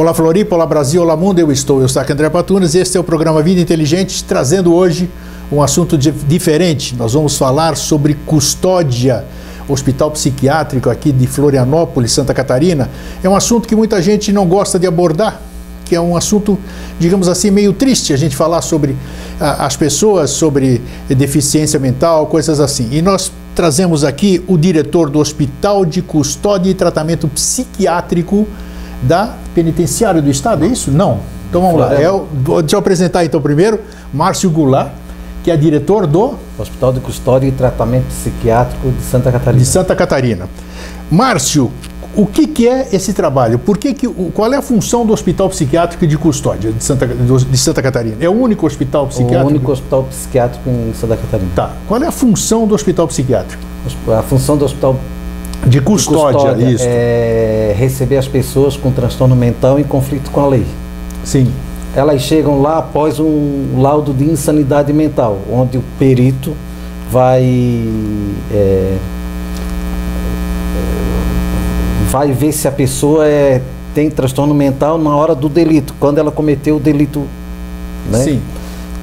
Olá 0.00 0.14
Floripa, 0.14 0.54
olá 0.54 0.64
Brasil, 0.64 1.02
olá 1.02 1.14
mundo, 1.14 1.40
eu 1.40 1.52
estou, 1.52 1.82
eu 1.82 1.86
sou 1.86 2.00
André 2.00 2.30
Patunas 2.30 2.74
e 2.74 2.78
este 2.78 2.96
é 2.96 3.00
o 3.00 3.04
programa 3.04 3.42
Vida 3.42 3.60
Inteligente, 3.60 4.24
trazendo 4.24 4.74
hoje 4.74 5.10
um 5.52 5.62
assunto 5.62 5.98
diferente. 5.98 6.96
Nós 6.96 7.12
vamos 7.12 7.36
falar 7.36 7.76
sobre 7.76 8.14
custódia, 8.24 9.26
hospital 9.68 10.10
psiquiátrico 10.10 10.88
aqui 10.88 11.12
de 11.12 11.26
Florianópolis, 11.26 12.12
Santa 12.12 12.32
Catarina. 12.32 12.88
É 13.22 13.28
um 13.28 13.36
assunto 13.36 13.68
que 13.68 13.76
muita 13.76 14.00
gente 14.00 14.32
não 14.32 14.46
gosta 14.46 14.78
de 14.78 14.86
abordar, 14.86 15.38
que 15.84 15.94
é 15.94 16.00
um 16.00 16.16
assunto, 16.16 16.58
digamos 16.98 17.28
assim, 17.28 17.50
meio 17.50 17.74
triste 17.74 18.14
a 18.14 18.16
gente 18.16 18.34
falar 18.34 18.62
sobre 18.62 18.96
ah, 19.38 19.66
as 19.66 19.76
pessoas, 19.76 20.30
sobre 20.30 20.80
deficiência 21.10 21.78
mental, 21.78 22.26
coisas 22.26 22.58
assim. 22.58 22.88
E 22.90 23.02
nós 23.02 23.30
trazemos 23.54 24.02
aqui 24.02 24.42
o 24.48 24.56
diretor 24.56 25.10
do 25.10 25.18
Hospital 25.18 25.84
de 25.84 26.00
Custódia 26.00 26.70
e 26.70 26.74
Tratamento 26.74 27.28
Psiquiátrico 27.28 28.48
da 29.02 29.34
Penitenciária 29.54 30.20
do 30.20 30.30
Estado, 30.30 30.64
é 30.64 30.68
isso? 30.68 30.90
Não. 30.90 31.18
Então 31.48 31.60
vamos 31.60 31.80
lá. 31.80 31.94
É 31.94 32.10
o, 32.10 32.26
deixa 32.62 32.76
eu 32.76 32.78
apresentar 32.78 33.24
então 33.24 33.40
primeiro 33.40 33.80
Márcio 34.12 34.48
Goulart, 34.50 34.90
que 35.42 35.50
é 35.50 35.56
diretor 35.56 36.06
do 36.06 36.34
Hospital 36.58 36.92
de 36.92 37.00
Custódia 37.00 37.48
e 37.48 37.52
Tratamento 37.52 38.06
Psiquiátrico 38.06 38.90
de 38.90 39.02
Santa 39.02 39.32
Catarina. 39.32 39.62
De 39.62 39.68
Santa 39.68 39.96
Catarina. 39.96 40.48
Márcio, 41.10 41.70
o 42.14 42.26
que, 42.26 42.46
que, 42.46 42.68
é 42.68 42.88
esse 42.92 43.12
trabalho? 43.12 43.58
Por 43.58 43.78
que 43.78 43.94
que, 43.94 44.08
qual 44.08 44.52
é 44.52 44.56
a 44.56 44.62
função 44.62 45.06
do 45.06 45.12
Hospital 45.12 45.48
Psiquiátrico 45.48 46.06
de 46.06 46.18
Custódia 46.18 46.72
de 46.72 46.82
Santa, 46.82 47.06
de 47.06 47.58
Santa 47.58 47.82
Catarina? 47.82 48.16
É 48.20 48.28
o 48.28 48.32
único 48.32 48.66
hospital 48.66 49.06
psiquiátrico? 49.06 49.44
O 49.44 49.48
único 49.48 49.72
hospital 49.72 50.04
psiquiátrico 50.04 50.68
em 50.68 50.92
Santa 50.94 51.16
Catarina. 51.16 51.50
Tá. 51.54 51.70
Qual 51.86 52.02
é 52.02 52.06
a 52.06 52.12
função 52.12 52.66
do 52.66 52.74
Hospital 52.74 53.06
Psiquiátrico? 53.08 53.62
A 54.16 54.22
função 54.22 54.56
do 54.56 54.64
Hospital 54.64 54.96
de 55.70 55.80
custódia, 55.80 56.32
de 56.32 56.64
custódia 56.64 56.70
isso. 56.70 56.84
é 56.86 57.74
receber 57.78 58.16
as 58.16 58.28
pessoas 58.28 58.76
com 58.76 58.90
transtorno 58.90 59.36
mental 59.36 59.78
em 59.78 59.84
conflito 59.84 60.30
com 60.30 60.40
a 60.40 60.48
lei. 60.48 60.66
Sim. 61.24 61.50
Elas 61.94 62.22
chegam 62.22 62.60
lá 62.60 62.78
após 62.78 63.18
um 63.18 63.80
laudo 63.80 64.12
de 64.12 64.24
insanidade 64.24 64.92
mental, 64.92 65.38
onde 65.50 65.78
o 65.78 65.84
perito 65.98 66.54
vai 67.10 67.44
é, 68.52 68.96
vai 72.10 72.32
ver 72.32 72.52
se 72.52 72.66
a 72.66 72.72
pessoa 72.72 73.26
é, 73.26 73.60
tem 73.94 74.10
transtorno 74.10 74.54
mental 74.54 74.98
na 74.98 75.14
hora 75.14 75.34
do 75.34 75.48
delito, 75.48 75.94
quando 75.98 76.18
ela 76.18 76.30
cometeu 76.30 76.76
o 76.76 76.80
delito. 76.80 77.24
Né? 78.10 78.18
Sim. 78.18 78.42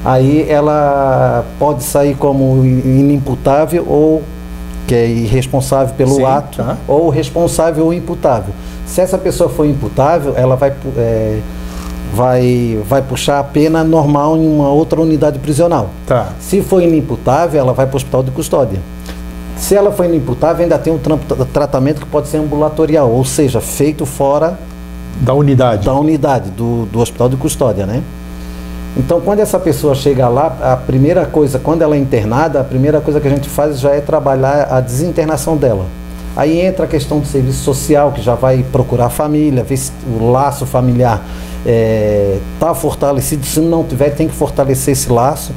Aí 0.04 0.46
ela 0.50 1.46
pode 1.58 1.84
sair 1.84 2.16
como 2.16 2.64
inimputável 2.64 3.86
ou 3.88 4.24
que 4.88 4.96
é 4.96 5.06
irresponsável 5.06 5.94
pelo 5.96 6.16
Sim, 6.16 6.24
ato, 6.24 6.58
tá. 6.64 6.78
ou 6.88 7.10
responsável 7.10 7.86
ou 7.86 7.94
imputável. 7.94 8.54
Se 8.86 9.02
essa 9.02 9.18
pessoa 9.18 9.50
for 9.50 9.66
imputável, 9.66 10.34
ela 10.38 10.56
vai, 10.56 10.74
é, 10.96 11.40
vai, 12.16 12.80
vai 12.88 13.02
puxar 13.02 13.40
a 13.40 13.44
pena 13.44 13.84
normal 13.84 14.38
em 14.38 14.48
uma 14.48 14.70
outra 14.70 15.02
unidade 15.02 15.40
prisional. 15.40 15.90
Tá. 16.08 16.30
Se 16.40 16.62
for 16.62 16.82
inimputável, 16.82 17.60
ela 17.60 17.74
vai 17.74 17.86
para 17.86 17.96
o 17.96 17.98
hospital 17.98 18.24
de 18.24 18.32
custódia. 18.32 18.80
Se 19.58 19.76
ela 19.76 19.92
for 19.92 20.06
inimputável, 20.06 20.64
ainda 20.64 20.78
tem 20.78 20.94
um 20.94 21.00
tratamento 21.52 22.00
que 22.00 22.08
pode 22.08 22.30
ser 22.30 22.38
ambulatorial, 22.38 23.12
ou 23.12 23.26
seja, 23.26 23.60
feito 23.60 24.06
fora 24.06 24.58
da 25.20 25.34
unidade. 25.34 25.86
Da 25.86 25.94
unidade, 25.94 26.50
do, 26.52 26.86
do 26.86 27.00
hospital 27.00 27.28
de 27.28 27.36
custódia, 27.36 27.86
né? 27.86 28.02
Então, 28.98 29.22
quando 29.22 29.40
essa 29.42 29.60
pessoa 29.60 29.94
chega 29.94 30.28
lá, 30.28 30.58
a 30.60 30.76
primeira 30.76 31.26
coisa, 31.26 31.60
quando 31.60 31.84
ela 31.84 31.96
é 31.96 32.00
internada, 32.00 32.62
a 32.62 32.64
primeira 32.64 33.00
coisa 33.00 33.20
que 33.20 33.28
a 33.28 33.30
gente 33.30 33.48
faz 33.48 33.80
já 33.80 33.92
é 33.92 34.02
trabalhar 34.02 34.68
a 34.72 34.82
desinternação 34.82 35.56
dela. 35.56 35.86
Aí 36.36 36.60
entra 36.60 36.86
a 36.86 36.88
questão 36.88 37.20
do 37.20 37.28
serviço 37.28 37.64
social, 37.64 38.12
que 38.12 38.22
já 38.22 38.34
vai 38.34 38.66
procurar 38.72 39.06
a 39.06 39.10
família, 39.10 39.64
ver 39.64 39.78
se 39.78 39.92
o 40.20 40.32
laço 40.32 40.66
familiar 40.66 41.24
está 41.60 41.70
é, 41.72 42.40
tá 42.60 42.74
fortalecido. 42.74 43.46
Se 43.46 43.60
não 43.60 43.84
tiver, 43.84 44.10
tem 44.12 44.28
que 44.28 44.34
fortalecer 44.34 44.94
esse 44.94 45.12
laço. 45.12 45.52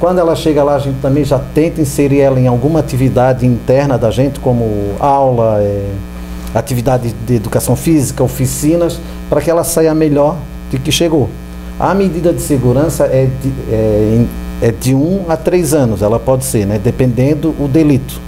Quando 0.00 0.18
ela 0.18 0.34
chega 0.34 0.64
lá, 0.64 0.76
a 0.76 0.78
gente 0.78 0.98
também 1.00 1.24
já 1.24 1.38
tenta 1.38 1.80
inserir 1.82 2.20
ela 2.20 2.40
em 2.40 2.46
alguma 2.46 2.80
atividade 2.80 3.46
interna 3.46 3.98
da 3.98 4.10
gente, 4.10 4.40
como 4.40 4.94
aula, 5.00 5.58
é, 5.60 5.86
atividade 6.54 7.14
de 7.26 7.34
educação 7.34 7.76
física, 7.76 8.22
oficinas, 8.24 8.98
para 9.28 9.40
que 9.42 9.50
ela 9.50 9.64
saia 9.64 9.94
melhor 9.94 10.36
do 10.70 10.78
que 10.78 10.90
chegou. 10.90 11.28
A 11.78 11.94
medida 11.94 12.32
de 12.32 12.40
segurança 12.40 13.04
é 13.04 13.28
de, 13.42 13.52
é, 13.70 14.24
é 14.62 14.72
de 14.72 14.94
um 14.94 15.26
a 15.28 15.36
três 15.36 15.74
anos, 15.74 16.00
ela 16.00 16.18
pode 16.18 16.44
ser, 16.44 16.66
né? 16.66 16.80
dependendo 16.82 17.54
o 17.60 17.68
delito. 17.68 18.20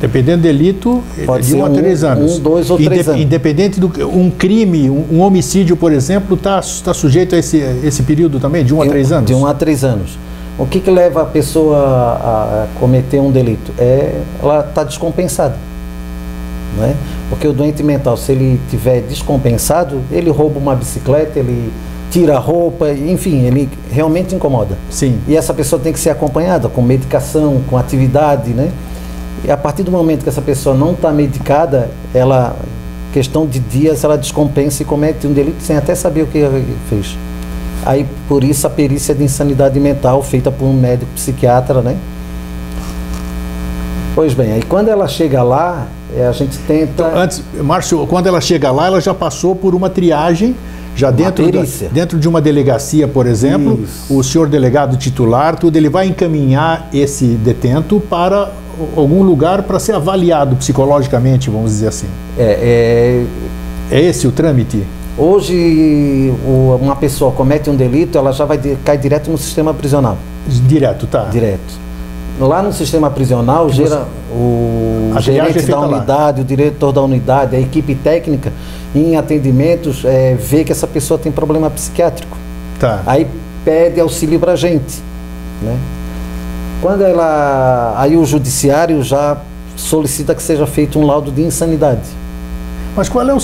Dependendo 0.00 0.38
do 0.38 0.42
delito, 0.42 1.02
pode 1.24 1.46
de 1.46 1.54
um, 1.54 1.60
um 1.60 1.64
a 1.64 1.70
três 1.70 2.02
anos. 2.02 2.38
Um, 2.38 2.40
dois 2.40 2.70
ou 2.70 2.76
três 2.76 3.08
anos. 3.08 3.22
Independente 3.22 3.78
do 3.78 3.86
um 4.08 4.30
crime, 4.30 4.90
um, 4.90 5.06
um 5.12 5.20
homicídio, 5.20 5.76
por 5.76 5.92
exemplo, 5.92 6.34
está 6.34 6.60
tá 6.84 6.92
sujeito 6.92 7.34
a 7.34 7.38
esse, 7.38 7.58
esse 7.84 8.02
período 8.02 8.40
também, 8.40 8.64
de 8.64 8.74
um 8.74 8.82
a 8.82 8.86
três 8.86 9.12
anos? 9.12 9.26
De 9.26 9.34
um 9.34 9.46
a 9.46 9.54
três 9.54 9.84
anos. 9.84 10.18
O 10.58 10.66
que, 10.66 10.80
que 10.80 10.90
leva 10.90 11.22
a 11.22 11.24
pessoa 11.24 11.78
a, 11.78 12.66
cometer 12.78 13.20
um 13.20 13.30
delito? 13.30 13.72
É, 13.78 14.20
ela 14.42 14.60
está 14.68 14.84
descompensada. 14.84 15.56
Né? 16.76 16.94
Porque 17.30 17.46
o 17.46 17.52
doente 17.52 17.82
mental, 17.82 18.16
se 18.16 18.32
ele 18.32 18.60
tiver 18.68 19.00
descompensado, 19.02 20.00
ele 20.10 20.30
rouba 20.30 20.58
uma 20.58 20.74
bicicleta, 20.74 21.38
ele 21.38 21.72
tira 22.12 22.36
a 22.36 22.38
roupa, 22.38 22.92
enfim, 22.92 23.46
ele 23.46 23.68
realmente 23.90 24.34
incomoda. 24.34 24.76
Sim. 24.90 25.18
E 25.26 25.34
essa 25.34 25.54
pessoa 25.54 25.80
tem 25.80 25.94
que 25.94 25.98
ser 25.98 26.10
acompanhada 26.10 26.68
com 26.68 26.82
medicação, 26.82 27.62
com 27.70 27.78
atividade, 27.78 28.50
né? 28.50 28.70
E 29.42 29.50
a 29.50 29.56
partir 29.56 29.82
do 29.82 29.90
momento 29.90 30.22
que 30.22 30.28
essa 30.28 30.42
pessoa 30.42 30.76
não 30.76 30.92
está 30.92 31.10
medicada, 31.10 31.90
ela, 32.12 32.54
questão 33.14 33.46
de 33.46 33.58
dias, 33.58 34.04
ela 34.04 34.18
descompensa 34.18 34.82
e 34.82 34.84
comete 34.84 35.26
um 35.26 35.32
delito 35.32 35.62
sem 35.62 35.74
até 35.74 35.94
saber 35.94 36.22
o 36.22 36.26
que 36.26 36.46
fez. 36.90 37.16
Aí, 37.84 38.06
por 38.28 38.44
isso, 38.44 38.66
a 38.66 38.70
perícia 38.70 39.14
de 39.14 39.24
insanidade 39.24 39.80
mental 39.80 40.22
feita 40.22 40.50
por 40.50 40.66
um 40.66 40.74
médico 40.74 41.10
psiquiatra, 41.14 41.80
né? 41.80 41.96
Pois 44.14 44.34
bem, 44.34 44.52
aí 44.52 44.62
quando 44.62 44.88
ela 44.88 45.08
chega 45.08 45.42
lá, 45.42 45.86
é, 46.14 46.26
a 46.26 46.32
gente 46.32 46.58
tenta. 46.58 46.92
Então, 46.92 47.16
antes, 47.16 47.42
Márcio, 47.62 48.06
quando 48.06 48.26
ela 48.26 48.42
chega 48.42 48.70
lá, 48.70 48.86
ela 48.86 49.00
já 49.00 49.14
passou 49.14 49.56
por 49.56 49.74
uma 49.74 49.88
triagem 49.88 50.54
já 50.94 51.10
dentro, 51.10 51.50
da, 51.50 51.62
dentro 51.90 52.18
de 52.18 52.28
uma 52.28 52.40
delegacia, 52.40 53.08
por 53.08 53.26
exemplo, 53.26 53.80
Isso. 53.82 54.14
o 54.14 54.22
senhor 54.22 54.48
delegado 54.48 54.96
titular, 54.96 55.56
tudo, 55.56 55.76
ele 55.76 55.88
vai 55.88 56.06
encaminhar 56.06 56.88
esse 56.92 57.26
detento 57.26 58.00
para 58.00 58.50
algum 58.96 59.22
lugar 59.22 59.62
para 59.62 59.78
ser 59.78 59.94
avaliado 59.94 60.56
psicologicamente, 60.56 61.50
vamos 61.50 61.70
dizer 61.70 61.88
assim. 61.88 62.06
É, 62.38 63.24
é... 63.90 63.96
é 63.96 64.00
esse 64.02 64.26
o 64.26 64.32
trâmite? 64.32 64.84
Hoje, 65.16 66.32
uma 66.80 66.96
pessoa 66.96 67.32
comete 67.32 67.68
um 67.68 67.76
delito, 67.76 68.16
ela 68.16 68.32
já 68.32 68.44
vai 68.44 68.58
cai 68.84 68.96
direto 68.96 69.30
no 69.30 69.36
sistema 69.36 69.74
prisional. 69.74 70.16
Direto, 70.46 71.06
tá. 71.06 71.24
Direto. 71.24 71.82
Lá 72.40 72.62
no 72.62 72.72
sistema 72.72 73.10
prisional, 73.10 73.68
gera 73.70 74.06
o 74.30 75.12
gerente 75.20 75.58
é 75.58 75.62
da 75.62 75.80
unidade, 75.80 76.38
lá. 76.40 76.44
o 76.44 76.46
diretor 76.46 76.92
da 76.92 77.02
unidade, 77.02 77.54
a 77.54 77.60
equipe 77.60 77.94
técnica, 77.94 78.52
em 78.94 79.16
atendimentos, 79.16 80.04
é, 80.04 80.34
vê 80.34 80.64
que 80.64 80.72
essa 80.72 80.86
pessoa 80.86 81.18
tem 81.18 81.32
problema 81.32 81.70
psiquiátrico. 81.70 82.36
Tá. 82.78 83.02
Aí 83.06 83.26
pede 83.64 84.00
auxílio 84.00 84.38
para 84.38 84.52
a 84.52 84.56
gente. 84.56 85.00
Né? 85.62 85.78
Quando 86.80 87.02
ela. 87.02 87.94
Aí 87.96 88.16
o 88.16 88.24
judiciário 88.24 89.02
já 89.02 89.36
solicita 89.76 90.34
que 90.34 90.42
seja 90.42 90.66
feito 90.66 90.98
um 90.98 91.06
laudo 91.06 91.30
de 91.30 91.42
insanidade. 91.42 92.02
Mas 92.96 93.08
qual 93.08 93.26
é 93.26 93.34
o. 93.34 93.38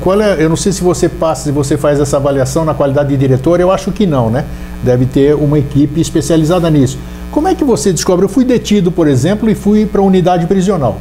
Qual 0.00 0.20
é, 0.20 0.42
eu 0.42 0.48
não 0.48 0.56
sei 0.56 0.70
se 0.70 0.82
você 0.82 1.08
passa, 1.08 1.44
se 1.44 1.50
você 1.50 1.76
faz 1.76 1.98
essa 1.98 2.16
avaliação 2.16 2.64
na 2.64 2.74
qualidade 2.74 3.08
de 3.08 3.16
diretor, 3.16 3.58
eu 3.58 3.72
acho 3.72 3.90
que 3.90 4.06
não, 4.06 4.30
né? 4.30 4.44
Deve 4.82 5.06
ter 5.06 5.34
uma 5.34 5.58
equipe 5.58 6.00
especializada 6.00 6.70
nisso. 6.70 6.98
Como 7.32 7.48
é 7.48 7.54
que 7.54 7.64
você 7.64 7.92
descobre? 7.92 8.24
Eu 8.24 8.28
fui 8.28 8.44
detido, 8.44 8.92
por 8.92 9.08
exemplo, 9.08 9.50
e 9.50 9.54
fui 9.54 9.86
para 9.86 10.00
a 10.00 10.04
unidade 10.04 10.46
prisional. 10.46 10.98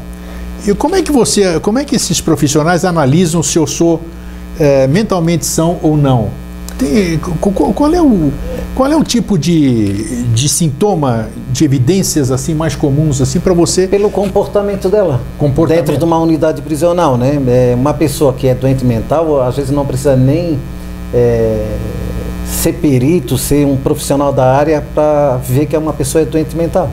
E 0.66 0.74
como 0.74 0.96
é 0.96 1.02
que 1.02 1.12
você, 1.12 1.60
como 1.60 1.78
é 1.78 1.84
que 1.84 1.96
esses 1.96 2.22
profissionais 2.22 2.86
analisam 2.86 3.44
se 3.44 3.58
eu 3.58 3.68
sou 3.68 4.00
é, 4.60 4.88
mentalmente 4.88 5.46
são 5.46 5.78
ou 5.82 5.98
não? 5.98 6.30
Tem, 6.78 7.20
qual, 7.20 7.94
é 7.94 8.02
o, 8.02 8.32
qual 8.74 8.92
é 8.92 8.96
o 8.96 9.04
tipo 9.04 9.38
de, 9.38 10.24
de 10.26 10.50
sintoma, 10.50 11.28
de 11.52 11.66
evidências 11.66 12.32
assim 12.32 12.54
mais 12.54 12.76
comuns 12.76 13.22
assim 13.22 13.40
para 13.40 13.54
você? 13.54 13.88
Pelo 13.88 14.10
comportamento 14.10 14.90
dela. 14.90 15.22
Comportamento. 15.38 15.86
Dentro 15.86 16.00
de 16.00 16.06
uma 16.06 16.18
unidade 16.18 16.62
prisional, 16.62 17.18
né? 17.18 17.40
É, 17.48 17.76
uma 17.76 17.94
pessoa 17.94 18.34
que 18.34 18.48
é 18.48 18.56
doente 18.56 18.86
mental, 18.86 19.42
às 19.42 19.56
vezes 19.56 19.70
não 19.70 19.86
precisa 19.86 20.16
nem 20.16 20.58
é, 21.14 21.76
ser 22.46 22.74
perito, 22.74 23.38
ser 23.38 23.66
um 23.66 23.76
profissional 23.76 24.32
da 24.32 24.52
área 24.56 24.84
para 24.96 25.38
ver 25.38 25.66
que 25.66 25.76
é 25.76 25.80
uma 25.80 25.94
pessoa 25.94 26.22
é 26.22 26.26
doente 26.26 26.56
mental. 26.56 26.90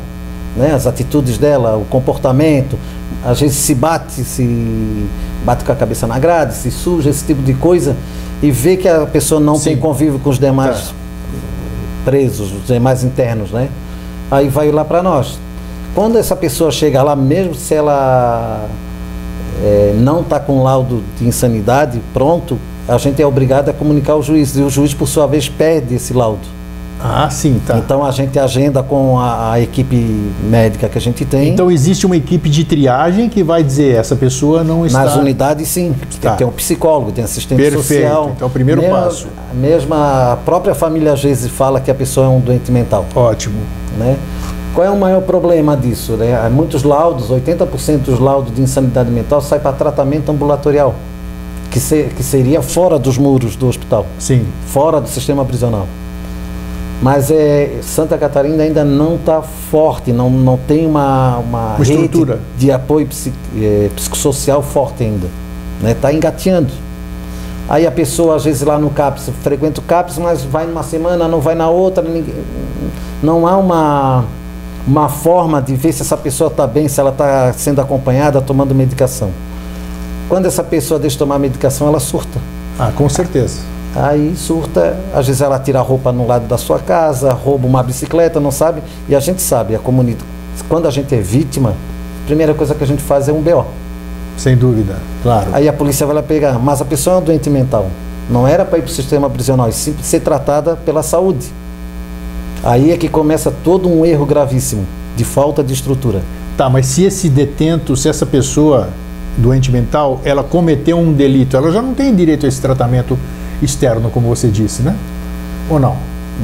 Né? 0.56 0.72
As 0.72 0.86
atitudes 0.86 1.38
dela, 1.38 1.76
o 1.76 1.84
comportamento, 1.84 2.78
às 3.24 3.40
vezes 3.40 3.56
se 3.56 3.74
bate, 3.74 4.24
se 4.24 5.06
bate 5.44 5.64
com 5.64 5.72
a 5.72 5.76
cabeça 5.76 6.06
na 6.06 6.18
grade, 6.18 6.54
se 6.54 6.70
suja, 6.70 7.10
esse 7.10 7.24
tipo 7.24 7.42
de 7.42 7.54
coisa, 7.54 7.96
e 8.42 8.50
vê 8.50 8.76
que 8.76 8.88
a 8.88 9.06
pessoa 9.06 9.40
não 9.40 9.56
Sim. 9.56 9.70
tem 9.70 9.76
convívio 9.76 10.18
com 10.18 10.30
os 10.30 10.38
demais 10.38 10.88
tá. 10.88 10.94
presos, 12.04 12.52
os 12.52 12.66
demais 12.66 13.04
internos, 13.04 13.50
né? 13.50 13.68
Aí 14.30 14.48
vai 14.48 14.70
lá 14.70 14.84
para 14.84 15.02
nós. 15.02 15.38
Quando 15.94 16.16
essa 16.16 16.36
pessoa 16.36 16.70
chega 16.70 17.02
lá, 17.02 17.16
mesmo 17.16 17.54
se 17.54 17.74
ela 17.74 18.66
é, 19.62 19.94
não 19.98 20.20
está 20.20 20.38
com 20.38 20.62
laudo 20.62 21.02
de 21.18 21.26
insanidade 21.26 22.00
pronto, 22.14 22.58
a 22.88 22.96
gente 22.96 23.20
é 23.20 23.26
obrigado 23.26 23.68
a 23.68 23.72
comunicar 23.72 24.14
ao 24.14 24.22
juiz 24.22 24.56
e 24.56 24.62
o 24.62 24.70
juiz, 24.70 24.94
por 24.94 25.06
sua 25.06 25.26
vez, 25.26 25.48
pede 25.48 25.94
esse 25.94 26.12
laudo. 26.12 26.59
Ah, 27.02 27.30
sim, 27.30 27.60
tá. 27.66 27.78
Então 27.78 28.04
a 28.04 28.10
gente 28.10 28.38
agenda 28.38 28.82
com 28.82 29.18
a, 29.18 29.52
a, 29.52 29.60
equipe 29.60 29.96
médica 30.42 30.88
que 30.88 30.98
a 30.98 31.00
gente 31.00 31.24
tem. 31.24 31.48
Então 31.48 31.70
existe 31.70 32.04
uma 32.04 32.16
equipe 32.16 32.48
de 32.50 32.62
triagem 32.64 33.28
que 33.28 33.42
vai 33.42 33.62
dizer 33.62 33.94
essa 33.96 34.14
pessoa 34.14 34.62
não 34.62 34.84
está. 34.84 35.04
Nas 35.04 35.16
unidades, 35.16 35.66
sim. 35.68 35.94
Tá. 36.20 36.34
Tem 36.36 36.46
um 36.46 36.52
psicólogo, 36.52 37.10
tem 37.10 37.24
assistente 37.24 37.58
Perfeito. 37.58 37.82
social. 37.82 38.32
Então 38.36 38.46
é 38.46 38.50
o 38.50 38.52
primeiro 38.52 38.82
mesmo, 38.82 38.96
passo. 38.96 39.28
Mesmo 39.54 39.94
a 39.94 40.38
própria 40.44 40.74
família 40.74 41.12
às 41.12 41.22
vezes 41.22 41.50
fala 41.50 41.80
que 41.80 41.90
a 41.90 41.94
pessoa 41.94 42.26
é 42.26 42.28
um 42.28 42.40
doente 42.40 42.70
mental. 42.70 43.06
Ótimo. 43.14 43.60
Né? 43.96 44.18
Qual 44.74 44.86
é 44.86 44.90
o 44.90 44.98
maior 44.98 45.22
problema 45.22 45.76
disso? 45.76 46.12
Né? 46.12 46.38
Há 46.38 46.50
muitos 46.50 46.82
laudos, 46.82 47.30
80% 47.30 48.02
dos 48.02 48.20
laudos 48.20 48.54
de 48.54 48.60
insanidade 48.60 49.10
mental 49.10 49.40
sai 49.40 49.58
para 49.58 49.72
tratamento 49.72 50.30
ambulatorial, 50.30 50.94
que, 51.70 51.80
ser, 51.80 52.10
que 52.10 52.22
seria 52.22 52.62
fora 52.62 52.98
dos 52.98 53.16
muros 53.16 53.56
do 53.56 53.66
hospital. 53.66 54.06
Sim. 54.18 54.46
Fora 54.66 55.00
do 55.00 55.08
sistema 55.08 55.44
prisional. 55.44 55.88
Mas 57.02 57.30
é, 57.30 57.78
Santa 57.82 58.18
Catarina 58.18 58.62
ainda 58.62 58.84
não 58.84 59.14
está 59.14 59.40
forte, 59.40 60.12
não, 60.12 60.28
não 60.28 60.58
tem 60.58 60.86
uma, 60.86 61.38
uma, 61.38 61.74
uma 61.74 61.82
estrutura 61.82 62.40
de 62.58 62.70
apoio 62.70 63.06
psic, 63.06 63.34
é, 63.56 63.88
psicossocial 63.96 64.62
forte 64.62 65.02
ainda. 65.02 65.26
Está 65.76 65.88
né? 65.88 65.94
Tá 65.94 66.12
engateando. 66.12 66.72
Aí 67.70 67.86
a 67.86 67.90
pessoa, 67.90 68.36
às 68.36 68.44
vezes, 68.44 68.62
lá 68.62 68.78
no 68.78 68.90
CAPS, 68.90 69.30
frequenta 69.42 69.80
o 69.80 69.84
CAPS, 69.84 70.18
mas 70.18 70.42
vai 70.42 70.66
numa 70.66 70.82
semana, 70.82 71.26
não 71.26 71.40
vai 71.40 71.54
na 71.54 71.70
outra. 71.70 72.02
Ninguém, 72.02 72.34
não 73.22 73.46
há 73.46 73.56
uma, 73.56 74.24
uma 74.86 75.08
forma 75.08 75.62
de 75.62 75.76
ver 75.76 75.92
se 75.92 76.02
essa 76.02 76.16
pessoa 76.16 76.48
está 76.48 76.66
bem, 76.66 76.88
se 76.88 77.00
ela 77.00 77.10
está 77.10 77.52
sendo 77.52 77.80
acompanhada, 77.80 78.42
tomando 78.42 78.74
medicação. 78.74 79.30
Quando 80.28 80.46
essa 80.46 80.62
pessoa 80.62 80.98
deixa 80.98 81.14
de 81.14 81.18
tomar 81.18 81.38
medicação, 81.38 81.86
ela 81.86 82.00
surta. 82.00 82.38
Ah, 82.78 82.92
com 82.94 83.08
certeza. 83.08 83.60
Aí 83.94 84.34
surta, 84.36 84.96
às 85.12 85.26
vezes 85.26 85.42
ela 85.42 85.58
tira 85.58 85.80
a 85.80 85.82
roupa 85.82 86.12
no 86.12 86.26
lado 86.26 86.46
da 86.46 86.56
sua 86.56 86.78
casa, 86.78 87.32
rouba 87.32 87.66
uma 87.66 87.82
bicicleta, 87.82 88.38
não 88.38 88.52
sabe? 88.52 88.82
E 89.08 89.16
a 89.16 89.20
gente 89.20 89.42
sabe, 89.42 89.74
a 89.74 89.78
comunidade, 89.78 90.24
quando 90.68 90.86
a 90.86 90.90
gente 90.90 91.12
é 91.14 91.20
vítima, 91.20 91.70
a 91.70 92.26
primeira 92.26 92.54
coisa 92.54 92.74
que 92.74 92.84
a 92.84 92.86
gente 92.86 93.02
faz 93.02 93.28
é 93.28 93.32
um 93.32 93.42
BO. 93.42 93.64
Sem 94.36 94.56
dúvida, 94.56 94.96
claro. 95.22 95.50
Aí 95.52 95.68
a 95.68 95.72
polícia 95.72 96.06
vai 96.06 96.14
lá 96.14 96.22
pegar, 96.22 96.58
mas 96.58 96.80
a 96.80 96.84
pessoa 96.84 97.18
é 97.18 97.20
doente 97.20 97.50
mental. 97.50 97.88
Não 98.30 98.46
era 98.46 98.64
para 98.64 98.78
ir 98.78 98.82
para 98.82 98.90
o 98.90 98.92
sistema 98.92 99.28
prisional, 99.28 99.68
e 99.68 99.72
sim 99.72 99.94
ser 100.00 100.20
tratada 100.20 100.76
pela 100.76 101.02
saúde. 101.02 101.52
Aí 102.62 102.92
é 102.92 102.96
que 102.96 103.08
começa 103.08 103.52
todo 103.64 103.88
um 103.88 104.06
erro 104.06 104.24
gravíssimo 104.24 104.86
de 105.16 105.24
falta 105.24 105.64
de 105.64 105.74
estrutura. 105.74 106.22
Tá, 106.56 106.70
mas 106.70 106.86
se 106.86 107.04
esse 107.04 107.28
detento, 107.28 107.96
se 107.96 108.08
essa 108.08 108.24
pessoa 108.24 108.88
doente 109.36 109.72
mental, 109.72 110.20
ela 110.24 110.44
cometeu 110.44 110.98
um 110.98 111.12
delito, 111.12 111.56
ela 111.56 111.72
já 111.72 111.82
não 111.82 111.94
tem 111.94 112.14
direito 112.14 112.46
a 112.46 112.48
esse 112.48 112.60
tratamento 112.60 113.18
externo, 113.62 114.10
como 114.10 114.28
você 114.28 114.48
disse, 114.48 114.82
né? 114.82 114.96
Ou 115.68 115.78
não? 115.78 115.96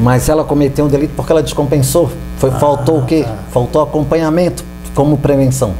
Mas 0.02 0.28
ela 0.28 0.44
cometeu 0.44 0.84
um 0.84 0.88
delito 0.88 1.12
porque 1.16 1.32
ela 1.32 1.42
descompensou. 1.42 2.10
Foi, 2.38 2.50
ah, 2.50 2.58
faltou 2.58 2.98
o 2.98 3.06
quê? 3.06 3.24
Tá. 3.24 3.34
Faltou 3.50 3.82
acompanhamento 3.82 4.64
como 4.94 5.16
prevenção. 5.16 5.74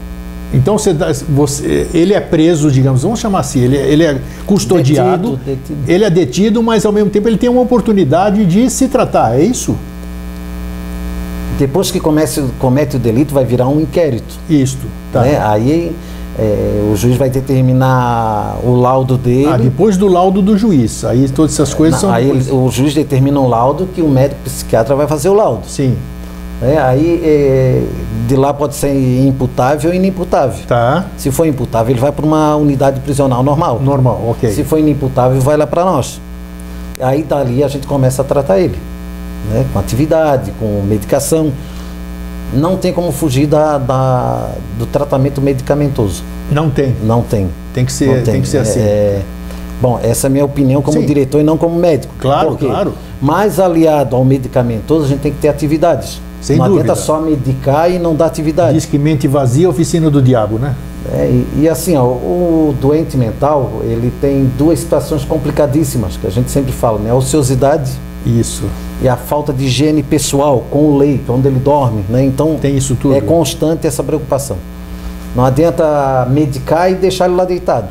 Então 0.55 0.79
você, 0.79 0.94
você, 1.29 1.88
ele 1.93 2.15
é 2.15 2.21
preso, 2.21 2.71
digamos, 2.71 3.03
vamos 3.03 3.19
chamar 3.19 3.41
assim, 3.41 3.61
ele, 3.61 3.77
ele 3.77 4.05
é 4.05 4.21
custodiado, 4.47 5.37
detido, 5.37 5.44
detido. 5.44 5.79
ele 5.91 6.05
é 6.05 6.11
detido, 6.11 6.62
mas 6.62 6.87
ao 6.87 6.93
mesmo 6.93 7.11
tempo 7.11 7.29
ele 7.29 7.37
tem 7.37 7.50
uma 7.50 7.61
oportunidade 7.61 8.47
de 8.47 8.71
se 8.71 8.87
tratar, 8.87 9.38
é 9.38 9.43
isso? 9.43 9.77
Depois 11.59 11.91
que 11.91 11.99
comece, 11.99 12.44
comete 12.59 12.97
o 12.97 12.99
delito, 12.99 13.35
vai 13.35 13.44
virar 13.44 13.67
um 13.67 13.81
inquérito. 13.81 14.38
Isto, 14.49 14.87
tá. 15.12 15.23
Né? 15.23 15.38
Aí 15.43 15.94
é, 16.38 16.91
o 16.93 16.97
juiz 16.97 17.17
vai 17.17 17.31
determinar 17.31 18.59
o 18.62 18.75
laudo 18.75 19.17
dele. 19.17 19.49
Ah, 19.49 19.56
depois 19.56 19.97
do 19.97 20.06
laudo 20.06 20.43
do 20.43 20.56
juiz. 20.56 21.05
Aí 21.05 21.29
todas 21.31 21.55
essas 21.55 21.73
coisas 21.73 21.99
são. 21.99 22.12
Aí 22.12 22.29
ele, 22.29 22.50
o 22.50 22.71
juiz 22.71 22.94
determina 22.94 23.41
um 23.41 23.49
laudo 23.49 23.88
que 23.94 24.03
o 24.03 24.09
médico 24.09 24.43
psiquiatra 24.44 24.94
vai 24.94 25.06
fazer 25.06 25.31
o 25.31 25.35
laudo. 25.35 25.67
Sim. 25.67 25.97
É, 26.61 26.79
aí 26.79 27.21
é, 27.25 27.83
de 28.27 28.37
lá 28.37 28.53
pode 28.53 28.75
ser 28.75 28.93
imputável 29.27 29.91
ou 29.91 29.97
inimputável. 29.97 30.65
Tá. 30.67 31.06
Se 31.17 31.31
for 31.31 31.47
imputável, 31.47 31.93
ele 31.93 32.00
vai 32.00 32.12
para 32.12 32.25
uma 32.25 32.55
unidade 32.56 33.00
prisional 33.00 33.43
normal. 33.43 33.81
Normal, 33.83 34.23
ok. 34.29 34.50
Se 34.50 34.62
for 34.62 34.79
inimputável, 34.79 35.41
vai 35.41 35.56
lá 35.56 35.67
para 35.67 35.85
nós. 35.85 36.21
Aí 37.00 37.23
dali 37.23 37.65
a 37.65 37.69
gente 37.69 37.87
começa 37.87 38.21
a 38.21 38.25
tratar 38.25 38.59
ele. 38.59 38.79
Né, 39.50 39.65
com 39.73 39.79
atividade, 39.79 40.53
com 40.59 40.83
medicação 40.83 41.53
não 42.52 42.76
tem 42.76 42.93
como 42.93 43.10
fugir 43.12 43.46
da, 43.46 43.78
da, 43.78 44.50
do 44.78 44.87
tratamento 44.87 45.40
medicamentoso. 45.40 46.22
Não 46.50 46.70
tem. 46.70 46.94
Não 47.02 47.22
tem. 47.22 47.48
Tem 47.75 47.84
que 47.84 47.93
ser, 47.93 48.22
tem. 48.22 48.34
tem. 48.34 48.43
que 48.43 48.48
ser 48.48 48.58
assim. 48.58 48.81
É, 48.81 49.22
bom, 49.81 49.98
essa 50.02 50.26
é 50.26 50.28
a 50.28 50.31
minha 50.31 50.44
opinião 50.44 50.81
como 50.81 51.00
Sim. 51.00 51.06
diretor 51.06 51.40
e 51.40 51.44
não 51.44 51.56
como 51.56 51.78
médico. 51.78 52.14
Claro, 52.19 52.56
claro. 52.56 52.94
Mais 53.20 53.58
aliado 53.58 54.14
ao 54.14 54.25
medicamentoso, 54.25 55.06
a 55.06 55.08
gente 55.08 55.20
tem 55.20 55.32
que 55.32 55.38
ter 55.38 55.48
atividades. 55.48 56.20
Sem 56.40 56.56
não 56.58 56.66
dúvida. 56.66 56.93
adianta 56.93 57.00
só 57.00 57.20
medicar 57.20 57.90
e 57.90 57.98
não 57.98 58.14
dar 58.14 58.26
atividade. 58.26 58.75
Diz 58.75 58.84
que 58.84 58.99
mente 58.99 59.26
vazia, 59.26 59.69
oficina 59.69 60.10
do 60.10 60.22
diabo, 60.22 60.58
né? 60.58 60.75
É, 61.12 61.26
e, 61.26 61.62
e, 61.62 61.69
assim, 61.69 61.97
ó, 61.97 62.05
o 62.05 62.75
doente 62.81 63.17
mental, 63.17 63.81
ele 63.82 64.12
tem 64.20 64.50
duas 64.58 64.79
situações 64.79 65.25
complicadíssimas, 65.25 66.17
que 66.17 66.26
a 66.26 66.31
gente 66.31 66.50
sempre 66.50 66.73
fala, 66.73 66.99
né? 66.99 67.11
A 67.11 67.14
ociosidade. 67.14 67.91
Isso 68.25 68.64
e 69.03 69.08
a 69.08 69.17
falta 69.17 69.53
de 69.53 69.64
higiene 69.64 70.03
pessoal 70.03 70.64
com 70.70 70.85
o 70.91 70.97
leito, 70.97 71.32
onde 71.32 71.49
ele 71.49 71.58
dorme. 71.58 72.05
Né? 72.08 72.25
Então, 72.25 72.56
Tem 72.61 72.76
isso 72.76 72.97
tudo. 72.97 73.14
é 73.14 73.20
constante 73.20 73.87
essa 73.87 74.03
preocupação. 74.03 74.56
Não 75.35 75.44
adianta 75.44 76.26
medicar 76.31 76.90
e 76.90 76.95
deixar 76.95 77.26
ele 77.26 77.35
lá 77.35 77.45
deitado. 77.45 77.88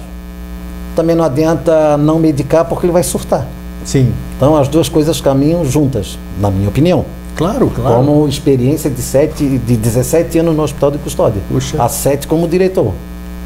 Também 0.95 1.15
não 1.15 1.23
adianta 1.23 1.95
não 1.97 2.17
medicar 2.17 2.65
porque 2.65 2.85
ele 2.85 2.93
vai 2.93 3.03
surtar. 3.03 3.45
Sim. 3.83 4.11
Então 4.35 4.55
as 4.55 4.67
duas 4.67 4.89
coisas 4.89 5.21
caminham 5.21 5.63
juntas, 5.63 6.17
na 6.39 6.49
minha 6.49 6.69
opinião. 6.69 7.05
Claro, 7.35 7.69
claro. 7.75 7.97
Como 7.97 8.27
experiência 8.27 8.89
de, 8.89 9.01
sete, 9.01 9.59
de 9.59 9.77
17 9.77 10.39
anos 10.39 10.55
no 10.55 10.63
hospital 10.63 10.89
de 10.89 10.97
custódia. 10.97 11.41
Puxa. 11.49 11.81
A 11.83 11.87
sete 11.87 12.25
como 12.27 12.47
diretor. 12.47 12.93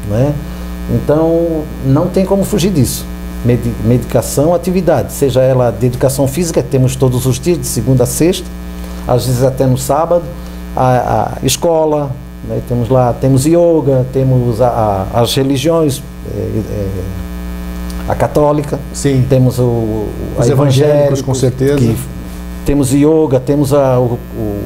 Né? 0.08 0.34
Então 0.90 1.62
não 1.84 2.08
tem 2.08 2.24
como 2.24 2.44
fugir 2.44 2.70
disso 2.70 3.04
medicação, 3.84 4.54
atividade, 4.54 5.12
seja 5.12 5.40
ela 5.40 5.70
de 5.70 5.86
educação 5.86 6.26
física, 6.26 6.62
temos 6.62 6.94
todos 6.94 7.24
os 7.24 7.40
dias, 7.40 7.58
de 7.58 7.66
segunda 7.66 8.04
a 8.04 8.06
sexta, 8.06 8.46
às 9.08 9.26
vezes 9.26 9.42
até 9.42 9.66
no 9.66 9.78
sábado, 9.78 10.24
a, 10.76 11.38
a 11.42 11.46
escola, 11.46 12.10
né, 12.46 12.60
temos 12.68 12.88
lá, 12.88 13.14
temos 13.18 13.46
yoga, 13.46 14.06
temos 14.12 14.60
a, 14.60 15.06
a, 15.12 15.20
as 15.20 15.34
religiões, 15.34 16.02
é, 16.34 16.38
é, 16.38 16.88
a 18.08 18.14
católica, 18.14 18.78
Sim. 18.92 19.24
temos 19.28 19.58
o, 19.58 20.06
os 20.38 20.48
evangélicos, 20.48 21.22
com 21.22 21.34
certeza. 21.34 21.78
Que, 21.78 21.96
temos 22.66 22.92
yoga, 22.92 23.40
temos 23.40 23.72
a, 23.72 23.98
o, 23.98 24.18
o, 24.36 24.62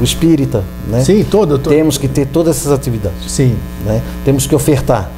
o 0.00 0.04
espírita, 0.04 0.64
né? 0.88 1.02
Sim, 1.04 1.24
todo, 1.24 1.58
todo. 1.58 1.72
Temos 1.72 1.98
que 1.98 2.08
ter 2.08 2.26
todas 2.26 2.56
essas 2.56 2.72
atividades. 2.72 3.30
Sim. 3.30 3.56
Né? 3.84 4.02
Temos 4.24 4.46
que 4.46 4.54
ofertar. 4.54 5.10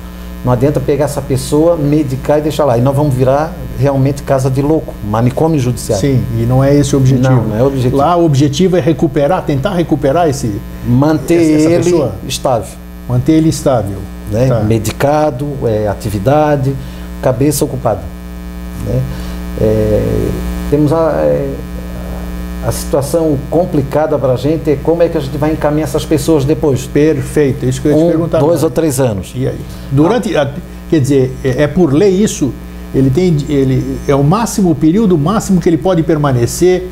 Não 0.44 0.52
adianta 0.52 0.78
pegar 0.78 1.06
essa 1.06 1.20
pessoa, 1.20 1.76
medicar 1.76 2.38
e 2.38 2.42
deixar 2.42 2.64
lá. 2.64 2.78
E 2.78 2.80
nós 2.80 2.94
vamos 2.94 3.14
virar 3.14 3.52
realmente 3.78 4.22
casa 4.22 4.48
de 4.48 4.62
louco, 4.62 4.94
manicômio 5.04 5.58
judiciário. 5.58 6.00
Sim, 6.00 6.24
e 6.38 6.46
não 6.46 6.62
é 6.62 6.74
esse 6.74 6.94
o 6.94 6.98
objetivo. 6.98 7.28
Não, 7.28 7.48
não 7.48 7.56
é 7.56 7.62
o 7.62 7.66
objetivo. 7.66 7.96
Lá 7.96 8.16
o 8.16 8.24
objetivo 8.24 8.76
é 8.76 8.80
recuperar, 8.80 9.42
tentar 9.44 9.74
recuperar 9.74 10.28
esse. 10.28 10.60
Manter 10.86 11.56
essa, 11.56 11.68
ele 11.68 11.84
pessoa. 11.84 12.14
estável. 12.28 12.76
Manter 13.08 13.32
ele 13.32 13.48
estável. 13.48 13.98
Né? 14.30 14.46
Tá. 14.46 14.60
Medicado, 14.60 15.48
é, 15.64 15.88
atividade, 15.88 16.74
cabeça 17.20 17.64
ocupada. 17.64 18.02
Né? 18.86 19.02
É, 19.60 20.28
temos 20.70 20.92
a. 20.92 21.10
É, 21.22 21.54
a 22.66 22.72
situação 22.72 23.38
complicada 23.48 24.18
para 24.18 24.32
a 24.32 24.36
gente 24.36 24.72
é 24.72 24.76
como 24.82 25.00
é 25.00 25.08
que 25.08 25.16
a 25.16 25.20
gente 25.20 25.38
vai 25.38 25.52
encaminhar 25.52 25.84
essas 25.84 26.04
pessoas 26.04 26.44
depois. 26.44 26.84
Perfeito, 26.84 27.64
é 27.64 27.68
isso 27.68 27.80
que 27.80 27.86
eu 27.86 27.92
ia 27.92 27.96
um, 27.96 28.06
te 28.06 28.10
perguntar. 28.10 28.40
Dois 28.40 28.64
ou 28.64 28.70
três 28.70 28.98
anos. 28.98 29.32
E 29.36 29.46
aí? 29.46 29.58
Durante, 29.92 30.36
ah. 30.36 30.52
quer 30.90 31.00
dizer, 31.00 31.32
é, 31.44 31.62
é, 31.62 31.66
por 31.68 31.92
lei 31.92 32.10
isso, 32.10 32.52
ele 32.92 33.08
tem, 33.08 33.36
ele, 33.48 33.98
é 34.08 34.16
o 34.16 34.24
máximo, 34.24 34.72
o 34.72 34.74
período 34.74 35.16
máximo 35.16 35.60
que 35.60 35.68
ele 35.68 35.78
pode 35.78 36.02
permanecer 36.02 36.88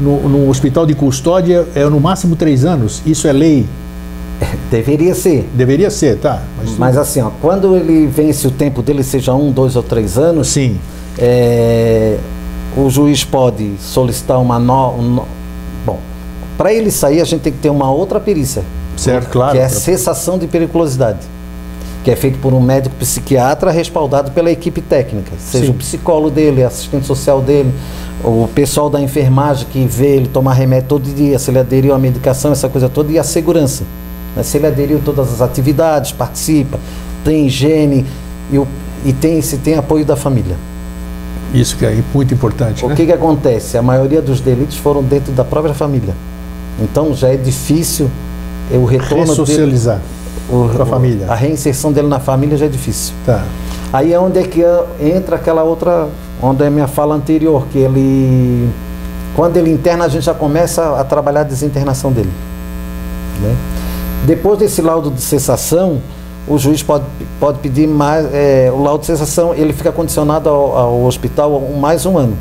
no, 0.00 0.26
no 0.26 0.48
hospital 0.48 0.86
de 0.86 0.94
custódia 0.94 1.66
é 1.74 1.84
no 1.84 2.00
máximo 2.00 2.34
três 2.34 2.64
anos, 2.64 3.02
isso 3.04 3.28
é 3.28 3.32
lei? 3.32 3.66
Deveria 4.70 5.14
ser. 5.14 5.46
Deveria 5.52 5.90
ser, 5.90 6.16
tá. 6.16 6.42
Mas, 6.56 6.78
Mas 6.78 6.96
assim, 6.96 7.20
ó, 7.20 7.30
quando 7.38 7.76
ele 7.76 8.06
vence 8.06 8.46
o 8.46 8.50
tempo 8.50 8.80
dele, 8.80 9.02
seja 9.02 9.34
um, 9.34 9.52
dois 9.52 9.76
ou 9.76 9.82
três 9.82 10.16
anos, 10.16 10.48
sim. 10.48 10.78
É, 11.18 12.16
o 12.76 12.88
juiz 12.90 13.24
pode 13.24 13.74
solicitar 13.78 14.40
uma 14.40 14.58
no, 14.58 14.90
um, 14.90 15.24
bom, 15.84 15.98
para 16.56 16.72
ele 16.72 16.90
sair 16.90 17.20
a 17.20 17.24
gente 17.24 17.42
tem 17.42 17.52
que 17.52 17.58
ter 17.58 17.70
uma 17.70 17.90
outra 17.90 18.20
perícia. 18.20 18.62
Certo, 18.96 19.30
claro. 19.30 19.52
Que 19.52 19.58
é 19.58 19.64
a 19.64 19.68
cessação 19.68 20.38
de 20.38 20.46
periculosidade. 20.46 21.20
Que 22.04 22.10
é 22.10 22.16
feito 22.16 22.38
por 22.38 22.52
um 22.52 22.60
médico 22.60 22.94
psiquiatra 22.96 23.70
respaldado 23.70 24.30
pela 24.30 24.50
equipe 24.50 24.80
técnica, 24.80 25.32
seja 25.38 25.66
Sim. 25.66 25.70
o 25.72 25.74
psicólogo 25.74 26.30
dele, 26.30 26.62
assistente 26.62 27.06
social 27.06 27.40
dele, 27.40 27.72
o 28.24 28.48
pessoal 28.54 28.88
da 28.88 29.00
enfermagem 29.00 29.66
que 29.70 29.84
vê 29.84 30.16
ele 30.16 30.28
tomar 30.28 30.54
remédio 30.54 30.88
todo 30.88 31.02
dia, 31.14 31.38
se 31.38 31.50
ele 31.50 31.58
aderiu 31.58 31.94
à 31.94 31.98
medicação, 31.98 32.52
essa 32.52 32.68
coisa 32.68 32.88
toda, 32.88 33.12
e 33.12 33.18
a 33.18 33.24
segurança. 33.24 33.84
Né? 34.34 34.42
Se 34.42 34.56
ele 34.56 34.66
aderiu 34.66 34.98
a 34.98 35.00
todas 35.00 35.32
as 35.32 35.40
atividades, 35.40 36.12
participa, 36.12 36.78
tem 37.24 37.46
higiene 37.46 38.06
e, 38.50 38.58
o, 38.58 38.66
e 39.04 39.12
tem, 39.12 39.40
se 39.42 39.58
tem 39.58 39.74
apoio 39.74 40.04
da 40.04 40.16
família. 40.16 40.56
Isso 41.52 41.76
que 41.76 41.86
é 41.86 42.02
muito 42.14 42.34
importante. 42.34 42.84
O 42.84 42.88
né? 42.88 42.94
que, 42.94 43.06
que 43.06 43.12
acontece? 43.12 43.78
A 43.78 43.82
maioria 43.82 44.20
dos 44.20 44.40
delitos 44.40 44.76
foram 44.76 45.02
dentro 45.02 45.32
da 45.32 45.44
própria 45.44 45.74
família. 45.74 46.14
Então 46.80 47.14
já 47.14 47.28
é 47.28 47.36
difícil 47.36 48.10
o 48.70 48.84
retorno 48.84 49.24
Ressocializar 49.24 49.96
dele, 49.96 50.64
o, 50.64 50.68
com 50.68 50.82
a 50.82 50.86
família. 50.86 51.26
A 51.28 51.34
reinserção 51.34 51.92
dele 51.92 52.08
na 52.08 52.20
família 52.20 52.56
já 52.56 52.66
é 52.66 52.68
difícil. 52.68 53.14
Tá. 53.24 53.44
Aí 53.92 54.12
é 54.12 54.20
onde 54.20 54.38
é 54.38 54.42
que 54.42 54.62
entra 55.00 55.36
aquela 55.36 55.62
outra, 55.62 56.08
onde 56.42 56.62
é 56.62 56.66
a 56.66 56.70
minha 56.70 56.86
fala 56.86 57.14
anterior, 57.14 57.66
que 57.72 57.78
ele, 57.78 58.68
quando 59.34 59.56
ele 59.56 59.70
interna, 59.70 60.04
a 60.04 60.08
gente 60.08 60.24
já 60.24 60.34
começa 60.34 61.00
a 61.00 61.04
trabalhar 61.04 61.40
a 61.40 61.44
desinternação 61.44 62.12
dele. 62.12 62.30
Né? 63.40 63.56
Depois 64.26 64.58
desse 64.58 64.82
laudo 64.82 65.10
de 65.10 65.22
cessação, 65.22 66.02
o 66.48 66.58
juiz 66.58 66.82
pode, 66.82 67.04
pode 67.38 67.58
pedir 67.58 67.86
mais, 67.86 68.26
é, 68.32 68.70
o 68.72 68.82
laudo 68.82 69.00
de 69.00 69.06
cessação, 69.06 69.54
ele 69.54 69.72
fica 69.72 69.92
condicionado 69.92 70.48
ao, 70.48 70.76
ao 70.76 71.02
hospital 71.04 71.60
mais 71.80 72.04
um 72.06 72.16
ano 72.18 72.36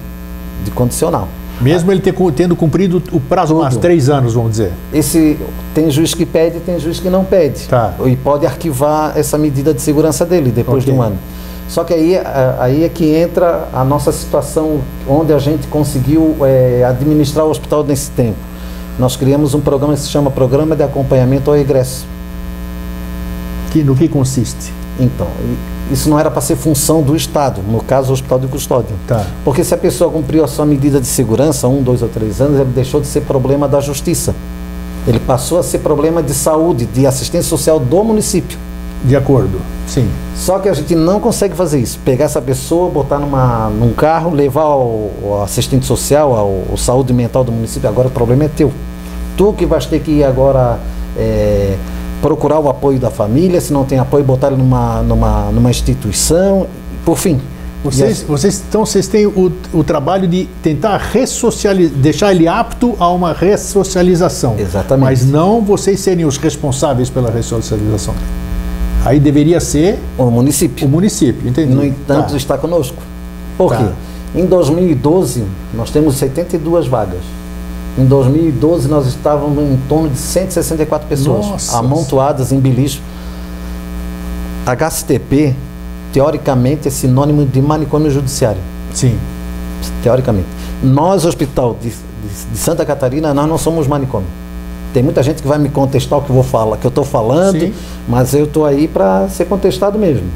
de 0.64 0.72
condicional. 0.72 1.28
Mesmo 1.60 1.92
ele 1.92 2.00
ter, 2.02 2.14
tendo 2.36 2.56
cumprido 2.56 3.02
o 3.12 3.20
prazo, 3.20 3.54
Tudo. 3.54 3.64
mais 3.64 3.78
três 3.78 4.10
anos, 4.10 4.36
vamos 4.36 4.52
dizer. 4.52 4.72
Esse 4.94 5.40
tem 5.74 5.90
juiz 5.90 6.14
que 6.14 6.24
pede, 6.26 6.60
tem 6.60 6.80
juiz 6.80 7.00
que 7.00 7.10
não 7.10 7.26
pede. 7.26 7.68
Tá. 7.68 7.96
E 8.06 8.16
pode 8.16 8.46
arquivar 8.46 9.18
essa 9.18 9.40
medida 9.40 9.74
de 9.74 9.82
segurança 9.82 10.24
dele 10.24 10.52
depois 10.52 10.84
Ok. 10.84 10.94
de 10.94 11.00
um 11.00 11.02
ano. 11.02 11.18
Só 11.68 11.84
que 11.84 11.94
aí, 11.96 12.16
a- 12.16 12.58
aí 12.60 12.84
é 12.84 12.90
que 12.90 13.06
entra 13.16 13.68
a 13.74 13.84
nossa 13.84 14.12
situação 14.12 14.80
onde 15.10 15.34
a 15.34 15.40
gente 15.40 15.66
conseguiu 15.68 16.36
é, 16.42 16.86
administrar 16.88 17.44
o 17.46 17.50
hospital 17.50 17.84
nesse 17.84 18.12
tempo. 18.12 18.38
Nós 19.00 19.16
criamos 19.16 19.54
um 19.56 19.60
programa 19.60 19.94
que 19.96 20.00
se 20.00 20.10
chama 20.10 20.30
Programa 20.30 20.76
de 20.76 20.84
Acompanhamento 20.84 21.50
ao 21.50 21.58
Egresso. 21.58 22.06
Que, 23.72 23.84
no 23.84 23.96
que 23.96 24.08
consiste? 24.08 24.72
Então, 25.00 25.28
isso 25.92 26.10
não 26.10 26.20
era 26.20 26.30
para 26.30 26.42
ser 26.42 26.56
função 26.56 27.02
do 27.02 27.16
Estado, 27.16 27.62
no 27.62 27.82
caso, 27.82 28.10
o 28.10 28.14
Hospital 28.14 28.40
de 28.40 28.48
Custódia. 28.48 28.96
Tá. 29.08 29.26
Porque 29.44 29.64
se 29.64 29.74
a 29.74 29.78
pessoa 29.78 30.12
cumpriu 30.12 30.44
a 30.44 30.48
sua 30.48 30.66
medida 30.66 31.00
de 31.00 31.08
segurança, 31.08 31.68
um, 31.68 31.82
dois 31.82 32.02
ou 32.02 32.10
três 32.10 32.42
anos, 32.42 32.60
ele 32.60 32.72
deixou 32.74 33.00
de 33.00 33.08
ser 33.08 33.22
problema 33.22 33.68
da 33.68 33.80
justiça. 33.80 34.36
Ele 35.08 35.20
passou 35.20 35.60
a 35.60 35.64
ser 35.64 35.80
problema 35.80 36.22
de 36.22 36.34
saúde, 36.34 36.86
de 36.86 37.06
assistência 37.06 37.50
social 37.50 37.80
do 37.80 38.04
município. 38.04 38.58
De 39.04 39.16
acordo. 39.16 39.62
Sim. 39.86 40.10
Só 40.36 40.60
que 40.60 40.68
a 40.68 40.74
gente 40.74 40.96
não 40.96 41.20
consegue 41.20 41.56
fazer 41.56 41.80
isso. 41.80 42.00
Pegar 42.04 42.26
essa 42.26 42.42
pessoa, 42.42 42.90
botar 42.90 43.20
numa, 43.20 43.70
num 43.70 43.94
carro, 43.94 44.34
levar 44.34 44.64
ao, 44.64 45.12
ao 45.24 45.44
assistente 45.44 45.86
social, 45.86 46.36
ao, 46.36 46.64
ao 46.72 46.78
saúde 46.78 47.14
mental 47.14 47.44
do 47.44 47.52
município. 47.52 47.88
Agora 47.88 48.08
o 48.08 48.12
problema 48.12 48.46
é 48.46 48.48
teu. 48.50 48.72
Tu 49.38 49.54
que 49.54 49.66
vais 49.66 49.86
ter 49.86 50.00
que 50.00 50.12
ir 50.12 50.24
agora 50.24 50.80
é, 51.16 51.78
procurar 52.22 52.60
o 52.60 52.70
apoio 52.70 53.00
da 53.00 53.10
família. 53.12 53.60
Se 53.62 53.72
não 53.74 53.86
tem 53.86 54.00
apoio, 54.00 54.24
botar 54.24 54.48
ele 54.48 54.58
numa, 54.58 55.02
numa, 55.02 55.52
numa 55.52 55.70
instituição. 55.70 56.68
Por 57.06 57.18
fim. 57.18 57.40
Vocês, 57.84 58.24
vocês, 58.24 58.64
então, 58.68 58.86
vocês 58.86 59.08
têm 59.08 59.28
o, 59.28 59.52
o 59.74 59.84
trabalho 59.84 60.28
de 60.28 60.46
tentar 60.64 60.98
ressocializar, 60.98 61.96
deixar 61.98 62.32
ele 62.34 62.48
apto 62.48 62.96
a 63.00 63.08
uma 63.10 63.34
ressocialização. 63.34 64.56
Exatamente. 64.58 65.06
Mas 65.06 65.26
não 65.26 65.62
vocês 65.62 66.00
serem 66.00 66.26
os 66.26 66.38
responsáveis 66.38 67.10
pela 67.10 67.30
ressocialização. 67.30 68.14
Aí 69.06 69.20
deveria 69.20 69.60
ser 69.62 70.00
O 70.18 70.26
município. 70.30 70.86
o 70.88 70.90
município, 70.90 71.48
entendi? 71.48 71.72
No 71.74 71.86
entanto, 71.86 72.32
Tá. 72.32 72.38
está 72.38 72.58
conosco. 72.58 72.98
Por 73.58 73.70
Tá. 73.72 73.78
quê? 73.78 74.40
Em 74.42 74.46
2012, 74.46 75.44
nós 75.74 75.90
temos 75.90 76.16
72 76.16 76.88
vagas. 76.88 77.22
Em 77.98 78.06
2012, 78.06 78.88
nós 78.88 79.08
estávamos 79.08 79.58
em 79.64 79.78
torno 79.90 80.10
de 80.10 80.18
164 80.18 81.08
pessoas 81.08 81.46
Nossa. 81.48 81.78
amontoadas 81.78 82.52
em 82.52 82.60
beliche. 82.60 83.02
HCTP, 84.66 85.56
teoricamente, 86.14 86.88
é 86.88 86.92
sinônimo 86.92 87.46
de 87.46 87.62
manicômio 87.62 88.12
judiciário. 88.12 88.60
Sim. 88.94 89.18
Teoricamente. 90.04 90.48
Nós, 90.84 91.26
Hospital 91.26 91.76
de, 91.82 91.90
de- 91.90 91.96
de 92.52 92.58
Santa 92.58 92.86
Catarina, 92.86 93.34
nós 93.34 93.48
não 93.48 93.58
somos 93.58 93.88
manicômio. 93.88 94.28
Tem 94.94 95.02
muita 95.02 95.24
gente 95.24 95.42
que 95.42 95.48
vai 95.48 95.58
me 95.58 95.70
contestar 95.70 96.20
o 96.20 96.22
que 96.22 96.30
eu 96.30 96.36
vou 96.36 96.44
falar, 96.44 96.78
que 96.78 96.86
eu 96.86 96.90
estou 96.90 97.04
falando, 97.04 97.60
Sim. 97.60 97.74
mas 98.08 98.34
eu 98.34 98.46
estou 98.46 98.66
aí 98.66 98.88
para 98.88 99.28
ser 99.30 99.46
contestado 99.46 99.98
mesmo. 99.98 100.28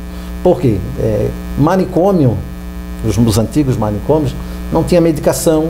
Por 0.43 0.59
quê? 0.59 0.77
É, 0.99 1.29
manicômio, 1.59 2.37
os, 3.05 3.17
os 3.17 3.37
antigos 3.37 3.77
manicômios, 3.77 4.33
não 4.71 4.83
tinha 4.83 4.99
medicação, 5.01 5.69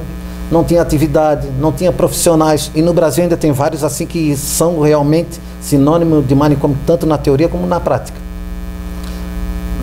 não 0.52 0.64
tinha 0.64 0.82
atividade, 0.82 1.48
não 1.60 1.72
tinha 1.72 1.92
profissionais. 1.92 2.70
E 2.76 2.82
no 2.82 2.94
Brasil 2.94 3.24
ainda 3.24 3.38
tem 3.38 3.52
vários 3.52 3.84
assim 3.84 4.06
que 4.06 4.36
são 4.36 4.82
realmente 4.82 5.40
sinônimo 5.62 6.22
de 6.22 6.36
manicômio, 6.36 6.78
tanto 6.86 7.06
na 7.06 7.18
teoria 7.18 7.48
como 7.48 7.66
na 7.66 7.80
prática. 7.80 8.20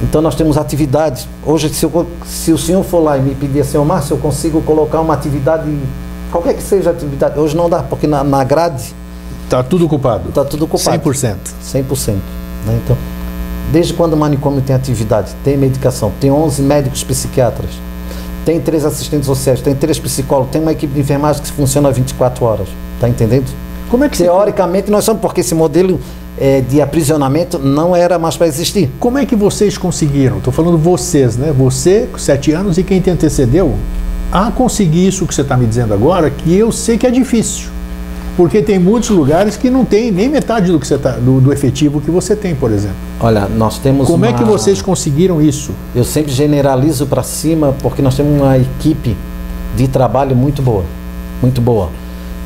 Então 0.03 0.21
nós 0.23 0.35
temos 0.35 0.57
atividades. 0.57 1.27
Hoje, 1.45 1.69
se, 1.71 1.85
eu- 1.85 2.07
se 2.25 2.53
o 2.53 2.59
senhor 2.59 2.85
for 2.85 3.01
lá 3.01 3.17
e 3.19 3.21
me 3.23 3.35
pedir 3.35 3.61
assim, 3.61 3.79
"Ô, 3.79 3.85
Márcio, 3.85 4.15
eu 4.15 4.19
consigo 4.19 4.61
colocar 4.63 5.01
uma 5.01 5.15
atividade, 5.15 5.69
qualquer 6.31 6.55
que 6.55 6.63
seja 6.63 6.91
a 6.91 6.93
atividade, 6.93 7.39
hoje 7.39 7.57
não 7.57 7.69
dá, 7.69 7.83
porque 7.83 8.07
na, 8.07 8.23
na 8.23 8.45
grade 8.45 8.95
Está 9.45 9.63
tudo 9.63 9.87
ocupado. 9.87 10.29
está 10.29 10.45
tudo 10.45 10.67
ocupado. 10.67 11.03
100%. 11.03 11.37
100%. 11.65 12.13
Né? 12.67 12.79
Então, 12.85 12.97
desde 13.73 13.95
quando 13.95 14.13
o 14.13 14.17
manicômio 14.17 14.61
tem 14.61 14.77
atividade, 14.77 15.33
tem 15.43 15.57
medicação, 15.57 16.13
tem 16.21 16.31
11 16.31 16.61
médicos 16.63 17.03
psiquiatras, 17.03 17.71
tem 18.49 18.59
três 18.59 18.83
assistentes 18.83 19.27
sociais, 19.27 19.61
tem 19.61 19.75
três 19.75 19.99
psicólogos, 19.99 20.51
tem 20.53 20.63
uma 20.63 20.73
equipe 20.73 20.95
de 20.95 21.01
enfermagem 21.01 21.43
que 21.43 21.53
funciona 21.53 21.93
24 21.93 22.47
horas. 22.47 22.67
Está 22.95 23.07
entendendo? 23.07 23.45
Como 23.91 24.05
é 24.05 24.09
que 24.09 24.17
você- 24.17 24.25
Teoricamente, 24.25 24.91
nós 24.91 25.05
somos, 25.05 25.21
porque 25.21 25.43
esse 25.43 25.55
modelo 25.55 26.01
eh, 26.41 26.63
de 26.67 26.81
aprisionamento 26.81 27.59
não 27.59 27.95
era 27.95 28.19
mais 28.19 28.39
para 28.39 28.47
existir. 28.47 28.89
Como 28.99 29.19
é 29.19 29.27
que 29.27 29.37
vocês 29.37 29.77
conseguiram? 29.77 30.39
Estou 30.39 30.51
falando 30.53 30.79
vocês, 30.79 31.37
né? 31.37 31.53
Você, 31.59 32.09
com 32.11 32.17
sete 32.17 32.53
anos, 32.53 32.79
e 32.79 32.83
quem 32.85 33.01
te 33.03 33.11
antecedeu, 33.11 33.75
a 34.33 34.51
conseguir 34.51 35.07
isso 35.09 35.27
que 35.27 35.35
você 35.35 35.43
está 35.43 35.55
me 35.55 35.67
dizendo 35.67 35.93
agora, 35.93 36.31
que 36.31 36.55
eu 36.55 36.73
sei 36.73 36.97
que 36.97 37.07
é 37.07 37.11
difícil. 37.11 37.69
Porque 38.39 38.63
tem 38.63 38.79
muitos 38.79 39.11
lugares 39.11 39.57
que 39.57 39.69
não 39.69 39.85
tem 39.85 40.13
nem 40.13 40.29
metade 40.29 40.71
do, 40.71 40.79
que 40.79 40.87
você 40.87 40.97
tá, 40.97 41.11
do, 41.11 41.41
do 41.41 41.53
efetivo 41.53 42.01
que 42.01 42.09
você 42.09 42.37
tem, 42.37 42.55
por 42.55 42.71
exemplo. 42.71 42.95
Olha, 43.19 43.49
nós 43.49 43.79
temos 43.81 44.07
Como 44.07 44.25
é 44.25 44.29
uma- 44.29 44.39
que 44.39 44.45
vocês 44.45 44.81
conseguiram 44.81 45.43
isso? 45.43 45.73
Eu 45.93 46.05
sempre 46.05 46.31
generalizo 46.31 47.05
para 47.05 47.25
cima 47.25 47.75
porque 47.83 48.01
nós 48.01 48.15
temos 48.15 48.41
uma 48.41 48.57
equipe 48.57 49.17
de 49.77 49.89
trabalho 49.89 50.37
muito 50.37 50.63
boa, 50.63 50.85
muito 51.43 51.61
boa. 51.61 51.89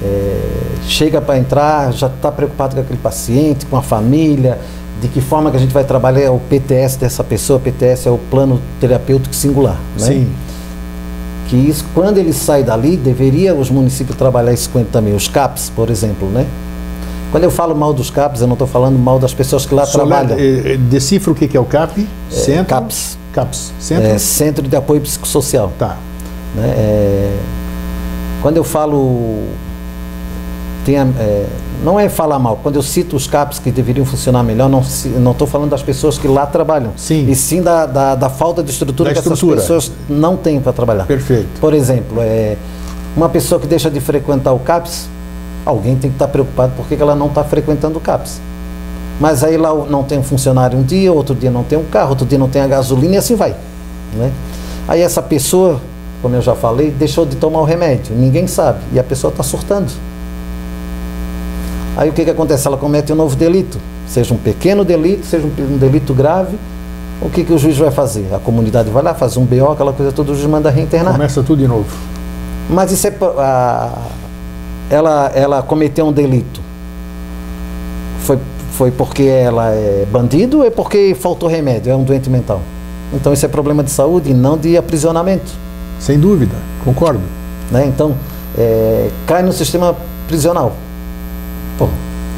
É, 0.03 0.41
chega 0.89 1.21
para 1.21 1.39
entrar, 1.39 1.93
já 1.93 2.07
está 2.07 2.33
preocupado 2.33 2.75
com 2.75 2.81
aquele 2.81 2.99
paciente, 2.99 3.67
com 3.67 3.77
a 3.77 3.83
família, 3.83 4.59
de 4.99 5.09
que 5.09 5.21
forma 5.21 5.51
que 5.51 5.59
a 5.59 5.61
gente 5.61 5.75
vai 5.75 5.85
trabalhar 5.85 6.33
o 6.33 6.41
PTS 6.41 6.97
dessa 6.99 7.23
pessoa. 7.23 7.61
PTS 7.61 8.09
é 8.09 8.11
o 8.11 8.17
plano 8.17 8.59
terapêutico 8.81 9.35
singular. 9.35 9.77
Né? 10.01 10.07
Sim. 10.07 10.29
Que 11.53 11.57
isso, 11.59 11.85
quando 11.93 12.17
ele 12.17 12.33
sai 12.33 12.63
dali, 12.65 12.97
deveria 12.97 13.55
os 13.55 13.69
municípios 13.69 14.17
trabalhar 14.17 14.55
isso 14.55 14.71
com 14.71 14.79
ele 14.79 14.89
também. 14.91 15.15
Os 15.15 15.29
CAPs, 15.29 15.71
por 15.77 15.91
exemplo, 15.91 16.27
né? 16.31 16.47
Quando 17.31 17.45
eu 17.45 17.51
falo 17.51 17.75
mal 17.77 17.93
dos 17.93 18.09
CAPs, 18.09 18.41
eu 18.41 18.47
não 18.47 18.55
estou 18.55 18.67
falando 18.67 18.99
mal 18.99 19.19
das 19.19 19.35
pessoas 19.35 19.67
que 19.67 19.75
lá 19.75 19.85
Solar, 19.85 20.25
trabalham. 20.25 20.39
eh, 20.43 20.73
eh, 20.73 20.77
decifra 20.79 21.31
o 21.31 21.35
que 21.35 21.55
é 21.55 21.61
o 21.61 21.65
CAP? 21.67 22.09
Centro? 22.31 22.65
CAPS. 22.65 23.19
CAPS. 23.35 23.71
Centro? 23.79 24.07
É, 24.09 24.17
Centro 24.17 24.67
de 24.67 24.75
Apoio 24.75 25.03
Psicossocial. 25.03 25.71
Tá. 25.79 25.99
né? 26.57 26.69
É, 26.75 27.37
quando 28.41 28.57
eu 28.57 28.65
falo 28.65 29.43
tem 30.87 30.97
a- 30.99 31.07
é, 31.19 31.47
não 31.83 31.99
é 31.99 32.09
falar 32.09 32.39
mal 32.39 32.59
quando 32.63 32.77
eu 32.77 32.83
cito 32.83 33.17
os 33.17 33.27
CAPs 33.27 33.59
que 33.59 33.71
deveriam 33.71 34.07
funcionar 34.07 34.43
melhor 34.43 34.69
não 34.69 34.81
estou 35.33 35.47
falando 35.47 35.71
das 35.71 35.83
pessoas 35.83 36.17
que 36.19 36.29
lá 36.29 36.47
trabalham 36.47 36.93
Sim. 36.97 37.29
e 37.29 37.35
sim 37.35 37.61
da, 37.63 37.87
da, 37.87 38.15
da 38.15 38.29
falta 38.29 38.63
de 38.63 38.71
estrutura 38.71 39.11
Da 39.11 39.15
que 39.15 39.19
estrutura. 39.21 39.57
essas 39.57 39.67
pessoas 39.67 39.93
não 40.09 40.37
têm 40.37 40.61
para 40.61 40.73
trabalhar 40.73 41.05
Perfeito. 41.05 41.61
por 41.61 41.75
exemplo 41.75 42.19
é, 42.21 42.57
uma 43.17 43.29
pessoa 43.29 43.61
que 43.61 43.67
deixa 43.67 43.91
de 43.91 44.01
frequentar 44.01 44.53
o 44.53 44.59
CAPS 44.61 45.09
alguém 45.67 45.97
tem 45.97 46.11
que 46.11 46.17
estar 46.17 46.29
preocupado 46.29 46.73
por 46.77 46.87
que 46.87 46.97
que 46.97 47.03
ela 47.03 47.15
não 47.15 47.27
está 47.27 47.43
frequentando 47.43 47.99
o 47.99 48.01
CAPS 48.01 48.41
mas 49.21 49.45
aí 49.45 49.57
lá 49.57 49.73
não 49.73 50.03
tem 50.03 50.19
um 50.19 50.23
funcionário 50.23 50.79
um 50.79 50.83
dia, 50.83 51.13
outro 51.13 51.35
dia 51.35 51.51
não 51.51 51.63
tem 51.63 51.79
um 51.79 51.85
carro, 51.85 52.11
outro 52.11 52.27
dia 52.27 52.39
não 52.39 52.49
tem 52.49 52.61
a 52.61 52.67
gasolina 52.67 53.15
e 53.15 53.19
assim 53.19 53.37
vai. 53.37 53.55
Né? 54.15 54.33
Aí 54.89 55.01
essa 55.01 55.23
pessoa, 55.23 55.81
como 56.21 56.35
eu 56.35 56.43
já 56.43 56.57
falei, 56.57 56.91
deixou 56.91 57.25
de 57.25 57.37
tomar 57.37 57.61
o 57.61 57.65
remédio, 57.65 58.17
ninguém 58.17 58.49
sabe, 58.49 58.81
e 58.93 58.99
a 58.99 59.05
pessoa 59.05 59.31
está 59.31 59.45
surtando. 59.45 59.93
Aí 61.97 62.09
o 62.09 62.13
que, 62.13 62.25
que 62.25 62.31
acontece? 62.31 62.67
Ela 62.67 62.77
comete 62.77 63.13
um 63.13 63.17
novo 63.17 63.37
delito, 63.37 63.79
seja 64.09 64.33
um 64.33 64.37
pequeno 64.39 64.85
delito, 64.85 65.27
seja 65.27 65.47
um, 65.47 65.75
um 65.75 65.77
delito 65.79 66.15
grave. 66.15 66.57
O 67.21 67.29
que, 67.31 67.45
que 67.45 67.53
o 67.53 67.59
juiz 67.59 67.77
vai 67.79 67.91
fazer? 67.91 68.27
A 68.35 68.39
comunidade 68.39 68.91
vai 68.91 69.03
lá, 69.03 69.15
faz 69.15 69.37
um 69.37 69.45
BO, 69.45 69.71
aquela 69.71 69.93
coisa 69.93 70.11
toda, 70.11 70.33
o 70.33 70.35
juiz 70.35 70.49
manda 70.49 70.71
reinternar. 70.71 71.13
Começa 71.13 71.43
tudo 71.43 71.61
de 71.61 71.69
novo. 71.69 71.87
Mas 72.69 72.91
isso 72.91 73.07
é. 73.07 73.13
a- 73.39 73.93
ela, 74.91 75.31
ela 75.35 75.63
cometeu 75.63 76.07
um 76.07 76.13
delito. 76.13 76.61
Foi, 78.21 78.39
foi 78.73 78.91
porque 78.91 79.23
ela 79.25 79.71
é 79.71 80.07
bandido 80.11 80.59
ou 80.59 80.65
é 80.67 80.71
porque 80.71 81.15
faltou 81.19 81.49
remédio? 81.49 81.93
É 81.93 81.97
um 81.97 82.03
doente 82.05 82.29
mental. 82.29 82.61
Então 83.13 83.33
isso 83.33 83.45
é 83.45 83.49
problema 83.49 83.83
de 83.83 83.91
saúde 83.91 84.31
e 84.31 84.35
não 84.35 84.57
de 84.59 84.77
aprisionamento. 84.77 85.51
Sem 86.01 86.19
dúvida. 86.19 86.55
Concordo. 86.85 87.21
Né? 87.71 87.87
Então, 87.87 88.15
é, 88.59 89.09
cai 89.27 89.43
no 89.43 89.53
sistema 89.53 89.95
prisional. 90.27 90.73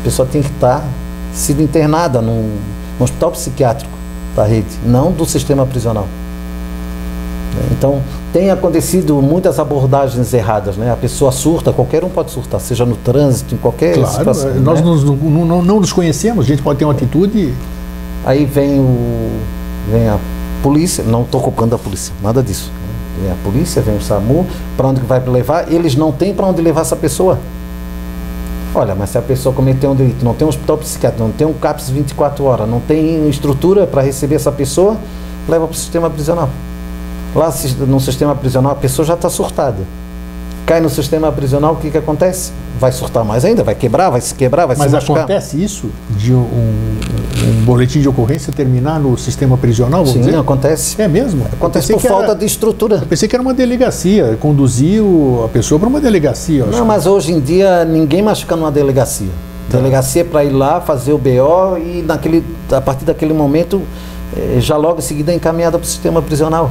A 0.04 0.11
pessoa 0.12 0.28
tem 0.30 0.42
que 0.42 0.50
estar 0.50 0.84
sido 1.32 1.62
internada 1.62 2.20
num, 2.20 2.58
num 2.99 3.04
hospital 3.04 3.30
psiquiátrico 3.30 3.90
da 4.37 4.44
rede, 4.44 4.68
não 4.84 5.11
do 5.11 5.25
sistema 5.25 5.64
prisional. 5.64 6.06
Então, 7.70 8.02
tem 8.30 8.50
acontecido 8.50 9.14
muitas 9.23 9.58
abordagens 9.58 10.34
erradas, 10.34 10.76
né? 10.76 10.92
A 10.92 10.96
pessoa 10.96 11.32
surta, 11.32 11.73
qualquer 11.73 12.04
um 12.04 12.11
pode 12.11 12.32
surtar, 12.32 12.61
seja 12.61 12.84
no 12.84 12.96
trânsito, 12.96 13.54
em 13.54 13.58
qualquer 13.58 13.94
claro, 13.94 14.11
situação. 14.11 14.54
Nós 14.56 14.80
né? 14.80 14.84
nos, 14.84 15.04
não, 15.04 15.16
não, 15.16 15.62
não, 15.62 15.80
nos 15.80 15.90
conhecemos, 15.90 16.44
a 16.44 16.49
gente 16.49 16.61
pode 16.61 16.78
ter 16.78 16.84
uma 16.84 16.92
atitude. 16.92 17.54
Aí 18.26 18.44
vem 18.44 18.78
o 18.78 19.30
vem 19.90 20.06
a 20.06 20.18
polícia, 20.62 21.02
não 21.02 21.23
estou 21.23 21.40
culpando 21.40 21.75
a 21.75 21.78
polícia, 21.78 22.12
nada 22.23 22.42
disso. 22.42 22.70
Né? 22.75 23.23
Vem 23.23 23.32
a 23.32 23.37
polícia, 23.42 23.80
vem 23.80 23.96
o 23.96 24.02
SAMU, 24.02 24.46
para 24.76 24.87
onde 24.87 25.00
vai 25.00 25.18
levar? 25.20 25.73
Eles 25.73 25.96
não 25.96 26.12
têm 26.12 26.34
para 26.34 26.44
onde 26.44 26.61
levar 26.61 26.82
essa 26.82 26.94
pessoa. 26.94 27.38
Olha, 28.75 28.93
mas 28.93 29.11
se 29.11 29.19
a 29.19 29.23
pessoa 29.23 29.54
cometeu 29.54 29.93
um 29.93 29.95
delito, 29.95 30.25
não 30.25 30.35
tem 30.35 30.45
um 30.45 30.49
hospital 30.49 30.76
psiquiátrico, 30.78 31.23
não 31.23 31.33
tem 31.33 31.47
um 31.47 31.52
CAPS 31.52 31.90
24 31.90 32.45
horas, 32.45 32.69
não 32.69 32.81
tem 32.81 33.28
estrutura 33.28 33.87
para 33.87 34.02
receber 34.02 34.35
essa 34.35 34.50
pessoa, 34.50 34.97
leva 35.49 35.66
para 35.69 35.75
o 35.75 35.76
sistema 35.76 36.11
prisional. 36.11 36.50
Lá 37.37 37.52
no 37.87 38.00
sistema 38.00 38.35
prisional 38.35 38.73
a 38.73 38.75
pessoa 38.75 39.07
já 39.07 39.14
está 39.14 39.31
surtada. 39.31 39.78
Cai 40.66 40.80
no 40.80 40.88
sistema 40.88 41.30
prisional, 41.30 41.75
o 41.75 41.76
que, 41.76 41.90
que 41.90 41.99
acontece? 41.99 42.50
Vai 42.80 42.90
surtar 42.90 43.23
mais 43.23 43.44
ainda, 43.44 43.62
vai 43.62 43.75
quebrar, 43.75 44.09
vai 44.09 44.21
se 44.21 44.35
quebrar, 44.35 44.64
vai 44.64 44.75
Mas 44.76 44.88
se 44.88 44.94
machucar. 44.94 45.25
acontece 45.25 45.62
isso 45.62 45.90
de 46.11 46.33
um, 46.33 46.38
um, 46.38 47.64
boletim 47.64 48.00
de 48.00 48.09
ocorrência 48.09 48.50
terminar 48.50 48.99
no 48.99 49.16
sistema 49.18 49.59
prisional? 49.59 50.06
Sim, 50.06 50.21
dizer? 50.21 50.37
acontece. 50.37 51.00
É 51.00 51.06
mesmo? 51.06 51.47
Acontece 51.52 51.92
por 51.92 52.00
falta 52.00 52.25
era, 52.25 52.35
de 52.35 52.47
estrutura. 52.47 52.97
Eu 52.97 53.06
pensei 53.06 53.28
que 53.28 53.37
era 53.37 53.42
uma 53.42 53.52
delegacia, 53.52 54.38
conduziu 54.40 55.42
a 55.44 55.49
pessoa 55.49 55.78
para 55.78 55.88
uma 55.88 56.00
delegacia. 56.00 56.64
Não, 56.64 56.87
mas 56.87 57.06
hoje 57.06 57.33
em 57.33 57.40
dia 57.40 57.85
ninguém 57.85 58.23
mais 58.23 58.40
fica 58.40 58.56
numa 58.56 58.71
delegacia. 58.71 59.28
Tá. 59.71 59.76
Delegacia 59.76 60.23
é 60.23 60.25
para 60.25 60.44
ir 60.44 60.50
lá, 60.50 60.80
fazer 60.80 61.12
o 61.12 61.18
BO 61.18 61.76
e 61.76 62.02
naquele, 62.06 62.42
a 62.73 62.80
partir 62.80 63.04
daquele 63.04 63.35
momento, 63.35 63.83
eh, 64.35 64.56
já 64.61 64.78
logo 64.78 64.99
em 64.99 65.02
seguida 65.02 65.30
é 65.30 65.35
encaminhada 65.35 65.78
para 65.78 65.85
o 65.85 65.88
sistema 65.88 66.23
prisional. 66.23 66.71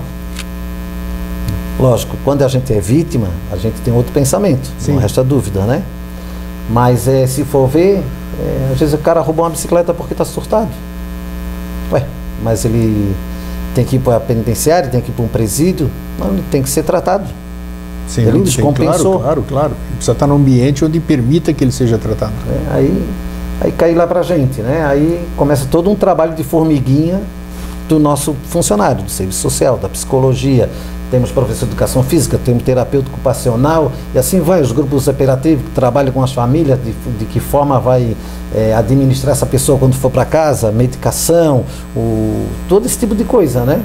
Lógico, 1.84 2.16
quando 2.24 2.44
a 2.44 2.48
gente 2.48 2.72
é 2.72 2.80
vítima, 2.80 3.28
a 3.52 3.58
gente 3.58 3.82
tem 3.82 3.94
outro 3.94 4.14
pensamento, 4.14 4.72
Sim. 4.80 4.94
não 4.94 5.00
resta 5.02 5.22
dúvida, 5.22 5.66
né? 5.66 5.84
Mas 6.70 7.10
é, 7.10 7.28
se 7.28 7.44
for 7.44 7.68
ver, 7.68 8.02
é, 8.40 8.70
às 8.72 8.80
vezes 8.80 8.94
o 8.94 8.98
cara 9.00 9.20
roubou 9.20 9.44
uma 9.44 9.52
bicicleta 9.52 9.94
porque 9.94 10.14
está 10.14 10.24
surtado. 10.24 10.70
Ué, 11.92 12.06
mas 12.42 12.64
ele 12.64 13.14
tem 13.76 13.84
que 13.84 13.98
ir 13.98 14.00
para 14.00 14.16
a 14.16 14.20
penitenciária, 14.22 14.90
tem 14.90 15.02
que 15.02 15.12
ir 15.12 15.14
para 15.14 15.26
um 15.26 15.28
presídio, 15.28 15.92
não, 16.18 16.30
ele 16.30 16.44
tem 16.50 16.64
que 16.64 16.70
ser 16.70 16.84
tratado. 16.84 17.26
Sim, 18.08 18.22
ele 18.30 18.40
descompensou. 18.40 19.20
Claro, 19.20 19.42
claro, 19.42 19.46
claro. 19.50 19.72
Precisa 19.96 20.14
estar 20.14 20.26
num 20.26 20.36
ambiente 20.36 20.86
onde 20.86 21.02
permita 21.02 21.52
que 21.52 21.66
ele 21.66 21.74
seja 21.74 21.98
tratado. 21.98 22.32
É, 22.50 22.76
aí, 22.78 23.10
aí 23.60 23.72
cai 23.74 23.94
lá 23.94 24.08
para 24.08 24.22
a 24.22 24.24
gente, 24.24 24.62
né? 24.62 24.86
Aí 24.86 25.28
começa 25.36 25.68
todo 25.70 25.92
um 25.92 25.96
trabalho 25.96 26.34
de 26.34 26.46
formiguinha 26.46 27.20
do 27.88 28.00
nosso 28.00 28.36
funcionário, 28.50 29.04
do 29.04 29.12
serviço 29.12 29.40
social, 29.40 29.78
da 29.78 29.90
psicologia, 29.90 30.70
temos 31.14 31.32
professor 31.32 31.66
de 31.66 31.72
educação 31.74 32.02
física, 32.02 32.40
temos 32.44 32.64
terapeuta 32.64 33.08
ocupacional 33.08 33.92
e 34.16 34.18
assim 34.18 34.40
vai, 34.40 34.62
os 34.62 34.72
grupos 34.72 35.08
operativos 35.08 35.64
que 35.64 35.72
trabalham 35.72 36.12
com 36.12 36.24
as 36.24 36.34
famílias, 36.34 36.80
de, 36.84 36.92
de 37.20 37.26
que 37.26 37.40
forma 37.40 37.80
vai 37.80 38.18
é, 38.54 38.74
administrar 38.74 39.34
essa 39.34 39.46
pessoa 39.46 39.78
quando 39.78 39.94
for 39.94 40.10
para 40.10 40.26
casa, 40.26 40.72
medicação, 40.72 41.66
o, 41.96 42.48
todo 42.68 42.88
esse 42.88 42.98
tipo 42.98 43.14
de 43.14 43.24
coisa, 43.24 43.64
né? 43.64 43.80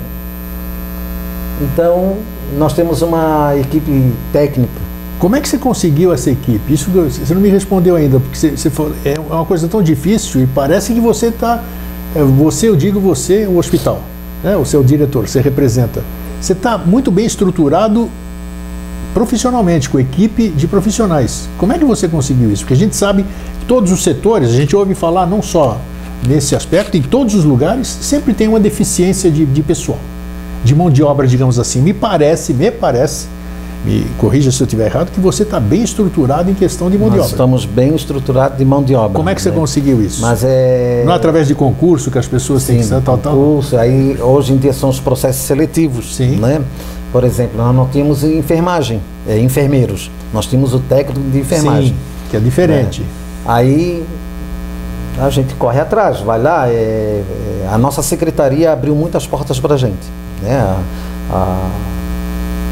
Então, 1.61 2.17
nós 2.57 2.73
temos 2.73 3.03
uma 3.03 3.55
equipe 3.59 4.15
técnica. 4.33 4.89
Como 5.19 5.35
é 5.35 5.41
que 5.41 5.49
você 5.49 5.59
conseguiu 5.59 6.13
essa 6.15 6.31
equipe? 6.31 6.73
Isso 6.73 6.89
você 6.91 7.35
não 7.35 7.43
me 7.43 7.49
respondeu 7.51 7.97
ainda, 7.97 8.21
porque 8.21 8.39
você, 8.39 8.51
você 8.53 8.71
for, 8.71 8.95
é 9.05 9.19
uma 9.19 9.45
coisa 9.45 9.67
tão 9.69 9.83
difícil 9.83 10.43
e 10.43 10.47
parece 10.47 10.95
que 10.95 11.01
você 11.01 11.27
está, 11.27 11.63
você, 12.15 12.69
eu 12.69 12.77
digo 12.77 12.99
você, 13.01 13.47
o 13.47 13.59
hospital, 13.59 14.03
né? 14.43 14.57
o 14.57 14.65
seu 14.65 14.83
diretor, 14.83 15.29
você 15.29 15.41
representa. 15.41 16.03
Você 16.41 16.53
está 16.53 16.79
muito 16.79 17.11
bem 17.11 17.27
estruturado 17.27 18.09
profissionalmente, 19.13 19.89
com 19.89 19.99
equipe 19.99 20.49
de 20.49 20.67
profissionais. 20.69 21.49
Como 21.59 21.73
é 21.73 21.79
que 21.79 21.85
você 21.85 22.07
conseguiu 22.07 22.53
isso? 22.53 22.63
Porque 22.63 22.75
a 22.75 22.77
gente 22.77 22.95
sabe 22.95 23.25
que 23.61 23.67
todos 23.67 23.91
os 23.91 24.03
setores, 24.03 24.51
a 24.51 24.53
gente 24.53 24.77
ouve 24.77 24.95
falar 24.95 25.27
não 25.27 25.43
só 25.43 25.81
nesse 26.27 26.55
aspecto, 26.55 26.97
em 26.97 27.03
todos 27.03 27.35
os 27.35 27.45
lugares, 27.45 27.87
sempre 27.89 28.33
tem 28.33 28.49
uma 28.49 28.61
deficiência 28.61 29.31
de, 29.31 29.45
de 29.45 29.63
pessoal, 29.63 29.99
de 30.65 30.75
mão 30.75 30.91
de 30.91 31.03
obra, 31.03 31.27
digamos 31.27 31.59
assim. 31.59 31.81
Me 31.81 31.93
parece, 31.93 32.55
me 32.55 32.71
parece, 32.71 33.27
me 33.85 34.05
corrija 34.19 34.51
se 34.51 34.61
eu 34.61 34.65
estiver 34.65 34.87
errado, 34.87 35.11
que 35.11 35.21
você 35.21 35.45
está 35.45 35.61
bem 35.61 35.83
estruturado 35.83 36.51
em 36.51 36.55
questão 36.55 36.91
de 36.91 36.99
mão 36.99 37.09
Nós 37.09 37.15
de 37.15 37.21
obra. 37.21 37.31
Estamos 37.31 37.65
bem 37.65 37.95
estruturados 37.95 38.59
de 38.59 38.65
mão 38.65 38.83
de 38.83 38.95
obra. 38.95 39.15
Como 39.15 39.29
é 39.29 39.35
que 39.35 39.41
você 39.41 39.51
né? 39.51 39.57
conseguiu 39.57 40.03
isso? 40.03 40.21
Mas 40.21 40.43
é... 40.45 41.03
Não 41.05 41.13
é 41.13 41.17
através 41.17 41.47
de 41.47 41.55
concurso 41.55 42.11
que 42.11 42.19
as 42.19 42.27
pessoas 42.27 42.63
Sim, 42.63 42.73
têm 42.73 42.83
que 42.83 42.89
ser 42.89 43.01
tal, 43.03 43.17
tal? 43.17 43.35
concurso, 43.35 43.77
aí 43.77 44.17
hoje 44.21 44.53
em 44.53 44.57
dia 44.57 44.73
são 44.73 44.89
os 44.89 45.01
processos 45.01 45.43
seletivos, 45.43 46.17
Sim. 46.17 46.37
né? 46.37 46.61
Por 47.13 47.25
exemplo, 47.25 47.57
nós 47.57 47.75
não 47.75 47.89
tínhamos 47.89 48.23
enfermagem, 48.23 49.01
é, 49.27 49.39
enfermeiros. 49.39 50.11
Nós 50.33 50.47
tínhamos 50.47 50.75
o 50.75 50.81
técnico 50.81 51.21
de 51.31 51.39
enfermagem. 51.39 51.91
Sim, 51.91 51.97
que 52.31 52.37
é 52.37 52.41
diferente. 52.41 53.03
É. 53.03 53.51
Aí 53.51 54.05
a 55.19 55.31
gente 55.31 55.55
corre 55.55 55.81
atrás, 55.81 56.21
vai 56.21 56.41
lá. 56.41 56.69
É, 56.69 56.73
é, 56.73 57.69
a 57.73 57.79
nossa 57.79 58.03
secretaria 58.03 58.73
abriu 58.73 58.95
muitas 58.95 59.27
portas 59.27 59.59
para 59.59 59.75
a 59.75 59.79
gente. 59.79 59.97
Né? 60.43 60.55
A, 60.55 60.81
a, 61.33 61.71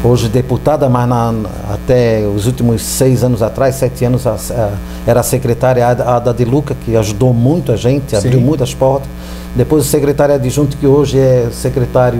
hoje 0.03 0.29
deputada, 0.29 0.87
mas 0.89 1.07
na, 1.07 1.33
até 1.73 2.25
os 2.27 2.45
últimos 2.45 2.81
seis 2.81 3.23
anos 3.23 3.41
atrás, 3.41 3.75
sete 3.75 4.05
anos, 4.05 4.25
a, 4.27 4.33
a, 4.33 4.71
era 5.05 5.19
a 5.19 5.23
secretária 5.23 5.87
Ada 5.87 6.33
de 6.33 6.45
Luca, 6.45 6.75
que 6.85 6.95
ajudou 6.95 7.33
muito 7.33 7.71
a 7.71 7.75
gente, 7.75 8.11
Sim. 8.11 8.17
abriu 8.17 8.41
muitas 8.41 8.73
portas. 8.73 9.09
Depois 9.55 9.85
o 9.85 9.87
secretário 9.87 10.35
adjunto, 10.35 10.77
que 10.77 10.85
hoje 10.85 11.17
é 11.17 11.49
secretário 11.51 12.19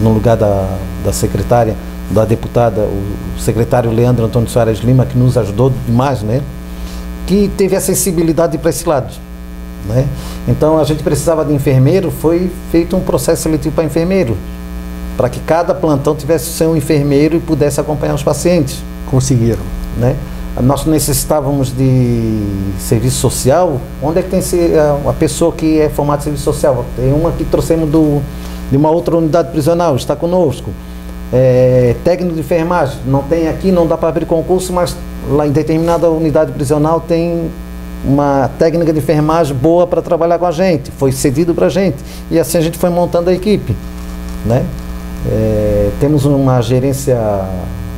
no 0.00 0.12
lugar 0.12 0.36
da, 0.36 0.68
da 1.04 1.12
secretária, 1.12 1.76
da 2.10 2.24
deputada, 2.24 2.80
o 2.82 3.40
secretário 3.40 3.90
Leandro 3.90 4.24
Antônio 4.24 4.48
Soares 4.48 4.78
Lima, 4.80 5.06
que 5.06 5.16
nos 5.16 5.38
ajudou 5.38 5.72
demais, 5.86 6.22
né? 6.22 6.42
Que 7.26 7.50
teve 7.56 7.76
a 7.76 7.80
sensibilidade 7.80 8.58
para 8.58 8.70
esse 8.70 8.86
lado. 8.86 9.12
Né? 9.86 10.06
Então 10.48 10.78
a 10.78 10.84
gente 10.84 11.02
precisava 11.02 11.44
de 11.44 11.52
enfermeiro, 11.52 12.10
foi 12.10 12.50
feito 12.70 12.96
um 12.96 13.00
processo 13.00 13.42
seletivo 13.42 13.74
para 13.74 13.84
enfermeiro, 13.84 14.36
para 15.16 15.28
que 15.28 15.40
cada 15.40 15.74
plantão 15.74 16.14
tivesse 16.14 16.46
seu 16.46 16.76
enfermeiro 16.76 17.36
e 17.36 17.40
pudesse 17.40 17.80
acompanhar 17.80 18.14
os 18.14 18.22
pacientes. 18.22 18.82
Conseguiram. 19.10 19.62
Né? 19.96 20.16
Nós 20.62 20.86
necessitávamos 20.86 21.76
de 21.76 22.40
serviço 22.78 23.16
social. 23.16 23.80
Onde 24.02 24.20
é 24.20 24.22
que 24.22 24.30
tem 24.30 24.40
a 25.08 25.12
pessoa 25.12 25.52
que 25.52 25.80
é 25.80 25.88
formada 25.88 26.18
de 26.18 26.24
serviço 26.24 26.44
social? 26.44 26.84
Tem 26.96 27.12
uma 27.12 27.32
que 27.32 27.44
trouxemos 27.44 27.90
do, 27.90 28.22
de 28.70 28.76
uma 28.76 28.90
outra 28.90 29.16
unidade 29.16 29.50
prisional, 29.50 29.96
está 29.96 30.14
conosco. 30.14 30.70
É, 31.32 31.96
técnico 32.04 32.34
de 32.34 32.40
enfermagem, 32.40 32.98
não 33.06 33.22
tem 33.22 33.48
aqui, 33.48 33.72
não 33.72 33.86
dá 33.86 33.96
para 33.96 34.08
abrir 34.08 34.26
concurso, 34.26 34.72
mas 34.72 34.96
lá 35.28 35.46
em 35.46 35.50
determinada 35.50 36.08
unidade 36.08 36.52
prisional 36.52 37.00
tem 37.00 37.50
uma 38.04 38.50
técnica 38.58 38.92
de 38.92 38.98
enfermagem 38.98 39.56
boa 39.56 39.86
para 39.86 40.02
trabalhar 40.02 40.38
com 40.38 40.46
a 40.46 40.52
gente, 40.52 40.90
foi 40.92 41.10
cedido 41.10 41.54
para 41.54 41.66
a 41.66 41.70
gente. 41.70 41.96
E 42.30 42.38
assim 42.38 42.58
a 42.58 42.60
gente 42.60 42.78
foi 42.78 42.90
montando 42.90 43.30
a 43.30 43.32
equipe. 43.32 43.74
Né? 44.44 44.64
É, 45.26 45.90
temos 46.00 46.24
uma 46.24 46.60
gerência, 46.60 47.18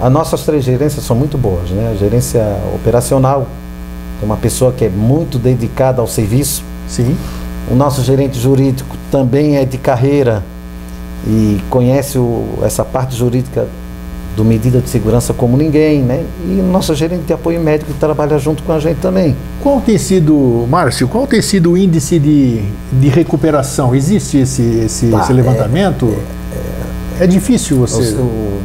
as 0.00 0.12
nossas 0.12 0.42
três 0.42 0.64
gerências 0.64 1.04
são 1.04 1.16
muito 1.16 1.36
boas, 1.36 1.70
né? 1.70 1.90
A 1.92 1.96
gerência 1.96 2.42
operacional, 2.74 3.46
tem 4.20 4.28
uma 4.28 4.36
pessoa 4.36 4.72
que 4.72 4.84
é 4.84 4.88
muito 4.88 5.38
dedicada 5.38 6.00
ao 6.00 6.06
serviço. 6.06 6.62
Sim. 6.88 7.16
O 7.70 7.74
nosso 7.74 8.02
gerente 8.02 8.38
jurídico 8.38 8.96
também 9.10 9.56
é 9.56 9.64
de 9.64 9.76
carreira 9.76 10.42
e 11.26 11.60
conhece 11.68 12.18
o, 12.18 12.44
essa 12.62 12.84
parte 12.84 13.16
jurídica 13.16 13.66
do 14.36 14.44
medida 14.44 14.80
de 14.80 14.88
segurança 14.88 15.32
como 15.32 15.56
ninguém, 15.56 16.02
né? 16.02 16.22
E 16.46 16.60
o 16.60 16.70
nosso 16.70 16.94
gerente 16.94 17.22
de 17.22 17.32
apoio 17.32 17.58
médico 17.58 17.92
que 17.92 17.98
trabalha 17.98 18.38
junto 18.38 18.62
com 18.62 18.72
a 18.72 18.78
gente 18.78 18.98
também. 18.98 19.34
Qual 19.62 19.80
tem 19.80 19.96
sido, 19.96 20.66
Márcio, 20.68 21.08
qual 21.08 21.26
tem 21.26 21.40
sido 21.40 21.72
o 21.72 21.78
índice 21.78 22.18
de, 22.18 22.60
de 22.92 23.08
recuperação? 23.08 23.94
Existe 23.94 24.38
esse, 24.38 24.62
esse, 24.62 25.08
Tá, 25.08 25.22
esse 25.22 25.32
levantamento? 25.32 26.06
É, 26.06 26.10
é 26.10 26.45
difícil 27.24 27.78
você... 27.78 28.14
O- 28.16 28.20
o- 28.22 28.60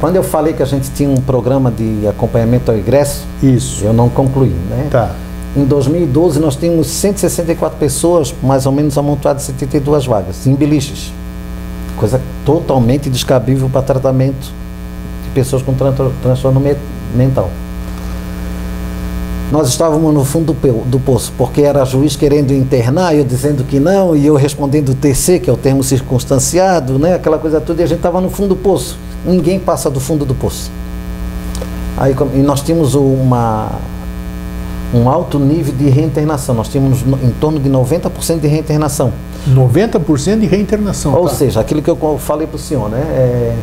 quando 0.00 0.16
eu 0.16 0.22
falei 0.24 0.52
que 0.52 0.62
a 0.62 0.66
gente 0.66 0.90
tinha 0.90 1.08
um 1.08 1.16
programa 1.16 1.70
de 1.70 2.06
acompanhamento 2.08 2.70
ao 2.70 2.76
ingresso, 2.76 3.24
Isso. 3.42 3.84
eu 3.84 3.92
não 3.92 4.08
concluí, 4.08 4.48
né? 4.68 4.88
Tá. 4.90 5.12
Em 5.56 5.64
2012 5.64 6.40
nós 6.40 6.56
tínhamos 6.56 6.88
164 6.88 7.78
pessoas, 7.78 8.34
mais 8.42 8.66
ou 8.66 8.72
menos 8.72 8.98
amontoadas 8.98 9.42
72 9.44 10.04
vagas, 10.06 10.46
em 10.46 10.54
beliches. 10.54 11.12
Coisa 11.96 12.20
totalmente 12.44 13.08
descabível 13.08 13.68
para 13.70 13.82
tratamento 13.82 14.52
de 15.24 15.30
pessoas 15.32 15.62
com 15.62 15.72
tran- 15.74 15.94
transtorno 16.22 16.58
me- 16.58 16.76
mental. 17.14 17.48
Nós 19.54 19.68
estávamos 19.68 20.12
no 20.12 20.24
fundo 20.24 20.52
do, 20.52 20.98
poço, 20.98 21.32
porque 21.38 21.62
era 21.62 21.84
juiz 21.84 22.16
querendo 22.16 22.52
internar, 22.52 23.14
eu 23.14 23.22
dizendo 23.22 23.62
que 23.62 23.78
não, 23.78 24.16
e 24.16 24.26
eu 24.26 24.34
respondendo 24.34 24.92
TC, 24.96 25.38
que 25.38 25.48
é 25.48 25.52
o 25.52 25.56
termo 25.56 25.80
circunstanciado, 25.84 26.98
né? 26.98 27.14
aquela 27.14 27.38
coisa 27.38 27.60
toda, 27.60 27.80
e 27.80 27.84
a 27.84 27.86
gente 27.86 27.98
estava 27.98 28.20
no 28.20 28.28
fundo 28.28 28.48
do 28.48 28.56
poço. 28.56 28.98
Ninguém 29.24 29.60
passa 29.60 29.88
do 29.88 30.00
fundo 30.00 30.24
do 30.24 30.34
poço. 30.34 30.72
Aí, 31.96 32.16
e 32.34 32.38
nós 32.38 32.62
tínhamos 32.62 32.96
uma, 32.96 33.78
um 34.92 35.08
alto 35.08 35.38
nível 35.38 35.72
de 35.72 35.88
reinternação. 35.88 36.52
Nós 36.52 36.66
tínhamos 36.66 37.02
em 37.22 37.30
torno 37.40 37.60
de 37.60 37.70
90% 37.70 38.40
de 38.40 38.48
reinternação. 38.48 39.12
90% 39.48 40.40
de 40.40 40.46
reinternação. 40.46 41.14
Ou 41.14 41.28
tá? 41.28 41.34
seja, 41.36 41.60
aquilo 41.60 41.80
que 41.80 41.88
eu 41.88 42.18
falei 42.18 42.48
para 42.48 42.56
o 42.56 42.58
senhor, 42.58 42.90
né? 42.90 42.98
É, 42.98 43.56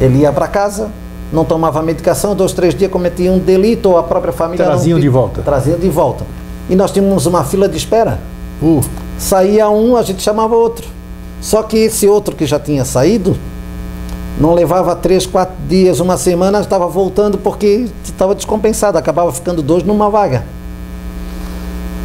Ele 0.00 0.18
ia 0.18 0.32
para 0.32 0.48
casa, 0.48 0.90
não 1.32 1.44
tomava 1.44 1.80
medicação, 1.82 2.34
dois, 2.34 2.52
três 2.52 2.74
dias 2.74 2.90
cometia 2.90 3.30
um 3.30 3.38
delito 3.38 3.90
ou 3.90 3.98
a 3.98 4.02
própria 4.02 4.32
família 4.32 4.64
traziam 4.64 4.96
não, 4.96 5.00
de 5.00 5.08
volta. 5.08 5.42
Traziam 5.42 5.78
de 5.78 5.88
volta. 5.88 6.24
E 6.68 6.74
nós 6.74 6.90
tínhamos 6.90 7.26
uma 7.26 7.44
fila 7.44 7.68
de 7.68 7.76
espera. 7.76 8.18
Uh. 8.62 8.80
Saía 9.18 9.68
um, 9.68 9.96
a 9.96 10.02
gente 10.02 10.22
chamava 10.22 10.54
outro. 10.56 10.86
Só 11.40 11.62
que 11.62 11.76
esse 11.78 12.06
outro 12.08 12.34
que 12.34 12.46
já 12.46 12.58
tinha 12.58 12.84
saído, 12.84 13.36
não 14.38 14.54
levava 14.54 14.94
três, 14.96 15.26
quatro 15.26 15.54
dias, 15.68 16.00
uma 16.00 16.16
semana, 16.16 16.60
estava 16.60 16.86
voltando 16.86 17.38
porque 17.38 17.86
estava 18.04 18.34
descompensado, 18.34 18.98
acabava 18.98 19.32
ficando 19.32 19.62
dois 19.62 19.82
numa 19.82 20.10
vaga. 20.10 20.44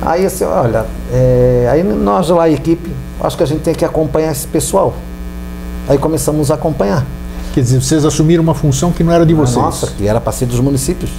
Aí 0.01 0.25
assim, 0.25 0.43
olha, 0.43 0.85
é, 1.11 1.67
aí 1.71 1.83
nós 1.83 2.29
lá, 2.29 2.43
a 2.43 2.49
equipe, 2.49 2.91
acho 3.21 3.37
que 3.37 3.43
a 3.43 3.45
gente 3.45 3.61
tem 3.61 3.73
que 3.73 3.83
acompanhar 3.83 4.31
esse 4.31 4.45
pessoal. 4.45 4.93
Aí 5.87 5.97
começamos 5.97 6.51
a 6.51 6.55
acompanhar. 6.55 7.05
Quer 7.55 7.61
dizer, 7.61 7.81
vocês 7.81 8.03
assumiram 8.03 8.43
uma 8.43 8.53
função 8.53 8.91
que 8.91 9.01
não 9.01 9.13
era 9.13 9.25
de 9.25 9.33
vocês. 9.33 9.55
Nossa, 9.55 9.87
que 9.87 10.05
era 10.05 10.19
para 10.19 10.33
ser 10.33 10.45
dos 10.45 10.59
municípios. 10.59 11.09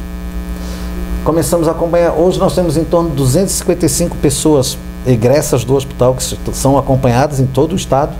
Começamos 1.25 1.67
a 1.67 1.71
acompanhar. 1.71 2.13
Hoje 2.13 2.39
nós 2.39 2.55
temos 2.55 2.77
em 2.77 2.85
torno 2.85 3.09
de 3.09 3.17
255 3.17 4.15
pessoas 4.19 4.77
egressas 5.07 5.65
do 5.65 5.75
hospital 5.75 6.15
que 6.15 6.23
são 6.53 6.77
acompanhadas 6.77 7.41
em 7.41 7.47
todo 7.47 7.73
o 7.73 7.75
estado, 7.75 8.13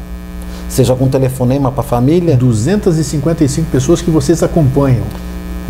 seja 0.67 0.95
com 0.95 1.09
telefonema 1.09 1.71
para 1.71 1.83
a 1.83 1.85
família. 1.85 2.39
255 2.39 3.71
pessoas 3.71 4.01
que 4.01 4.11
vocês 4.11 4.43
acompanham. 4.43 5.05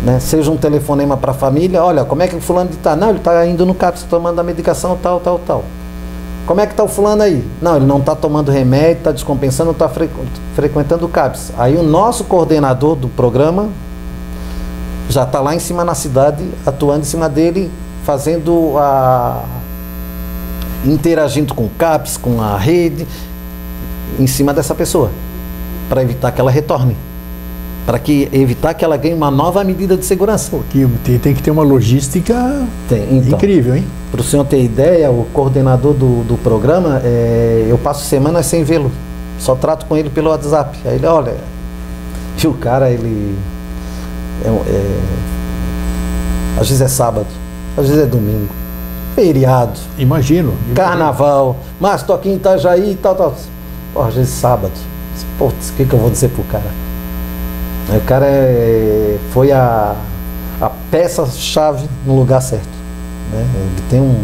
Né? 0.05 0.17
Seja 0.21 0.49
um 0.49 0.55
telefonema 0.55 1.17
para 1.17 1.31
a 1.31 1.35
família, 1.35 1.83
olha, 1.83 2.05
como 2.05 2.23
é 2.23 2.29
que 2.29 2.35
o 2.37 2.39
fulano 2.39 2.69
está? 2.69 2.95
Não, 2.95 3.09
ele 3.09 3.17
está 3.17 3.45
indo 3.45 3.65
no 3.65 3.75
CAPS, 3.75 4.03
tomando 4.03 4.39
a 4.39 4.43
medicação 4.43 4.97
tal, 5.03 5.19
tal, 5.19 5.37
tal. 5.45 5.65
Como 6.47 6.61
é 6.61 6.65
que 6.65 6.71
está 6.71 6.83
o 6.83 6.87
fulano 6.87 7.23
aí? 7.23 7.45
Não, 7.61 7.75
ele 7.75 7.85
não 7.85 7.99
está 7.99 8.15
tomando 8.15 8.49
remédio, 8.49 8.99
está 8.99 9.11
descompensando, 9.11 9.71
está 9.71 9.89
fre 9.89 10.09
frequentando 10.55 11.05
o 11.05 11.09
CAPS. 11.09 11.51
Aí 11.57 11.75
o 11.75 11.83
nosso 11.83 12.23
coordenador 12.23 12.95
do 12.95 13.09
programa 13.09 13.67
já 15.09 15.23
está 15.23 15.41
lá 15.41 15.53
em 15.53 15.59
cima 15.59 15.83
na 15.83 15.93
cidade, 15.93 16.49
atuando 16.65 17.01
em 17.01 17.05
cima 17.05 17.27
dele, 17.27 17.69
fazendo 18.05 18.77
a. 18.77 19.43
interagindo 20.85 21.53
com 21.53 21.65
o 21.65 21.69
CAPS, 21.77 22.15
com 22.15 22.41
a 22.41 22.57
rede, 22.57 23.05
em 24.17 24.25
cima 24.25 24.53
dessa 24.53 24.73
pessoa, 24.73 25.11
para 25.89 26.01
evitar 26.01 26.31
que 26.31 26.39
ela 26.39 26.49
retorne 26.49 26.95
para 27.87 27.97
que 27.97 28.27
evitar 28.33 28.73
que 28.73 28.83
ela 28.83 28.97
ganhe 28.97 29.13
uma 29.15 29.31
nova 29.31 29.63
medida 29.63 29.95
de 29.95 30.03
segurança. 30.05 30.51
Porque 30.51 30.85
tem, 31.05 31.17
tem 31.17 31.33
que 31.33 31.41
ter 31.41 31.51
uma 31.51 31.63
logística 31.63 32.35
tem, 32.89 33.19
então, 33.19 33.37
incrível, 33.37 33.77
hein? 33.77 33.87
Para 34.11 34.19
o 34.19 34.23
senhor 34.25 34.43
ter 34.43 34.61
ideia, 34.61 35.09
o 35.09 35.25
coordenador 35.31 35.93
do, 35.93 36.21
do 36.25 36.37
programa, 36.37 37.01
é, 37.01 37.65
eu 37.69 37.77
passo 37.77 38.03
semanas 38.03 38.45
sem 38.45 38.61
vê-lo, 38.65 38.91
só 39.39 39.55
trato 39.55 39.85
com 39.85 39.95
ele 39.95 40.09
pelo 40.09 40.29
WhatsApp. 40.31 40.77
Aí 40.83 40.95
ele, 40.95 41.05
olha, 41.05 41.37
e 42.43 42.45
o 42.47 42.53
cara, 42.55 42.89
ele. 42.89 43.37
É, 44.43 44.49
é, 44.49 44.99
às 46.59 46.67
vezes 46.67 46.81
é 46.81 46.89
sábado, 46.89 47.27
às 47.77 47.87
vezes 47.87 48.03
é 48.03 48.05
domingo, 48.05 48.49
feriado. 49.15 49.79
Imagino. 49.97 50.49
imagino. 50.49 50.75
Carnaval, 50.75 51.55
mas 51.79 52.03
tô 52.03 52.11
aqui 52.11 52.27
em 52.27 52.35
Itajaí 52.35 52.91
e 52.91 52.95
tal, 52.95 53.15
tal. 53.15 53.33
Pô, 53.93 54.01
às 54.01 54.13
vezes 54.13 54.33
sábado. 54.33 54.73
Putz, 55.39 55.69
o 55.69 55.73
que, 55.73 55.85
que 55.85 55.93
eu 55.93 55.99
vou 55.99 56.09
dizer 56.09 56.29
pro 56.29 56.43
cara? 56.43 56.86
O 57.89 58.01
cara 58.01 58.25
é, 58.25 59.17
foi 59.31 59.51
a, 59.51 59.95
a 60.59 60.69
peça-chave 60.91 61.87
no 62.05 62.17
lugar 62.17 62.41
certo. 62.41 62.67
Né? 63.31 63.45
Ele 63.55 63.83
tem 63.89 64.01
um. 64.01 64.23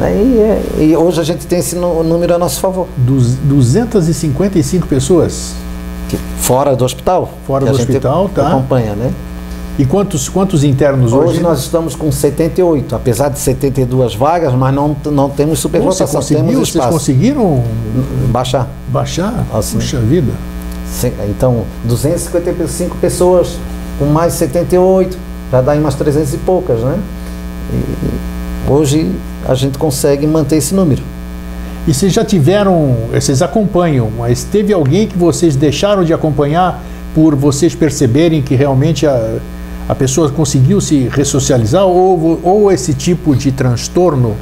Né? 0.00 0.16
E, 0.16 0.38
é, 0.38 0.62
e, 0.84 0.96
hoje 0.96 1.20
a 1.20 1.24
gente 1.24 1.46
tem 1.46 1.58
esse 1.58 1.76
número 1.76 2.34
a 2.34 2.38
nosso 2.38 2.60
favor. 2.60 2.88
Dos 2.96 3.34
255 3.34 4.86
pessoas? 4.86 5.52
Que, 6.08 6.16
fora 6.38 6.74
do 6.74 6.84
hospital? 6.84 7.30
Fora 7.46 7.66
do 7.66 7.72
hospital, 7.72 8.30
tá. 8.34 8.48
Acompanha, 8.48 8.94
né? 8.94 9.12
E 9.78 9.86
quantos, 9.86 10.28
quantos 10.28 10.64
internos 10.64 11.12
hoje? 11.12 11.30
Hoje 11.30 11.40
nós 11.40 11.60
estamos 11.60 11.94
com 11.94 12.12
78, 12.12 12.94
apesar 12.94 13.30
de 13.30 13.38
72 13.38 14.14
vagas, 14.14 14.52
mas 14.52 14.74
não, 14.74 14.94
não 15.06 15.30
temos 15.30 15.60
superlotação. 15.60 16.06
Você 16.06 16.34
conseguiu, 16.34 16.46
temos 16.46 16.68
espaço. 16.68 16.88
Vocês 16.88 17.00
conseguiram 17.00 17.64
baixar? 18.28 18.68
Baixar? 18.88 19.46
Assim. 19.52 19.78
Puxa 19.78 19.98
vida. 19.98 20.32
Então, 21.28 21.64
255 21.84 22.96
pessoas 22.98 23.56
com 23.98 24.06
mais 24.06 24.34
78, 24.34 25.16
já 25.50 25.60
dá 25.60 25.76
em 25.76 25.80
umas 25.80 25.94
300 25.94 26.34
e 26.34 26.38
poucas, 26.38 26.80
né? 26.80 26.98
E 27.72 28.70
hoje 28.70 29.10
a 29.46 29.54
gente 29.54 29.78
consegue 29.78 30.26
manter 30.26 30.56
esse 30.56 30.74
número. 30.74 31.02
E 31.86 31.92
vocês 31.92 32.12
já 32.12 32.24
tiveram, 32.24 32.96
vocês 33.12 33.42
acompanham, 33.42 34.10
mas 34.16 34.44
teve 34.44 34.72
alguém 34.72 35.06
que 35.06 35.18
vocês 35.18 35.56
deixaram 35.56 36.04
de 36.04 36.12
acompanhar 36.12 36.80
por 37.14 37.34
vocês 37.34 37.74
perceberem 37.74 38.40
que 38.40 38.54
realmente 38.54 39.06
a, 39.06 39.38
a 39.88 39.94
pessoa 39.94 40.30
conseguiu 40.30 40.80
se 40.80 41.08
ressocializar 41.08 41.84
ou, 41.84 42.38
ou 42.42 42.70
esse 42.70 42.94
tipo 42.94 43.34
de 43.34 43.50
transtorno 43.50 44.36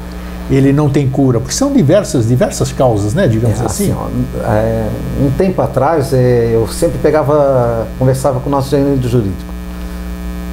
ele 0.51 0.73
não 0.73 0.91
tem 0.91 1.09
cura? 1.09 1.39
Porque 1.39 1.55
são 1.55 1.73
diversas, 1.73 2.27
diversas 2.27 2.73
causas, 2.73 3.15
né? 3.15 3.29
Digamos 3.29 3.61
é, 3.61 3.65
assim. 3.65 3.93
assim 3.93 3.97
ó, 3.97 4.51
é, 4.51 4.89
um 5.23 5.31
tempo 5.31 5.63
atrás, 5.63 6.13
é, 6.13 6.51
eu 6.53 6.67
sempre 6.69 6.99
pegava, 6.99 7.87
conversava 7.99 8.41
com 8.41 8.49
o 8.49 8.51
nosso 8.51 8.71
gerente 8.71 9.07
jurídico. 9.07 9.51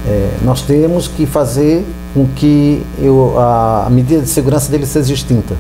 É, 0.08 0.30
nós 0.44 0.62
temos 0.62 1.08
que 1.08 1.26
fazer 1.26 1.86
com 2.14 2.26
que 2.28 2.86
eu, 3.00 3.34
a, 3.38 3.86
a, 3.88 3.90
medida 3.90 4.22
de 4.22 4.30
segurança 4.30 4.72
dele 4.72 4.86
seja 4.86 5.14
extinta. 5.14 5.56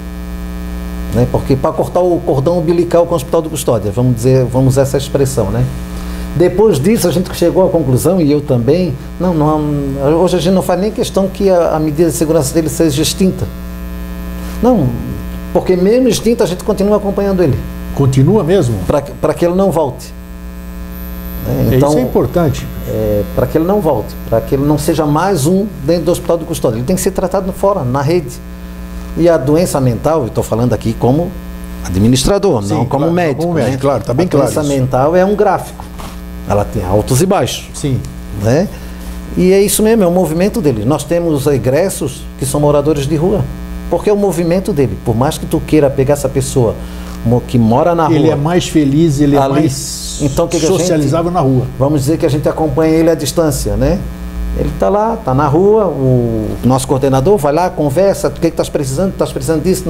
Né? 1.13 1.27
Porque 1.31 1.55
para 1.55 1.71
cortar 1.71 1.99
o 1.99 2.19
cordão 2.19 2.59
umbilical 2.59 3.05
com 3.05 3.13
o 3.13 3.15
hospital 3.15 3.41
de 3.41 3.49
custódia, 3.49 3.91
vamos 3.91 4.15
dizer, 4.15 4.45
vamos 4.45 4.73
usar 4.73 4.83
essa 4.83 4.97
expressão, 4.97 5.49
né? 5.51 5.65
Depois 6.35 6.79
disso, 6.79 7.07
a 7.07 7.11
gente 7.11 7.35
chegou 7.35 7.65
à 7.65 7.69
conclusão, 7.69 8.21
e 8.21 8.31
eu 8.31 8.39
também, 8.39 8.93
não, 9.19 9.33
não, 9.33 9.59
hoje 10.21 10.35
a 10.35 10.39
gente 10.39 10.53
não 10.53 10.61
faz 10.61 10.79
nem 10.79 10.91
questão 10.91 11.27
que 11.27 11.49
a, 11.49 11.75
a 11.75 11.79
medida 11.79 12.11
de 12.11 12.15
segurança 12.15 12.53
dele 12.53 12.69
seja 12.69 13.01
extinta. 13.01 13.45
Não, 14.61 14.87
porque 15.53 15.75
mesmo 15.75 16.07
extinto 16.07 16.43
a 16.43 16.45
gente 16.45 16.63
continua 16.63 16.97
acompanhando 16.97 17.43
ele. 17.43 17.57
Continua 17.95 18.43
mesmo? 18.43 18.77
Para 18.85 19.33
que 19.33 19.45
ele 19.45 19.55
não 19.55 19.71
volte. 19.71 20.13
É, 21.47 21.75
então, 21.75 21.89
Isso 21.89 21.97
é 21.97 22.01
importante. 22.01 22.67
É, 22.89 23.23
para 23.35 23.47
que 23.47 23.57
ele 23.57 23.65
não 23.65 23.79
volte, 23.79 24.13
para 24.29 24.41
que 24.41 24.55
ele 24.55 24.65
não 24.65 24.77
seja 24.77 25.05
mais 25.05 25.45
um 25.45 25.65
dentro 25.85 26.05
do 26.05 26.11
hospital 26.11 26.37
de 26.37 26.45
custódia. 26.45 26.77
Ele 26.77 26.85
tem 26.85 26.95
que 26.95 27.01
ser 27.01 27.11
tratado 27.11 27.51
fora, 27.53 27.83
na 27.83 28.01
rede. 28.01 28.35
E 29.17 29.27
a 29.27 29.37
doença 29.37 29.79
mental, 29.79 30.21
eu 30.21 30.27
estou 30.27 30.43
falando 30.43 30.73
aqui 30.73 30.93
como 30.93 31.31
administrador, 31.83 32.61
Sim, 32.63 32.73
não 32.73 32.85
como 32.85 33.05
claro, 33.05 33.13
médico. 33.13 33.41
Como 33.41 33.53
médico, 33.53 33.73
né? 33.73 33.81
claro, 33.81 34.01
está 34.01 34.13
bem 34.13 34.25
a 34.25 34.29
claro. 34.29 34.45
A 34.45 34.49
doença 34.51 34.63
mental 34.63 35.15
é 35.15 35.25
um 35.25 35.35
gráfico. 35.35 35.83
Ela 36.47 36.65
tem 36.65 36.83
altos 36.83 37.21
e 37.21 37.25
baixos. 37.25 37.67
Sim. 37.73 37.99
Né? 38.43 38.67
E 39.35 39.51
é 39.51 39.61
isso 39.61 39.81
mesmo, 39.81 40.03
é 40.03 40.07
o 40.07 40.11
movimento 40.11 40.61
dele. 40.61 40.83
Nós 40.85 41.03
temos 41.03 41.47
egressos 41.47 42.23
que 42.37 42.45
são 42.45 42.59
moradores 42.59 43.07
de 43.07 43.15
rua. 43.15 43.43
Porque 43.89 44.09
é 44.09 44.13
o 44.13 44.17
movimento 44.17 44.73
dele. 44.73 44.97
Por 45.05 45.15
mais 45.15 45.37
que 45.37 45.45
tu 45.45 45.59
queira 45.59 45.89
pegar 45.89 46.13
essa 46.13 46.29
pessoa 46.29 46.75
que 47.47 47.57
mora 47.57 47.93
na 47.93 48.05
ele 48.05 48.13
rua. 48.13 48.19
Ele 48.19 48.29
é 48.31 48.35
mais 48.35 48.67
feliz, 48.67 49.19
ele 49.19 49.35
é 49.35 49.39
ali, 49.39 49.57
é 49.57 49.61
mais 49.61 50.19
então, 50.21 50.47
que 50.47 50.59
socializável 50.59 51.25
gente, 51.25 51.33
na 51.33 51.41
rua. 51.41 51.65
Vamos 51.77 52.01
dizer 52.01 52.17
que 52.17 52.25
a 52.25 52.29
gente 52.29 52.47
acompanha 52.47 52.93
ele 52.93 53.09
à 53.09 53.15
distância, 53.15 53.75
né? 53.75 53.99
Ele 54.57 54.69
está 54.69 54.89
lá, 54.89 55.13
está 55.13 55.35
na 55.35 55.45
rua, 55.45 55.85
o 55.85 56.57
nosso 56.63 56.87
coordenador 56.87 57.37
vai 57.37 57.53
lá, 57.53 57.69
conversa, 57.69 58.27
o 58.27 58.31
que 58.31 58.47
estás 58.47 58.69
precisando? 58.69 59.11
Estás 59.11 59.31
precisando 59.31 59.61
disso? 59.61 59.83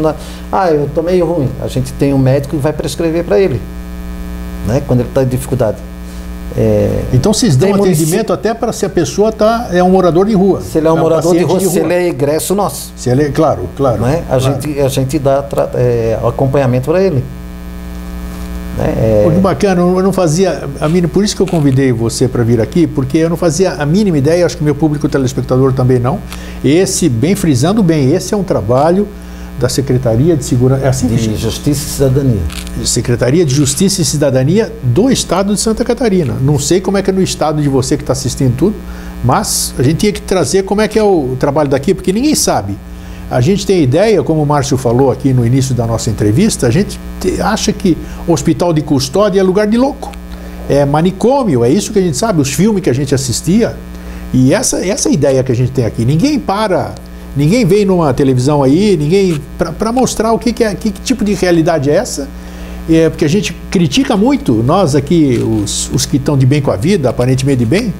Ah, 0.52 0.72
eu 0.72 0.88
estou 0.88 1.04
meio 1.04 1.26
ruim. 1.26 1.50
A 1.62 1.68
gente 1.68 1.94
tem 1.94 2.14
um 2.14 2.18
médico 2.18 2.58
que 2.58 2.62
vai 2.62 2.74
prescrever 2.74 3.24
para 3.24 3.40
ele, 3.40 3.62
né? 4.68 4.82
quando 4.86 5.02
ele 5.02 5.10
está 5.10 5.24
em 5.24 5.28
dificuldade. 5.28 5.78
É, 6.58 7.04
então 7.13 7.32
vocês 7.34 7.56
dão 7.56 7.76
atendimento 7.76 8.34
até 8.34 8.52
para 8.52 8.74
se 8.74 8.84
a 8.84 8.89
pessoa 8.89 9.32
tá, 9.32 9.70
é 9.72 9.84
um 9.84 9.91
morador 9.91 10.26
de 10.26 10.34
rua. 10.34 10.62
Se 10.62 10.80
ele 10.80 10.88
é 10.88 10.91
um, 10.91 10.98
é 10.98 11.00
um 11.00 11.04
morador 11.04 11.36
de 11.36 11.43
rua, 11.43 11.60
de 11.60 11.65
rua, 11.65 11.74
se 11.74 11.80
ele 11.80 11.93
é 11.93 12.08
egresso 12.08 12.56
nosso. 12.56 12.91
Se 12.96 13.10
ele 13.12 13.24
é, 13.24 13.30
claro, 13.30 13.70
claro. 13.78 14.02
Né? 14.02 14.24
A, 14.28 14.39
claro. 14.39 14.62
Gente, 14.62 14.80
a 14.80 14.88
gente 14.88 15.20
dá 15.20 15.46
é, 15.76 16.17
acompanhamento 16.24 16.89
para 16.89 17.02
ele. 17.02 17.24
Né? 18.78 18.93
É... 18.98 19.24
Pô, 19.24 19.39
bacana, 19.39 19.82
eu 19.82 20.02
não 20.02 20.12
fazia 20.12 20.67
a 20.80 20.88
mínima, 20.88 21.08
por 21.10 21.24
isso 21.24 21.36
que 21.36 21.41
eu 21.43 21.48
convidei 21.48 21.91
você 21.91 22.28
para 22.28 22.43
vir 22.43 22.60
aqui, 22.60 22.88
porque 22.88 23.20
eu 23.20 23.30
não 23.30 23.38
fazia 23.38 23.74
a 23.74 23.86
mínima 23.86 24.17
ideia, 24.17 24.43
acho 24.43 24.58
que 24.58 24.63
meu 24.63 24.76
público 24.76 25.08
telespectador 25.08 25.74
também 25.74 26.00
não. 26.00 26.20
Esse, 26.65 27.08
bem 27.08 27.36
frisando 27.36 27.84
bem, 27.84 28.13
esse 28.13 28.34
é 28.34 28.38
um 28.38 28.43
trabalho 28.43 29.08
da 29.60 29.67
Secretaria 29.67 30.36
de 30.36 30.43
Segurança. 30.43 30.86
É 30.86 30.88
assim 30.88 31.08
de 31.08 31.36
Justiça 31.36 31.86
e 31.86 31.89
Cidadania. 31.89 32.41
Secretaria 32.86 33.46
de 33.46 33.54
Justiça 33.54 34.02
e 34.02 34.06
Cidadania 34.06 34.72
do 34.84 35.10
Estado 35.10 35.54
de 35.54 35.60
Santa 35.60 35.84
Catarina. 35.84 36.36
Não 36.41 36.60
sei 36.60 36.80
como 36.80 36.98
é 36.98 37.02
que 37.02 37.10
é 37.10 37.13
no 37.13 37.22
estado 37.22 37.62
de 37.62 37.67
você 37.67 37.98
que 37.98 38.04
está 38.04 38.13
assistindo 38.13 38.56
tudo, 38.56 38.76
mas 39.24 39.74
a 39.78 39.84
gente 39.84 39.98
tinha 39.98 40.12
que 40.12 40.22
trazer 40.22 40.63
como 40.63 40.82
é 40.82 40.88
que 40.88 40.98
é 40.98 41.04
o 41.04 41.36
trabalho 41.39 41.70
daqui, 41.70 41.93
porque 41.93 42.13
ninguém 42.13 42.36
sabe. 42.36 42.78
A 43.30 43.41
gente 43.41 43.65
tem 43.65 43.84
ideia, 43.84 44.24
como 44.24 44.41
o 44.41 44.46
Márcio 44.46 44.78
falou 44.78 45.12
aqui 45.12 45.34
no 45.34 45.46
início 45.46 45.76
da 45.76 45.86
nossa 45.86 46.10
entrevista, 46.10 46.67
a 46.67 46.72
gente 46.72 46.98
acha 47.41 47.74
que 47.74 47.98
hospital 48.26 48.72
de 48.72 48.82
custódia 48.82 49.39
é 49.39 49.43
lugar 49.43 49.67
de 49.67 49.78
louco. 49.78 50.12
É 50.70 50.86
manicômio, 50.86 51.63
é 51.63 51.70
isso 51.70 51.91
que 51.91 52.00
a 52.00 52.02
gente 52.02 52.15
sabe, 52.15 52.41
os 52.41 52.54
filmes 52.54 52.82
que 52.82 52.89
a 52.89 52.93
gente 52.93 53.13
assistia. 53.13 53.76
E 54.34 54.54
essa, 54.54 54.86
essa 54.86 55.10
é 55.10 55.12
a 55.12 55.13
ideia 55.13 55.43
que 55.43 55.52
a 55.52 55.56
gente 55.56 55.72
tem 55.72 55.86
aqui. 55.86 56.06
Ninguém 56.06 56.39
para 56.39 56.93
Ninguém 57.38 57.65
vem 57.65 57.86
numa 57.86 58.13
televisão 58.13 58.63
aí, 58.63 58.97
ninguém 58.97 59.39
para 59.78 59.91
mostrar 59.91 60.34
o 60.34 60.39
que, 60.39 60.52
que 60.52 60.63
é, 60.63 60.73
que, 60.73 60.89
que, 60.89 61.02
tipo 61.02 61.23
de 61.23 61.36
realidade 61.36 61.89
é 61.89 61.93
essa 61.93 62.28
É, 62.89 63.10
porque 63.10 63.26
a 63.26 63.28
gente 63.28 63.54
critica 63.69 64.17
muito, 64.17 64.63
nós 64.63 64.95
aqui, 64.95 65.38
os, 65.38 65.91
os 65.93 66.06
que 66.06 66.17
estão 66.17 66.38
de 66.38 66.45
bem 66.45 66.62
com 66.62 66.71
a 66.71 66.78
vida, 66.78 67.10
aparentemente 67.10 67.60
de 67.60 67.65
bem, 67.65 67.93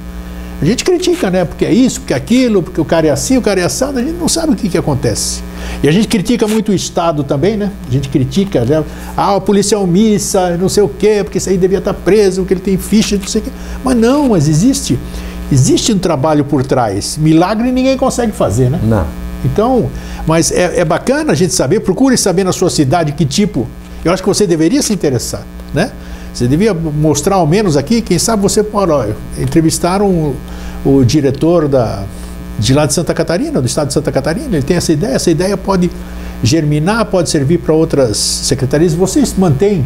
a 0.60 0.65
gente 0.65 0.84
critica, 0.84 1.30
né? 1.30 1.45
Porque 1.45 1.65
é 1.65 1.71
isso, 1.71 2.00
porque 2.00 2.13
é 2.13 2.15
aquilo, 2.15 2.63
porque 2.63 2.82
o 2.82 2.86
cara 2.86 3.06
é 3.06 3.12
assim, 3.12 3.38
o 3.38 3.41
cara 3.41 3.60
é 3.60 3.63
assado, 3.63 4.00
a 4.00 4.02
gente 4.02 4.15
não 4.15 4.28
sabe 4.28 4.54
o 4.54 4.56
que, 4.56 4.69
que 4.69 4.78
acontece. 4.78 5.43
E 5.84 5.88
a 5.88 5.91
gente 5.91 6.08
critica 6.08 6.47
muito 6.47 6.71
o 6.71 6.73
Estado 6.73 7.23
também, 7.23 7.56
né? 7.58 7.71
A 7.88 7.91
gente 7.91 8.10
critica, 8.10 8.65
né? 8.65 8.84
Ah, 9.15 9.36
a 9.36 9.41
polícia 9.41 9.76
é 9.76 9.78
omissa, 9.78 10.58
não 10.58 10.67
sei 10.67 10.82
o 10.82 10.89
quê, 10.89 11.19
porque 11.23 11.38
isso 11.38 11.50
aí 11.50 11.58
devia 11.58 11.78
estar 11.78 11.93
preso, 11.93 12.41
porque 12.41 12.56
ele 12.56 12.62
tem 12.62 12.78
ficha, 12.78 13.17
não 13.17 13.28
sei 13.28 13.41
o 13.41 13.43
quê. 13.43 13.52
Mas 13.84 13.95
não, 13.97 14.30
mas 14.30 14.47
existe. 14.47 14.97
Existe 15.52 15.93
um 15.93 16.00
trabalho 16.00 16.43
por 16.43 16.65
trás. 16.65 17.17
Milagre 17.21 17.71
ninguém 17.71 17.95
consegue 17.95 18.32
fazer, 18.32 18.71
né? 18.71 18.80
Não. 18.84 19.27
Então, 19.52 19.90
mas 20.26 20.52
é, 20.52 20.80
é 20.80 20.86
bacana 20.86 21.32
a 21.32 21.36
gente 21.36 21.54
saber, 21.54 21.80
procure 21.80 22.18
saber 22.18 22.44
na 22.44 22.52
sua 22.52 22.70
cidade 22.70 23.12
que 23.14 23.26
tipo. 23.26 23.68
Eu 24.04 24.12
acho 24.12 24.22
que 24.22 24.30
você 24.30 24.46
deveria 24.46 24.82
se 24.82 24.94
interessar, 24.94 25.44
né? 25.74 25.92
Você 26.34 26.48
devia 26.48 26.74
mostrar 26.74 27.38
ao 27.38 27.48
menos 27.48 27.76
aqui, 27.76 28.00
quem 28.00 28.20
sabe 28.20 28.44
você 28.44 28.62
pode. 28.62 28.92
Ó, 28.92 29.06
entrevistaram 29.40 30.36
o, 30.86 31.04
diretor 31.04 31.68
da, 31.68 32.04
de 32.60 32.74
lá 32.74 32.86
de 32.86 32.94
Santa 32.94 33.14
Catarina, 33.14 33.60
do 33.60 33.66
estado 33.66 33.88
de 33.88 33.94
Santa 33.94 34.12
Catarina, 34.12 34.56
ele 34.56 34.62
tem 34.62 34.78
essa 34.78 34.94
ideia, 34.94 35.14
essa 35.14 35.32
ideia 35.32 35.58
pode 35.58 35.90
germinar, 36.44 37.06
pode 37.06 37.30
servir 37.30 37.58
para 37.58 37.74
outras 37.74 38.18
secretarias. 38.18 38.94
Vocês 38.94 39.34
mantêm. 39.36 39.86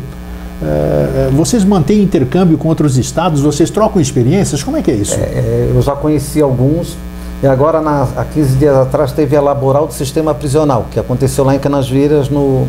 Uh, 0.61 1.31
vocês 1.31 1.63
mantêm 1.63 2.03
intercâmbio 2.03 2.57
com 2.57 2.67
outros 2.67 2.97
estados? 2.97 3.41
Vocês 3.41 3.69
trocam 3.69 4.01
experiências? 4.01 4.61
Como 4.61 4.77
é 4.77 4.81
que 4.81 4.91
é 4.91 4.95
isso? 4.95 5.15
É, 5.15 5.71
eu 5.73 5.81
já 5.81 5.95
conheci 5.95 6.41
alguns, 6.41 6.97
e 7.41 7.47
agora, 7.47 7.81
na, 7.81 8.07
há 8.15 8.23
15 8.23 8.55
dias 8.57 8.75
atrás, 8.75 9.11
teve 9.11 9.35
a 9.35 9.41
laboral 9.41 9.87
do 9.87 9.93
sistema 9.93 10.33
prisional, 10.33 10.85
que 10.91 10.99
aconteceu 10.99 11.43
lá 11.43 11.55
em 11.55 11.59
Canasvieiras, 11.59 12.29
no, 12.29 12.67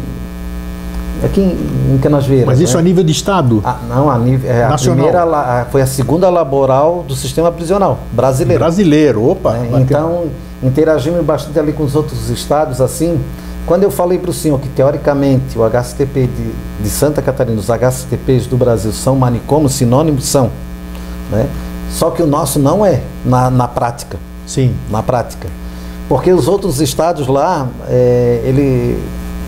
aqui 1.22 1.40
em, 1.40 1.94
em 1.94 1.98
Canasvieiras. 1.98 2.46
Mas 2.46 2.60
isso 2.60 2.74
né? 2.74 2.80
a 2.80 2.82
nível 2.82 3.04
de 3.04 3.12
Estado? 3.12 3.60
Ah, 3.64 3.78
não, 3.88 4.10
a, 4.10 4.18
nível, 4.18 4.50
é, 4.50 4.64
a 4.64 4.76
primeira 4.76 5.22
a, 5.24 5.66
foi 5.66 5.82
a 5.82 5.86
segunda 5.86 6.28
laboral 6.30 7.04
do 7.06 7.14
sistema 7.14 7.50
prisional 7.52 7.98
brasileiro. 8.12 8.60
Brasileiro, 8.60 9.28
opa. 9.28 9.56
É, 9.56 9.80
então, 9.80 10.24
interagimos 10.62 11.24
bastante 11.24 11.58
ali 11.58 11.72
com 11.72 11.82
os 11.82 11.94
outros 11.94 12.30
estados, 12.30 12.80
assim. 12.80 13.20
Quando 13.66 13.84
eu 13.84 13.90
falei 13.90 14.18
para 14.18 14.30
o 14.30 14.32
senhor 14.32 14.58
que, 14.58 14.68
teoricamente, 14.68 15.56
o 15.56 15.62
HCTP 15.64 16.26
de, 16.26 16.82
de 16.82 16.90
Santa 16.90 17.22
Catarina, 17.22 17.60
os 17.60 17.70
HCTPs 17.70 18.46
do 18.46 18.56
Brasil 18.56 18.92
são 18.92 19.14
manicômios, 19.14 19.74
sinônimos 19.74 20.24
são. 20.24 20.50
Né? 21.30 21.46
Só 21.90 22.10
que 22.10 22.22
o 22.22 22.26
nosso 22.26 22.58
não 22.58 22.84
é 22.84 23.02
na, 23.24 23.50
na 23.50 23.68
prática. 23.68 24.18
Sim. 24.52 24.74
Na 24.90 25.02
prática. 25.02 25.48
Porque 26.08 26.30
os 26.30 26.46
outros 26.46 26.80
estados 26.80 27.26
lá, 27.26 27.68
é, 27.88 28.42
ele, 28.44 28.98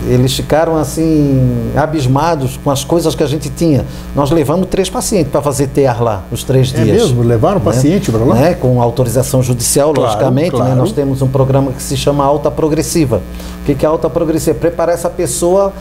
eles 0.07 0.33
ficaram 0.33 0.75
assim, 0.75 1.71
abismados 1.75 2.57
com 2.57 2.71
as 2.71 2.83
coisas 2.83 3.13
que 3.13 3.21
a 3.21 3.27
gente 3.27 3.51
tinha. 3.51 3.85
Nós 4.15 4.31
levamos 4.31 4.67
três 4.67 4.89
pacientes 4.89 5.31
para 5.31 5.43
fazer 5.43 5.67
TEAR 5.67 6.01
lá, 6.01 6.23
os 6.31 6.43
três 6.43 6.73
é 6.73 6.83
dias. 6.83 6.89
É 6.89 6.91
mesmo? 7.03 7.21
Levaram 7.21 7.59
né? 7.59 7.65
paciente 7.65 8.11
para 8.11 8.25
lá? 8.25 8.35
Né? 8.35 8.53
Com 8.55 8.81
autorização 8.81 9.43
judicial, 9.43 9.93
claro, 9.93 10.09
logicamente. 10.09 10.51
Claro. 10.51 10.71
Né? 10.71 10.75
Nós 10.75 10.91
temos 10.91 11.21
um 11.21 11.27
programa 11.27 11.71
que 11.71 11.83
se 11.83 11.95
chama 11.95 12.23
Alta 12.25 12.49
Progressiva. 12.49 13.21
O 13.61 13.63
que 13.63 13.85
é 13.85 13.87
alta 13.87 14.09
progressiva? 14.09 14.57
Preparar 14.57 14.95
essa 14.95 15.09
pessoa 15.09 15.71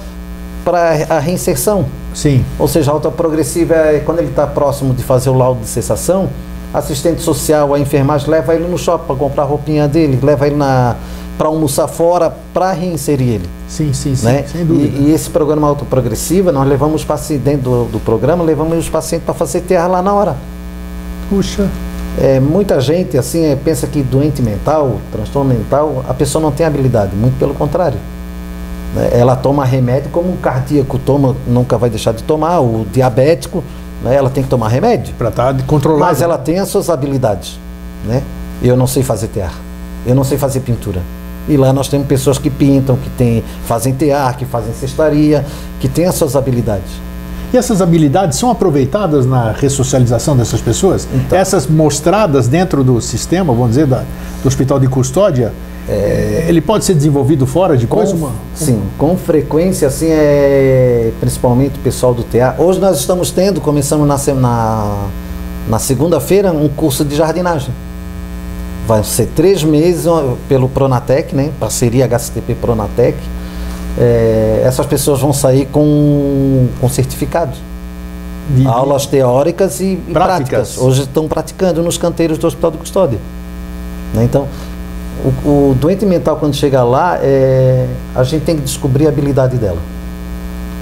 para 0.67 1.07
a 1.09 1.19
reinserção. 1.19 1.87
Sim. 2.13 2.45
Ou 2.59 2.69
seja, 2.69 2.91
a 2.91 2.95
alta 2.95 3.11
progressiva 3.11 3.75
é 3.75 4.01
quando 4.01 4.19
ele 4.19 4.29
está 4.29 4.47
próximo 4.47 4.93
de 4.93 5.03
fazer 5.03 5.31
o 5.31 5.35
laudo 5.35 5.61
de 5.61 5.67
cessação, 5.67 6.29
assistente 6.75 7.23
social, 7.23 7.73
a 7.73 7.79
enfermagem 7.79 8.29
leva 8.29 8.55
ele 8.55 8.67
no 8.67 8.77
shopping 8.77 9.07
para 9.07 9.17
comprar 9.17 9.45
a 9.45 9.47
roupinha 9.47 9.87
dele, 9.87 10.19
leva 10.21 10.47
ele 10.47 10.57
na 10.57 10.97
para 11.39 11.49
almoçar 11.49 11.89
fora, 11.89 12.33
para 12.53 12.71
reinserir 12.73 13.35
ele. 13.35 13.49
Sim, 13.69 13.93
sim, 13.93 14.15
sim, 14.15 14.25
né? 14.25 14.45
sem 14.47 14.65
dúvida. 14.65 14.97
E, 14.99 15.09
e, 15.09 15.13
esse 15.13 15.29
programa 15.29 15.67
autoprogressiva, 15.67 16.53
nós 16.53 16.67
levamos 16.69 17.01
os 17.01 17.05
pacientes 17.05 17.45
dentro 17.45 17.63
do, 17.63 17.85
do 17.87 18.01
programa, 18.01 18.45
levamos 18.45 18.79
os 18.79 18.89
pacientes 18.89 19.25
para 19.25 19.35
fazer 19.35 19.63
terra 19.63 19.89
lá 19.89 20.03
na 20.03 20.13
hora. 20.13 20.37
Puxa. 21.29 21.69
É, 22.21 22.39
muita 22.39 22.81
gente 22.81 23.19
assim 23.19 23.45
é, 23.45 23.57
pensa 23.57 23.89
que 23.89 24.01
doente 24.01 24.41
mental, 24.41 25.01
transtorno 25.11 25.53
mental, 25.53 26.05
a 26.09 26.15
pessoa 26.15 26.41
não 26.41 26.53
tem 26.53 26.65
habilidade, 26.65 27.17
muito 27.17 27.37
pelo 27.39 27.55
contrário. 27.55 27.99
Né? 28.95 29.11
Ela 29.13 29.35
toma 29.35 29.65
remédio 29.65 30.11
como 30.11 30.33
o 30.33 30.37
cardíaco 30.37 30.99
toma, 30.99 31.35
nunca 31.47 31.77
vai 31.77 31.91
deixar 31.91 32.13
de 32.13 32.23
tomar, 32.23 32.61
o 32.61 32.87
diabético, 32.93 33.65
né? 34.05 34.15
ela 34.15 34.31
tem 34.31 34.45
que 34.45 34.51
tomar 34.51 34.69
remédio. 34.69 35.15
Para 35.17 35.31
estar 35.31 35.55
tá 35.55 35.63
controlado. 35.67 36.05
Mas 36.05 36.23
ela 36.23 36.39
tem 36.39 36.59
as 36.59 36.69
suas 36.69 36.91
habilidades. 36.91 37.59
Né? 38.05 38.23
Eu 38.63 38.77
não 38.77 38.87
sei 38.87 39.03
fazer 39.03 39.29
terra, 39.29 39.55
eu 40.07 40.15
não 40.15 40.23
sei 40.23 40.39
fazer 40.39 40.61
pintura. 40.61 41.01
E 41.49 41.57
lá 41.57 41.73
nós 41.73 41.89
temos 41.89 42.07
pessoas 42.07 42.39
que 42.39 42.49
pintam, 42.49 42.97
que 42.97 43.11
tem, 43.11 43.45
fazem 43.67 43.93
tear, 43.95 44.37
que 44.37 44.47
fazem 44.47 44.73
cestaria, 44.73 45.45
que 45.81 45.89
têm 45.89 46.07
as 46.07 46.15
suas 46.15 46.37
habilidades. 46.37 46.91
E 47.53 47.57
essas 47.57 47.81
habilidades 47.81 48.39
são 48.39 48.51
aproveitadas 48.51 49.27
na 49.27 49.53
ressocialização 49.53 50.37
dessas 50.37 50.61
pessoas? 50.61 51.07
Então, 51.15 51.39
essas 51.39 51.67
mostradas 51.67 52.49
dentro 52.49 52.83
do 52.83 53.01
sistema, 53.01 53.53
vamos 53.53 53.71
dizer, 53.71 53.87
da, 53.87 54.03
do 54.43 54.49
hospital 54.49 54.81
de 54.81 54.89
custódia, 54.89 55.53
é, 55.89 56.47
ele 56.49 56.61
pode 56.61 56.85
ser 56.85 56.95
desenvolvido 56.95 57.47
fora 57.47 57.77
depois? 57.77 58.11
Com, 58.11 58.17
uma, 58.17 58.33
sim, 58.55 58.83
com 58.97 59.17
frequência, 59.17 59.89
assim, 59.89 60.09
é, 60.11 61.13
principalmente 61.21 61.79
o 61.79 61.83
pessoal 61.83 62.15
do 62.15 62.23
TA. 62.23 62.55
Hoje 62.59 62.81
nós 62.81 62.99
estamos 62.99 63.31
tendo, 63.31 63.61
começamos 63.61 64.07
na, 64.07 64.35
na, 64.35 65.07
na 65.69 65.79
segunda-feira, 65.79 66.53
um 66.53 66.69
curso 66.69 67.05
de 67.05 67.15
jardinagem. 67.15 67.73
Vai 68.87 69.05
ser 69.05 69.27
três 69.35 69.63
meses 69.63 70.07
pelo 70.49 70.69
Pronatec, 70.69 71.35
né? 71.35 71.51
Parceria 71.61 72.05
HCTP 72.05 72.55
Pronatec. 72.55 73.17
É, 73.99 74.63
essas 74.65 74.87
pessoas 74.87 75.21
vão 75.21 75.33
sair 75.33 75.67
com, 75.67 76.67
com 76.81 76.89
certificados. 76.89 77.59
De, 78.49 78.67
Aulas 78.67 79.07
teóricas 79.07 79.81
e, 79.81 79.99
e 80.07 80.13
práticas. 80.13 80.77
Hoje 80.77 81.03
estão 81.03 81.27
praticando 81.27 81.83
nos 81.83 81.97
canteiros 81.97 82.37
do 82.37 82.47
Hospital 82.47 82.73
de 82.73 82.79
Custódia. 82.79 83.19
Né? 84.13 84.25
Então, 84.25 84.47
o, 85.25 85.71
o, 85.71 85.75
doente 85.75 86.05
mental, 86.05 86.37
quando 86.37 86.55
chega 86.55 86.83
lá, 86.85 87.19
é, 87.23 87.87
a 88.15 88.23
gente 88.23 88.45
tem 88.45 88.57
que 88.57 88.63
descobrir 88.63 89.07
a 89.07 89.09
habilidade 89.09 89.57
dela. 89.57 89.79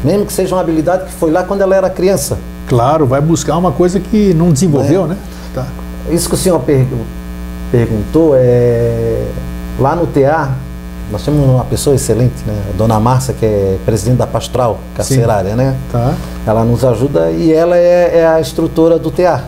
Mesmo 0.05 0.27
que 0.27 0.33
seja 0.33 0.55
uma 0.55 0.61
habilidade 0.61 1.05
que 1.05 1.13
foi 1.13 1.31
lá 1.31 1.45
quando 1.45 1.61
ela 1.61 1.77
era 1.77 1.89
criança. 1.89 2.39
Claro, 2.67 3.07
vai 3.07 3.21
buscar 3.21 3.57
uma 3.57 3.71
coisa 3.71 4.01
que 4.01 4.35
não 4.35 4.51
desenvolveu, 4.51 5.05
é. 5.05 5.09
né? 5.09 5.17
Tá. 5.55 5.67
Isso 6.11 6.29
que 6.29 6.35
o 6.35 6.39
senhor 6.39 6.59
perguntou 6.61 7.07
perguntou, 7.73 8.35
é, 8.37 9.27
lá 9.81 9.97
no 9.97 10.07
TA, 10.07 10.51
nós 11.11 11.25
temos 11.25 11.43
uma 11.43 11.65
pessoa 11.65 11.97
excelente, 11.97 12.35
né? 12.47 12.55
A 12.73 12.77
dona 12.77 13.01
Márcia, 13.01 13.35
que 13.35 13.47
é 13.47 13.79
presidente 13.85 14.19
da 14.19 14.27
Pastoral 14.27 14.79
Carcerária, 14.95 15.51
Sim. 15.51 15.57
né? 15.57 15.77
Tá. 15.91 16.15
Ela 16.47 16.65
nos 16.65 16.85
ajuda 16.85 17.31
e 17.31 17.51
ela 17.51 17.77
é, 17.77 18.19
é, 18.19 18.27
a 18.27 18.41
instrutora 18.41 18.99
do 18.99 19.11
TA. 19.11 19.43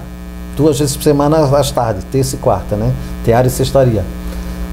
Duas 0.56 0.78
vezes 0.78 0.96
por 0.96 1.02
semana 1.02 1.38
às 1.38 1.70
tardes, 1.70 2.04
terça 2.10 2.36
e 2.36 2.38
quarta, 2.38 2.76
né? 2.76 2.92
Tear 3.24 3.44
e 3.44 3.50
sextaria. 3.50 4.04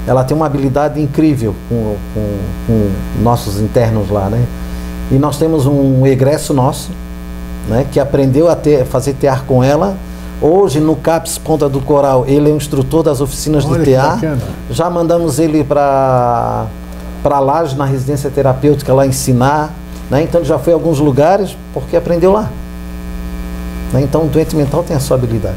Ela 0.06 0.24
tem 0.24 0.36
uma 0.36 0.46
habilidade 0.46 1.00
incrível 1.00 1.54
com, 1.68 1.96
com, 2.14 2.38
com 2.66 2.90
nossos 3.22 3.60
internos 3.60 4.10
lá, 4.10 4.28
né? 4.28 4.44
E 5.10 5.14
nós 5.14 5.38
temos 5.38 5.66
um 5.66 6.06
egresso 6.06 6.52
nosso, 6.52 6.90
né? 7.68 7.86
Que 7.90 8.00
aprendeu 8.00 8.48
a 8.48 8.56
ter, 8.56 8.84
fazer 8.84 9.14
tear 9.14 9.44
com 9.44 9.62
ela 9.62 9.96
Hoje, 10.42 10.80
no 10.80 10.96
CAPS 10.96 11.38
Ponta 11.38 11.68
do 11.68 11.80
Coral, 11.80 12.24
ele 12.26 12.50
é 12.50 12.52
o 12.52 12.56
instrutor 12.56 13.04
das 13.04 13.20
oficinas 13.20 13.64
Olha 13.64 13.84
de 13.84 13.92
TA. 13.92 14.18
Já 14.68 14.90
mandamos 14.90 15.38
ele 15.38 15.62
para 15.62 16.66
para 17.22 17.38
Laje, 17.38 17.76
na 17.76 17.84
residência 17.84 18.28
terapêutica, 18.28 18.92
lá 18.92 19.06
ensinar. 19.06 19.72
Né? 20.10 20.24
Então, 20.24 20.40
ele 20.40 20.48
já 20.48 20.58
foi 20.58 20.72
a 20.72 20.76
alguns 20.76 20.98
lugares 20.98 21.56
porque 21.72 21.96
aprendeu 21.96 22.32
lá. 22.32 22.50
Né? 23.92 24.02
Então, 24.02 24.24
o 24.24 24.26
doente 24.26 24.56
mental 24.56 24.82
tem 24.82 24.96
a 24.96 24.98
sua 24.98 25.16
habilidade. 25.16 25.54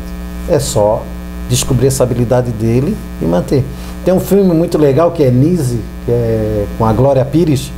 É 0.48 0.60
só 0.60 1.02
descobrir 1.50 1.88
essa 1.88 2.04
habilidade 2.04 2.52
dele 2.52 2.96
e 3.20 3.26
manter. 3.26 3.66
Tem 4.06 4.14
um 4.14 4.20
filme 4.20 4.54
muito 4.54 4.78
legal 4.78 5.12
que 5.12 5.24
é 5.24 5.32
Nise, 5.32 5.82
que 6.06 6.12
é 6.12 6.66
com 6.78 6.86
a 6.86 6.94
Glória 6.94 7.26
Pires. 7.26 7.72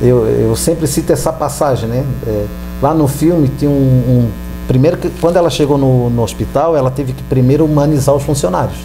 Eu, 0.00 0.26
eu 0.26 0.54
sempre 0.54 0.86
cito 0.86 1.12
essa 1.12 1.32
passagem, 1.32 1.88
né? 1.88 2.04
É, 2.26 2.46
lá 2.80 2.94
no 2.94 3.08
filme 3.08 3.50
tinha 3.58 3.70
um, 3.70 3.74
um 3.74 4.30
Primeiro, 4.70 4.98
que 4.98 5.10
quando 5.20 5.36
ela 5.36 5.50
chegou 5.50 5.76
no, 5.76 6.08
no 6.10 6.22
hospital, 6.22 6.76
ela 6.76 6.92
teve 6.92 7.12
que 7.12 7.24
primeiro 7.24 7.64
humanizar 7.64 8.14
os 8.14 8.22
funcionários. 8.22 8.78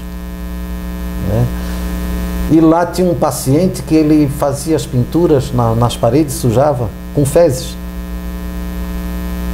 Né? 1.30 1.46
E 2.54 2.60
lá 2.60 2.88
tinha 2.88 3.08
um 3.08 3.14
paciente 3.14 3.84
que 3.84 3.94
ele 3.94 4.28
fazia 4.28 4.76
as 4.76 4.84
pinturas 4.84 5.52
na, 5.54 5.76
nas 5.76 5.96
paredes, 5.96 6.34
sujava 6.34 6.90
com 7.14 7.24
fezes. 7.24 7.78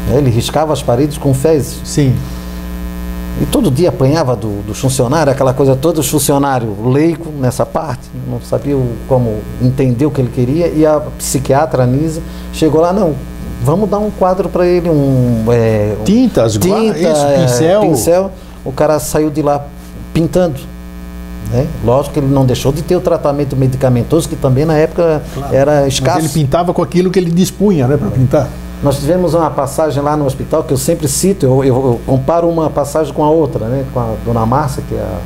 Né? 0.08 0.20
Ele 0.20 0.30
riscava 0.30 0.72
as 0.72 0.82
paredes 0.82 1.18
com 1.18 1.34
fezes. 1.34 1.82
Sim. 1.84 2.16
E 3.40 3.46
todo 3.46 3.72
dia 3.72 3.90
apanhava 3.90 4.36
do, 4.36 4.62
do 4.64 4.74
funcionário, 4.74 5.32
aquela 5.32 5.54
coisa 5.54 5.76
toda, 5.76 6.02
o 6.02 6.04
funcionário 6.04 6.76
leico 6.90 7.30
nessa 7.32 7.66
parte, 7.66 8.10
não 8.30 8.42
sabia 8.42 8.76
como 9.08 9.40
entender 9.62 10.06
o 10.06 10.12
que 10.12 10.22
ele 10.22 10.30
queria, 10.30 10.68
e 10.68 10.86
a 10.86 11.00
psiquiatra, 11.18 11.84
a 11.84 11.86
Nisa, 11.86 12.22
chegou 12.54 12.82
lá, 12.82 12.92
não, 12.92 13.16
vamos 13.64 13.90
dar 13.90 14.00
um 14.00 14.12
quadro 14.12 14.50
para 14.50 14.66
ele, 14.66 14.90
um 14.90 15.46
é, 15.50 15.96
tintas, 16.04 16.54
tinta, 16.54 16.98
isso, 16.98 17.26
é, 17.26 17.42
pincel. 17.42 17.82
pincel. 17.82 18.32
O 18.64 18.72
cara 18.72 19.00
saiu 19.00 19.30
de 19.30 19.42
lá 19.42 19.66
pintando. 20.14 20.60
Né? 21.52 21.68
Lógico 21.84 22.14
que 22.14 22.20
ele 22.20 22.28
não 22.28 22.46
deixou 22.46 22.72
de 22.72 22.82
ter 22.82 22.96
o 22.96 23.02
tratamento 23.02 23.56
medicamentoso, 23.56 24.30
que 24.30 24.36
também 24.36 24.66
na 24.66 24.78
época 24.78 25.22
claro. 25.34 25.56
era 25.56 25.88
escasso. 25.88 26.22
Mas 26.22 26.36
ele 26.36 26.44
pintava 26.46 26.74
com 26.74 26.82
aquilo 26.82 27.12
que 27.12 27.20
ele 27.20 27.32
dispunha 27.32 27.88
né, 27.88 27.98
para 27.98 28.10
pintar. 28.10 28.50
Nós 28.84 28.98
tivemos 28.98 29.36
uma 29.36 29.52
passagem 29.52 30.02
lá 30.02 30.18
no 30.18 30.26
hospital 30.26 30.64
que 30.64 30.74
eu 30.74 30.78
sempre 30.78 31.08
cito, 31.08 31.46
eu, 31.46 31.64
eu, 31.64 31.76
eu 31.76 32.02
comparo 32.06 32.50
uma 32.50 32.68
passagem 32.68 33.14
com 33.14 33.24
a 33.24 33.30
outra, 33.30 33.68
né? 33.68 33.86
Com 33.94 34.00
a 34.00 34.16
dona 34.26 34.44
Márcia, 34.44 34.84
que 34.88 34.96
é 34.96 35.00
a, 35.00 35.20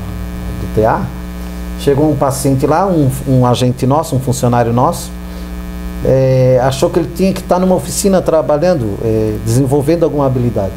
do 0.62 0.76
TA. 0.76 1.02
Chegou 1.80 2.12
um 2.12 2.16
paciente 2.18 2.68
lá, 2.68 2.86
um, 2.86 3.10
um 3.28 3.46
agente 3.46 3.86
nosso, 3.86 4.14
um 4.14 4.20
funcionário 4.20 4.74
nosso, 4.74 5.10
é, 6.04 6.60
achou 6.64 6.90
que 6.90 7.00
ele 7.00 7.10
tinha 7.16 7.32
que 7.32 7.40
estar 7.40 7.58
numa 7.58 7.76
oficina 7.76 8.22
trabalhando, 8.22 8.98
é, 9.04 9.38
desenvolvendo 9.46 10.04
alguma 10.04 10.26
habilidade. 10.26 10.74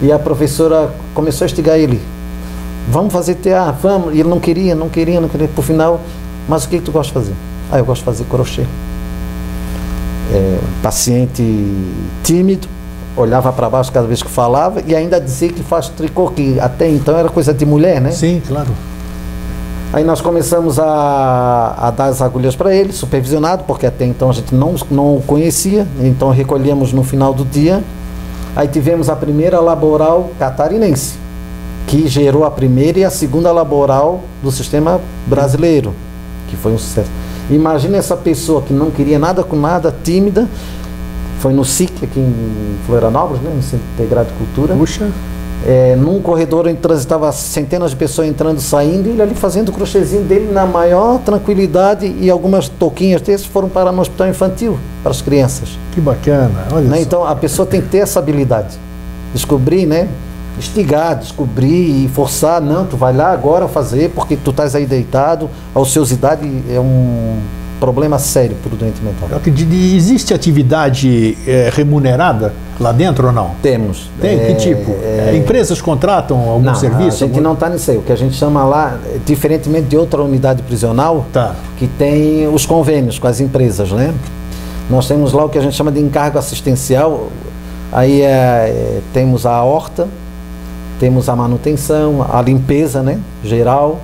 E 0.00 0.10
a 0.10 0.18
professora 0.18 0.90
começou 1.14 1.44
a 1.44 1.46
instigar 1.46 1.78
ele. 1.78 2.00
Vamos 2.88 3.12
fazer 3.12 3.34
TA, 3.34 3.70
vamos. 3.72 4.14
E 4.14 4.20
ele 4.20 4.28
não 4.28 4.40
queria, 4.40 4.74
não 4.74 4.88
queria, 4.88 5.20
não 5.20 5.28
queria. 5.28 5.48
Por 5.48 5.62
final, 5.62 6.00
mas 6.48 6.64
o 6.64 6.68
que, 6.68 6.78
que 6.78 6.84
tu 6.84 6.92
gosta 6.92 7.12
de 7.12 7.26
fazer? 7.26 7.36
Ah, 7.70 7.78
eu 7.78 7.84
gosto 7.84 8.00
de 8.00 8.06
fazer 8.06 8.24
crochê. 8.24 8.64
É, 10.32 10.58
paciente 10.82 11.42
tímido, 12.24 12.68
olhava 13.16 13.52
para 13.52 13.70
baixo 13.70 13.92
cada 13.92 14.06
vez 14.06 14.22
que 14.22 14.30
falava 14.30 14.82
e 14.86 14.94
ainda 14.94 15.20
dizia 15.20 15.48
que 15.48 15.62
faz 15.62 15.88
tricô, 15.88 16.28
que 16.30 16.58
até 16.60 16.88
então 16.88 17.16
era 17.16 17.28
coisa 17.28 17.54
de 17.54 17.64
mulher, 17.64 18.00
né? 18.00 18.10
Sim, 18.10 18.42
claro. 18.46 18.68
Aí 19.92 20.04
nós 20.04 20.20
começamos 20.20 20.78
a, 20.78 21.74
a 21.78 21.90
dar 21.90 22.06
as 22.06 22.20
agulhas 22.20 22.54
para 22.56 22.74
ele, 22.74 22.92
supervisionado, 22.92 23.64
porque 23.64 23.86
até 23.86 24.04
então 24.04 24.28
a 24.28 24.32
gente 24.32 24.54
não, 24.54 24.74
não 24.90 25.16
o 25.16 25.22
conhecia, 25.22 25.86
então 26.00 26.30
recolhíamos 26.30 26.92
no 26.92 27.02
final 27.02 27.32
do 27.32 27.44
dia. 27.44 27.82
Aí 28.54 28.68
tivemos 28.68 29.08
a 29.08 29.16
primeira 29.16 29.60
laboral 29.60 30.30
catarinense, 30.38 31.14
que 31.86 32.08
gerou 32.08 32.44
a 32.44 32.50
primeira 32.50 32.98
e 32.98 33.04
a 33.04 33.10
segunda 33.10 33.52
laboral 33.52 34.22
do 34.42 34.50
sistema 34.50 35.00
brasileiro, 35.26 35.94
que 36.48 36.56
foi 36.56 36.72
um 36.72 36.78
sucesso. 36.78 37.10
Imagina 37.50 37.96
essa 37.96 38.16
pessoa 38.16 38.62
que 38.62 38.72
não 38.72 38.90
queria 38.90 39.18
nada 39.18 39.44
com 39.44 39.56
nada, 39.56 39.94
tímida, 40.02 40.48
foi 41.38 41.52
no 41.52 41.64
SIC 41.64 41.92
aqui 42.02 42.18
em 42.18 42.76
Florianópolis, 42.86 43.42
né, 43.42 43.52
no 43.54 43.62
Centro 43.62 43.86
Integrado 43.94 44.28
de 44.28 44.34
Cultura. 44.34 44.74
Puxa. 44.74 45.08
É, 45.64 45.96
num 45.96 46.20
corredor 46.20 46.66
onde 46.66 46.76
transitava 46.76 47.30
centenas 47.32 47.90
de 47.90 47.96
pessoas 47.96 48.28
entrando 48.28 48.58
e 48.58 48.62
saindo, 48.62 49.08
e 49.08 49.12
ele 49.12 49.22
ali 49.22 49.34
fazendo 49.34 49.70
o 49.70 49.72
crochêzinho 49.72 50.22
dele 50.22 50.52
na 50.52 50.66
maior 50.66 51.18
tranquilidade 51.20 52.14
e 52.20 52.30
algumas 52.30 52.68
touquinhas 52.68 53.20
desses 53.22 53.46
foram 53.46 53.68
para 53.68 53.90
no 53.90 54.00
hospital 54.00 54.28
infantil, 54.28 54.78
para 55.02 55.10
as 55.10 55.22
crianças. 55.22 55.78
Que 55.92 56.00
bacana, 56.00 56.66
olha 56.72 56.88
Né? 56.88 57.00
Então 57.00 57.26
a 57.26 57.34
pessoa 57.34 57.66
tem 57.66 57.80
que 57.80 57.88
ter 57.88 57.98
essa 57.98 58.18
habilidade. 58.18 58.76
Descobrir, 59.32 59.86
né? 59.86 60.08
Instigar, 60.58 61.16
descobrir 61.18 62.04
e 62.04 62.08
forçar, 62.08 62.60
não, 62.60 62.86
tu 62.86 62.96
vai 62.96 63.14
lá 63.14 63.30
agora 63.32 63.68
fazer 63.68 64.10
porque 64.14 64.36
tu 64.36 64.50
estás 64.50 64.74
aí 64.74 64.86
deitado, 64.86 65.50
a 65.74 65.80
ociosidade 65.80 66.48
é 66.70 66.80
um 66.80 67.38
problema 67.78 68.18
sério 68.18 68.56
para 68.62 68.72
o 68.72 68.76
doente 68.76 69.02
mental. 69.02 69.28
Eu 69.30 69.36
acredito- 69.36 69.70
Existe 69.74 70.32
atividade 70.32 71.36
eh, 71.46 71.68
remunerada 71.72 72.54
lá 72.80 72.90
dentro 72.90 73.26
ou 73.26 73.32
não? 73.34 73.50
Temos. 73.62 74.08
Tem? 74.18 74.40
é, 74.40 74.46
que 74.46 74.54
tipo? 74.54 74.92
é, 75.02 75.36
Empresas 75.36 75.82
contratam 75.82 76.38
algum 76.48 76.64
não, 76.64 76.74
serviço? 76.74 77.24
A 77.24 77.26
gente 77.26 77.40
não 77.40 77.52
está 77.52 77.68
nisso 77.68 77.90
aí. 77.90 77.98
O 77.98 78.02
que 78.02 78.12
a 78.12 78.16
gente 78.16 78.34
chama 78.34 78.64
lá, 78.64 78.98
é, 79.14 79.18
diferentemente 79.26 79.88
de 79.88 79.96
outra 79.96 80.22
unidade 80.22 80.62
prisional, 80.62 81.26
Tá. 81.34 81.54
que 81.76 81.86
tem 81.86 82.48
os 82.48 82.64
convênios 82.64 83.18
com 83.18 83.26
as 83.26 83.40
empresas, 83.40 83.92
né? 83.92 84.14
Nós 84.88 85.06
temos 85.06 85.34
lá 85.34 85.44
o 85.44 85.48
que 85.50 85.58
a 85.58 85.60
gente 85.62 85.74
chama 85.76 85.92
de 85.92 86.00
encargo 86.00 86.38
assistencial. 86.38 87.28
Aí 87.92 88.22
é, 88.22 88.26
é, 88.26 89.00
temos 89.12 89.44
a 89.44 89.62
horta, 89.62 90.08
temos 90.98 91.28
a 91.28 91.36
manutenção, 91.36 92.26
a 92.32 92.40
limpeza, 92.42 93.02
né? 93.02 93.18
Geral. 93.44 94.00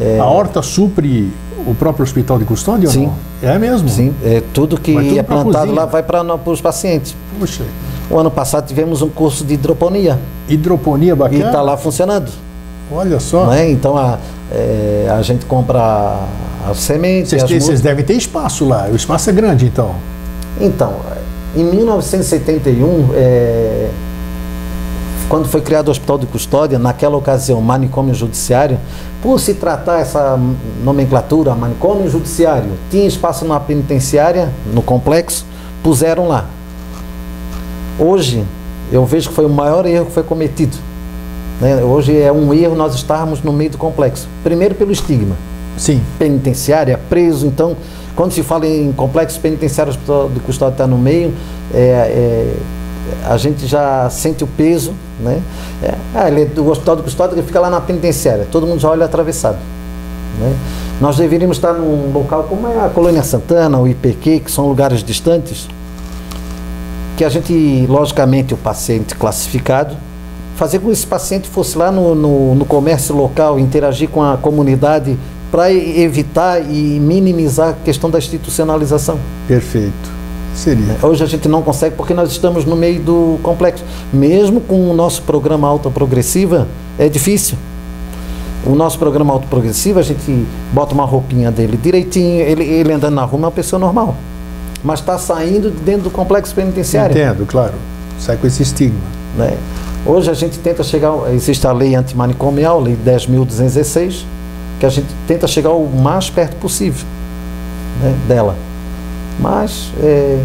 é, 0.00 0.18
A 0.18 0.24
horta 0.26 0.62
supre 0.62 1.32
o 1.66 1.74
próprio 1.74 2.02
hospital 2.02 2.38
de 2.38 2.44
custódia 2.44 2.88
Sim. 2.90 3.10
É 3.42 3.58
mesmo? 3.58 3.88
Sim, 3.88 4.12
é, 4.24 4.42
tudo 4.52 4.78
que 4.78 4.92
tudo 4.92 5.18
é 5.18 5.22
plantado 5.22 5.72
lá 5.72 5.86
vai 5.86 6.02
para 6.02 6.22
os 6.46 6.60
pacientes. 6.60 7.14
Puxa, 7.38 7.62
O 8.10 8.18
ano 8.18 8.30
passado 8.30 8.66
tivemos 8.66 9.00
um 9.02 9.08
curso 9.08 9.44
de 9.44 9.54
hidroponia 9.54 10.18
hidroponia 10.48 11.12
e 11.12 11.16
bacana. 11.16 11.46
está 11.46 11.62
lá 11.62 11.76
funcionando. 11.76 12.30
Olha 12.92 13.18
só. 13.18 13.46
Não 13.46 13.52
é? 13.54 13.70
Então 13.70 13.96
a, 13.96 14.18
é, 14.52 15.08
a 15.10 15.22
gente 15.22 15.46
compra 15.46 16.18
as 16.70 16.78
sementes. 16.78 17.30
Vocês, 17.30 17.42
as 17.42 17.48
têm- 17.48 17.60
vocês 17.60 17.80
devem 17.80 18.04
ter 18.04 18.14
espaço 18.14 18.66
lá. 18.68 18.88
O 18.92 18.96
espaço 18.96 19.30
é 19.30 19.32
grande, 19.32 19.64
então. 19.66 19.94
Então, 20.60 20.96
em 21.56 21.64
1971, 21.64 23.08
é, 23.14 23.88
quando 25.34 25.48
foi 25.48 25.60
criado 25.60 25.88
o 25.88 25.90
Hospital 25.90 26.16
de 26.16 26.26
Custódia, 26.26 26.78
naquela 26.78 27.16
ocasião, 27.16 27.60
manicômio 27.60 28.14
judiciário, 28.14 28.78
por 29.20 29.40
se 29.40 29.54
tratar 29.54 29.98
essa 29.98 30.38
nomenclatura, 30.84 31.52
manicômio 31.56 32.08
judiciário, 32.08 32.70
tinha 32.88 33.04
espaço 33.04 33.44
na 33.44 33.58
penitenciária, 33.58 34.52
no 34.72 34.80
complexo, 34.80 35.44
puseram 35.82 36.28
lá. 36.28 36.46
Hoje, 37.98 38.44
eu 38.92 39.04
vejo 39.04 39.30
que 39.30 39.34
foi 39.34 39.44
o 39.44 39.48
maior 39.48 39.84
erro 39.86 40.06
que 40.06 40.12
foi 40.12 40.22
cometido. 40.22 40.76
né? 41.60 41.82
Hoje 41.82 42.16
é 42.16 42.30
um 42.30 42.54
erro 42.54 42.76
nós 42.76 42.94
estarmos 42.94 43.42
no 43.42 43.52
meio 43.52 43.70
do 43.70 43.78
complexo. 43.78 44.28
Primeiro 44.44 44.76
pelo 44.76 44.92
estigma 44.92 45.34
Sim. 45.76 46.00
penitenciária, 46.16 46.96
preso. 47.08 47.44
Então, 47.44 47.76
quando 48.14 48.30
se 48.30 48.44
fala 48.44 48.68
em 48.68 48.92
complexo 48.92 49.40
penitenciário, 49.40 49.92
o 49.92 49.96
hospital 49.96 50.28
de 50.28 50.38
custódia 50.38 50.74
está 50.74 50.86
no 50.86 50.96
meio, 50.96 51.34
é, 51.72 51.78
é, 51.80 52.54
a 53.28 53.36
gente 53.36 53.66
já 53.66 54.08
sente 54.10 54.44
o 54.44 54.46
peso, 54.46 54.92
né? 55.20 55.40
É, 55.82 55.94
ah, 56.14 56.28
ele 56.28 56.42
é 56.42 56.44
do 56.46 56.68
hospital 56.68 56.96
de 56.96 57.02
custódia, 57.02 57.34
ele 57.34 57.42
fica 57.42 57.60
lá 57.60 57.70
na 57.70 57.80
penitenciária, 57.80 58.46
todo 58.50 58.66
mundo 58.66 58.80
já 58.80 58.90
olha 58.90 59.04
atravessado. 59.04 59.58
Né? 60.38 60.56
Nós 61.00 61.16
deveríamos 61.16 61.56
estar 61.56 61.72
num 61.72 62.12
local 62.12 62.44
como 62.44 62.66
é 62.68 62.84
a 62.84 62.88
Colônia 62.88 63.22
Santana, 63.22 63.78
o 63.78 63.86
IPQ, 63.86 64.40
que 64.40 64.50
são 64.50 64.66
lugares 64.66 65.02
distantes, 65.02 65.68
que 67.16 67.24
a 67.24 67.28
gente, 67.28 67.86
logicamente, 67.88 68.54
o 68.54 68.56
paciente 68.56 69.14
classificado, 69.14 69.96
fazer 70.56 70.78
com 70.78 70.86
que 70.86 70.92
esse 70.92 71.06
paciente 71.06 71.48
fosse 71.48 71.76
lá 71.76 71.90
no, 71.90 72.14
no, 72.14 72.54
no 72.54 72.64
comércio 72.64 73.14
local, 73.14 73.58
interagir 73.58 74.08
com 74.08 74.22
a 74.22 74.36
comunidade 74.36 75.18
para 75.50 75.72
evitar 75.72 76.60
e 76.60 76.98
minimizar 76.98 77.70
a 77.70 77.72
questão 77.72 78.10
da 78.10 78.18
institucionalização. 78.18 79.18
Perfeito. 79.46 80.13
Seria. 80.54 80.96
Hoje 81.02 81.22
a 81.22 81.26
gente 81.26 81.48
não 81.48 81.62
consegue 81.62 81.96
porque 81.96 82.14
nós 82.14 82.30
estamos 82.30 82.64
no 82.64 82.76
meio 82.76 83.00
do 83.00 83.38
complexo. 83.42 83.84
Mesmo 84.12 84.60
com 84.60 84.90
o 84.90 84.94
nosso 84.94 85.22
programa 85.22 85.68
autoprogressiva, 85.68 86.68
é 86.98 87.08
difícil. 87.08 87.58
O 88.64 88.74
nosso 88.74 88.98
programa 88.98 89.32
autoprogressiva, 89.32 90.00
a 90.00 90.02
gente 90.02 90.46
bota 90.72 90.94
uma 90.94 91.04
roupinha 91.04 91.50
dele 91.50 91.76
direitinho, 91.76 92.40
ele, 92.40 92.64
ele 92.64 92.92
andando 92.92 93.14
na 93.14 93.24
rua 93.24 93.38
é 93.40 93.44
uma 93.44 93.50
pessoa 93.50 93.78
normal. 93.78 94.16
Mas 94.82 95.00
está 95.00 95.18
saindo 95.18 95.70
de 95.70 95.78
dentro 95.78 96.04
do 96.04 96.10
complexo 96.10 96.54
penitenciário. 96.54 97.16
Entendo, 97.16 97.46
claro. 97.46 97.74
Sai 98.18 98.36
com 98.36 98.46
esse 98.46 98.62
estigma. 98.62 99.00
né? 99.36 99.56
Hoje 100.06 100.30
a 100.30 100.34
gente 100.34 100.58
tenta 100.58 100.82
chegar, 100.82 101.12
existe 101.32 101.66
a 101.66 101.72
lei 101.72 101.94
antimanicomial, 101.94 102.80
lei 102.80 102.96
10.216, 103.06 104.24
que 104.78 104.86
a 104.86 104.90
gente 104.90 105.08
tenta 105.26 105.46
chegar 105.46 105.70
o 105.70 105.88
mais 105.88 106.28
perto 106.30 106.56
possível 106.56 107.06
né, 108.02 108.14
dela. 108.28 108.54
Mas, 109.40 109.90
é, 110.02 110.42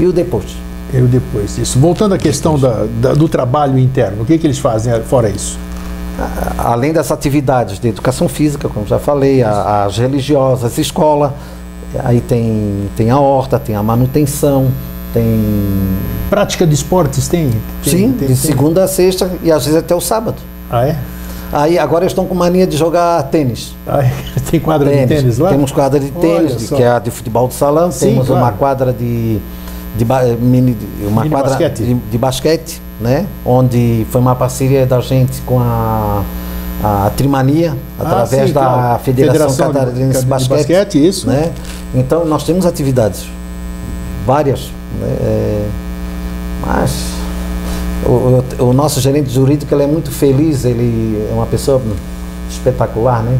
e 0.00 0.06
o 0.06 0.12
depois? 0.12 0.56
Eu 0.92 1.06
depois 1.06 1.56
disso. 1.56 1.78
Voltando 1.78 2.14
à 2.14 2.18
questão 2.18 2.58
da, 2.58 2.86
da- 3.00 3.14
do 3.14 3.28
trabalho 3.28 3.78
interno, 3.78 4.22
o 4.22 4.24
que, 4.24 4.38
que 4.38 4.46
eles 4.46 4.58
fazem 4.58 4.92
fora 5.02 5.28
isso? 5.28 5.58
Além 6.56 6.92
das 6.92 7.12
atividades 7.12 7.78
de 7.78 7.88
educação 7.88 8.28
física, 8.28 8.68
como 8.68 8.86
já 8.86 8.98
falei, 8.98 9.42
a- 9.42 9.84
as 9.84 9.98
religiosas, 9.98 10.78
escola, 10.78 11.34
aí 12.04 12.20
tem, 12.20 12.88
tem 12.96 13.10
a 13.10 13.18
horta, 13.18 13.58
tem 13.58 13.74
a 13.76 13.82
manutenção, 13.82 14.68
tem. 15.12 15.38
Prática 16.30 16.66
de 16.66 16.74
esportes 16.74 17.28
tem? 17.28 17.50
Tem- 17.50 17.60
sim, 17.92 17.98
tem- 18.12 18.12
de 18.12 18.26
tem? 18.26 18.36
segunda 18.36 18.84
a 18.84 18.88
sexta 18.88 19.30
e 19.42 19.52
às 19.52 19.64
vezes 19.64 19.78
até 19.78 19.94
o 19.94 20.00
sábado. 20.00 20.36
Ah, 20.70 20.86
é? 20.86 20.96
Aí 21.52 21.78
agora 21.78 22.04
estão 22.06 22.26
com 22.26 22.34
mania 22.34 22.66
de 22.66 22.76
jogar 22.76 23.22
tênis. 23.24 23.74
Ah? 23.86 24.00
Tem 24.50 24.60
quadra 24.60 24.90
de 24.94 25.06
tênis 25.06 25.38
lá? 25.38 25.48
Temos 25.50 25.72
quadra 25.72 25.98
de 25.98 26.10
tênis, 26.10 26.68
que 26.70 26.82
é 26.82 26.88
a 26.88 26.98
de 26.98 27.10
futebol 27.10 27.48
de 27.48 27.54
salão. 27.54 27.90
Sim, 27.90 28.10
Temos 28.10 28.26
claro. 28.26 28.42
uma 28.44 28.52
quadra 28.52 28.92
de, 28.92 29.38
de, 29.96 30.04
ba- 30.04 30.22
mini, 30.38 30.76
uma 31.02 31.22
Mini 31.22 31.34
quadra 31.34 31.50
basquete. 31.50 31.78
De, 31.82 31.94
de 31.94 32.18
basquete, 32.18 32.82
né? 33.00 33.26
Onde 33.46 34.06
foi 34.10 34.20
uma 34.20 34.34
parceria 34.36 34.84
da 34.84 35.00
gente 35.00 35.40
com 35.42 35.58
a, 35.60 36.22
a 36.84 37.10
Trimania, 37.16 37.74
através 37.98 38.42
Ah, 38.42 38.46
sim, 38.46 38.52
da 38.52 38.60
claro. 38.60 38.98
Federação, 39.04 39.68
de- 39.72 39.78
Catarinense 39.78 40.12
de, 40.18 40.24
de 40.24 40.26
Basquete. 40.26 40.56
basquete, 40.58 41.06
isso. 41.08 41.26
Né? 41.26 41.50
Então 41.94 42.26
nós 42.26 42.44
temos 42.44 42.66
atividades, 42.66 43.26
várias. 44.26 44.70
né? 45.00 45.16
É, 45.22 45.66
mas 46.66 46.92
o, 48.04 48.10
o- 48.10 48.44
o 48.58 48.72
nosso 48.72 49.00
gerente 49.00 49.30
jurídico 49.30 49.74
ele 49.74 49.84
é 49.84 49.86
muito 49.86 50.10
feliz, 50.10 50.64
ele 50.64 51.26
é 51.30 51.34
uma 51.34 51.46
pessoa 51.46 51.80
espetacular, 52.50 53.22
né? 53.22 53.38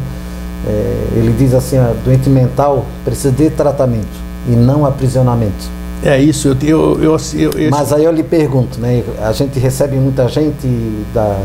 É, 0.67 1.09
ele 1.17 1.35
diz 1.39 1.55
assim, 1.55 1.79
ó, 1.79 1.93
doente 2.05 2.29
mental 2.29 2.85
precisa 3.05 3.31
de 3.33 3.49
tratamento 3.51 4.07
e 4.49 4.53
não 4.53 4.85
aprisionamento. 4.85 5.79
É 6.05 6.21
isso. 6.21 6.49
Eu, 6.49 6.57
eu, 6.63 7.03
eu, 7.03 7.17
eu- 7.35 7.51
eu- 7.53 7.71
Mas 7.71 7.93
aí 7.93 8.05
eu 8.05 8.13
lhe 8.13 8.23
pergunto, 8.23 8.79
né? 8.81 9.03
A 9.21 9.33
gente 9.33 9.59
recebe 9.59 9.97
muita 9.97 10.29
gente 10.29 10.67
da 11.15 11.37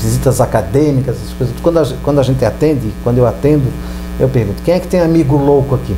visitas 0.00 0.40
acadêmicas, 0.40 1.16
essas 1.16 1.32
coisas. 1.34 1.54
Quando 1.62 1.78
a, 1.78 1.86
quando 2.02 2.18
a 2.18 2.22
gente 2.22 2.44
atende, 2.44 2.92
quando 3.04 3.18
eu 3.18 3.26
atendo, 3.26 3.64
eu 4.18 4.28
pergunto, 4.28 4.60
quem 4.64 4.74
é 4.74 4.80
que 4.80 4.88
tem 4.88 5.00
amigo 5.00 5.36
louco 5.36 5.74
aqui? 5.76 5.94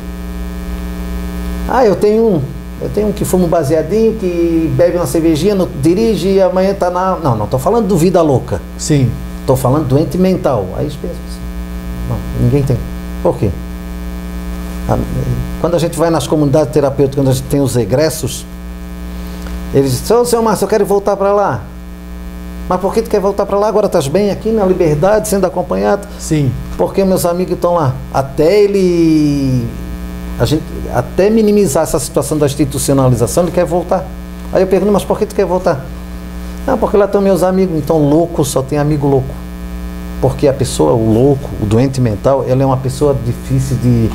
Ah, 1.68 1.86
eu 1.86 1.94
tenho 1.96 2.22
um. 2.22 2.40
Eu 2.80 2.88
tenho 2.90 3.08
um 3.08 3.12
que 3.12 3.24
fuma 3.24 3.44
um 3.44 3.48
baseadinho, 3.48 4.14
que 4.14 4.72
bebe 4.76 4.96
uma 4.96 5.06
cervejinha, 5.06 5.54
não 5.54 5.68
dirige 5.80 6.28
e 6.28 6.42
amanhã 6.42 6.72
está 6.72 6.90
na. 6.90 7.16
Não, 7.16 7.36
não 7.36 7.44
estou 7.44 7.58
falando 7.58 7.86
do 7.86 7.96
vida 7.96 8.20
louca. 8.20 8.60
Sim. 8.76 9.10
Estou 9.40 9.56
falando 9.56 9.86
doente 9.86 10.18
mental. 10.18 10.66
Aí 10.76 10.86
os 10.86 10.94
pensam 10.94 11.16
assim, 11.28 11.38
não, 12.08 12.16
ninguém 12.42 12.62
tem. 12.62 12.76
Por 13.22 13.36
quê? 13.36 13.50
Ah, 14.88 14.98
quando 15.60 15.74
a 15.74 15.78
gente 15.78 15.98
vai 15.98 16.10
nas 16.10 16.26
comunidades 16.26 16.72
terapêuticas, 16.72 17.16
quando 17.16 17.30
a 17.30 17.32
gente 17.32 17.46
tem 17.48 17.60
os 17.60 17.76
egressos, 17.76 18.44
eles 19.72 19.92
dizem, 19.92 20.16
ô 20.16 20.24
senhor 20.24 20.42
Márcio, 20.42 20.64
eu 20.64 20.68
quero 20.68 20.84
voltar 20.84 21.16
para 21.16 21.32
lá. 21.32 21.62
Mas 22.68 22.80
por 22.80 22.94
que 22.94 23.02
tu 23.02 23.10
quer 23.10 23.20
voltar 23.20 23.44
para 23.44 23.58
lá? 23.58 23.68
Agora 23.68 23.86
estás 23.86 24.08
bem 24.08 24.30
aqui 24.30 24.50
na 24.50 24.64
liberdade, 24.64 25.28
sendo 25.28 25.46
acompanhado? 25.46 26.06
Sim. 26.18 26.50
Porque 26.78 27.04
meus 27.04 27.26
amigos 27.26 27.54
estão 27.54 27.74
lá. 27.74 27.94
Até 28.12 28.62
ele. 28.62 29.66
A 30.39 30.45
gente, 30.45 30.62
até 30.93 31.30
minimizar 31.30 31.85
essa 31.85 31.99
situação 31.99 32.37
da 32.37 32.47
institucionalização, 32.47 33.45
ele 33.45 33.53
quer 33.53 33.64
voltar. 33.64 34.05
Aí 34.53 34.62
eu 34.62 34.66
pergunto, 34.66 34.93
mas 34.93 35.05
por 35.05 35.18
que 35.18 35.26
tu 35.26 35.35
quer 35.35 35.45
voltar? 35.45 35.85
Não, 36.66 36.78
porque 36.78 36.97
lá 36.97 37.05
estão 37.05 37.20
meus 37.20 37.43
amigos. 37.43 37.76
Então, 37.76 37.99
louco 37.99 38.45
só 38.45 38.62
tem 38.62 38.78
amigo 38.78 39.07
louco. 39.07 39.35
Porque 40.20 40.49
a 40.49 40.53
pessoa, 40.53 40.93
o 40.93 41.12
louco, 41.12 41.51
o 41.61 41.66
doente 41.66 42.01
mental, 42.01 42.45
ele 42.49 42.62
é 42.62 42.66
uma 42.66 42.76
pessoa 42.76 43.14
difícil 43.26 43.76
de, 43.76 44.09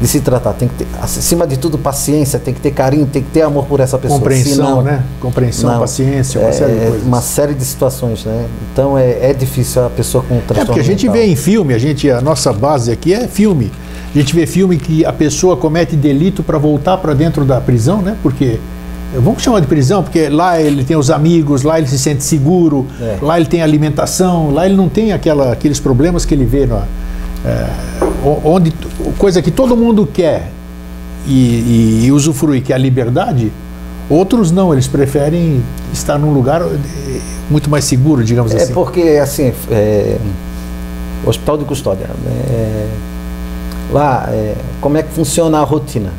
de 0.00 0.06
se 0.06 0.20
tratar. 0.20 0.52
Tem 0.52 0.68
que 0.68 0.76
ter, 0.76 0.86
acima 1.00 1.46
de 1.46 1.56
tudo, 1.56 1.76
paciência, 1.76 2.38
tem 2.38 2.54
que 2.54 2.60
ter 2.60 2.70
carinho, 2.70 3.06
tem 3.06 3.22
que 3.22 3.30
ter 3.30 3.42
amor 3.42 3.66
por 3.66 3.80
essa 3.80 3.98
pessoa. 3.98 4.20
Compreensão, 4.20 4.54
Senão, 4.54 4.82
né? 4.82 5.02
Compreensão, 5.20 5.72
não, 5.72 5.80
paciência, 5.80 6.40
uma 6.40 6.48
é, 6.48 6.52
série 6.52 6.72
de 6.72 6.86
coisas. 6.86 7.02
Uma 7.02 7.20
série 7.20 7.54
de 7.54 7.64
situações, 7.64 8.24
né? 8.24 8.46
Então 8.72 8.96
é, 8.96 9.30
é 9.30 9.34
difícil 9.34 9.84
a 9.84 9.90
pessoa 9.90 10.22
com 10.22 10.36
transtorno 10.40 10.62
É 10.62 10.64
porque 10.66 10.80
a 10.80 10.84
gente 10.84 11.06
mental. 11.06 11.20
vê 11.20 11.26
em 11.26 11.36
filme, 11.36 11.74
a 11.74 11.78
gente 11.78 12.08
a 12.10 12.20
nossa 12.20 12.52
base 12.52 12.92
aqui 12.92 13.12
é 13.12 13.26
filme. 13.26 13.72
A 14.16 14.18
gente 14.18 14.34
vê 14.34 14.46
filme 14.46 14.78
que 14.78 15.04
a 15.04 15.12
pessoa 15.12 15.58
comete 15.58 15.94
delito 15.94 16.42
para 16.42 16.56
voltar 16.56 16.96
para 16.96 17.12
dentro 17.12 17.44
da 17.44 17.60
prisão, 17.60 18.00
né? 18.00 18.16
Porque 18.22 18.58
vamos 19.14 19.42
chamar 19.42 19.60
de 19.60 19.66
prisão, 19.66 20.02
porque 20.02 20.30
lá 20.30 20.58
ele 20.58 20.84
tem 20.84 20.96
os 20.96 21.10
amigos, 21.10 21.62
lá 21.62 21.76
ele 21.76 21.86
se 21.86 21.98
sente 21.98 22.24
seguro, 22.24 22.86
É. 22.98 23.18
lá 23.20 23.38
ele 23.38 23.44
tem 23.44 23.60
alimentação, 23.60 24.50
lá 24.54 24.64
ele 24.64 24.74
não 24.74 24.88
tem 24.88 25.12
aquela, 25.12 25.52
aqueles 25.52 25.78
problemas 25.78 26.24
que 26.24 26.32
ele 26.32 26.46
vê 26.46 26.64
na, 26.64 26.84
é, 27.44 27.66
onde 28.42 28.72
coisa 29.18 29.42
que 29.42 29.50
todo 29.50 29.76
mundo 29.76 30.08
quer 30.10 30.50
e, 31.26 31.32
e, 31.32 32.04
e 32.06 32.10
usufrui, 32.12 32.62
que 32.62 32.72
é 32.72 32.76
a 32.76 32.78
liberdade. 32.78 33.52
Outros 34.08 34.50
não, 34.50 34.72
eles 34.72 34.86
preferem 34.88 35.62
estar 35.92 36.16
num 36.18 36.32
lugar 36.32 36.62
eh, 36.62 37.20
muito 37.50 37.68
mais 37.68 37.84
seguro, 37.84 38.24
digamos 38.24 38.54
É 38.54 38.62
assim. 38.62 38.72
porque, 38.72 39.02
assim, 39.22 39.52
é, 39.70 40.16
hospital 41.26 41.58
de 41.58 41.66
custódia, 41.66 42.06
né, 42.06 42.88
lá, 43.92 44.26
é, 44.30 44.54
como 44.80 44.96
é 44.96 45.02
que 45.02 45.10
funciona 45.12 45.58
a 45.58 45.64
rotina? 45.64 46.10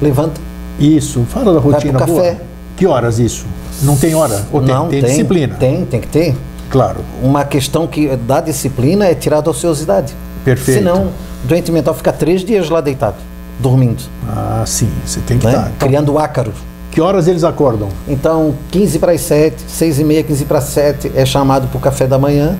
Levanta, 0.00 0.40
Isso, 0.78 1.24
fala 1.28 1.52
da 1.54 1.60
rotina 1.60 1.98
pro 1.98 2.06
boa. 2.06 2.22
café. 2.22 2.36
Que 2.76 2.86
horas 2.86 3.18
isso? 3.18 3.46
Não 3.82 3.96
tem 3.96 4.14
hora? 4.14 4.42
Ou 4.52 4.60
tem? 4.62 4.74
não 4.74 4.88
tem, 4.88 5.02
disciplina? 5.02 5.54
Tem, 5.56 5.84
tem 5.84 6.00
que 6.00 6.08
ter. 6.08 6.36
Claro. 6.70 7.00
Uma 7.22 7.44
questão 7.44 7.86
que 7.86 8.16
da 8.16 8.40
disciplina 8.40 9.04
é 9.06 9.14
tirar 9.14 9.46
a 9.46 9.50
ociosidade. 9.50 10.14
Perfeito. 10.44 10.78
Senão, 10.78 11.08
o 11.44 11.46
doente 11.46 11.70
mental 11.70 11.94
fica 11.94 12.12
três 12.12 12.42
dias 12.44 12.68
lá 12.70 12.80
deitado, 12.80 13.16
dormindo, 13.60 14.02
Ah, 14.28 14.64
sim, 14.66 14.88
você 15.04 15.20
tem 15.20 15.38
que 15.38 15.46
né? 15.46 15.52
estar. 15.52 15.70
Então, 15.76 15.86
criando 15.88 16.18
ácaro. 16.18 16.52
que 16.90 17.00
horas 17.00 17.28
eles 17.28 17.44
acordam? 17.44 17.88
Então, 18.08 18.54
15 18.70 18.98
para 18.98 19.12
as 19.12 19.20
7, 19.20 19.56
6 19.68 19.98
e 20.00 20.04
meia, 20.04 20.22
15 20.22 20.44
para 20.46 20.58
as 20.58 20.64
7 20.64 21.12
é 21.14 21.24
chamado 21.24 21.68
para 21.68 21.78
o 21.78 21.80
café 21.80 22.06
da 22.06 22.18
manhã, 22.18 22.56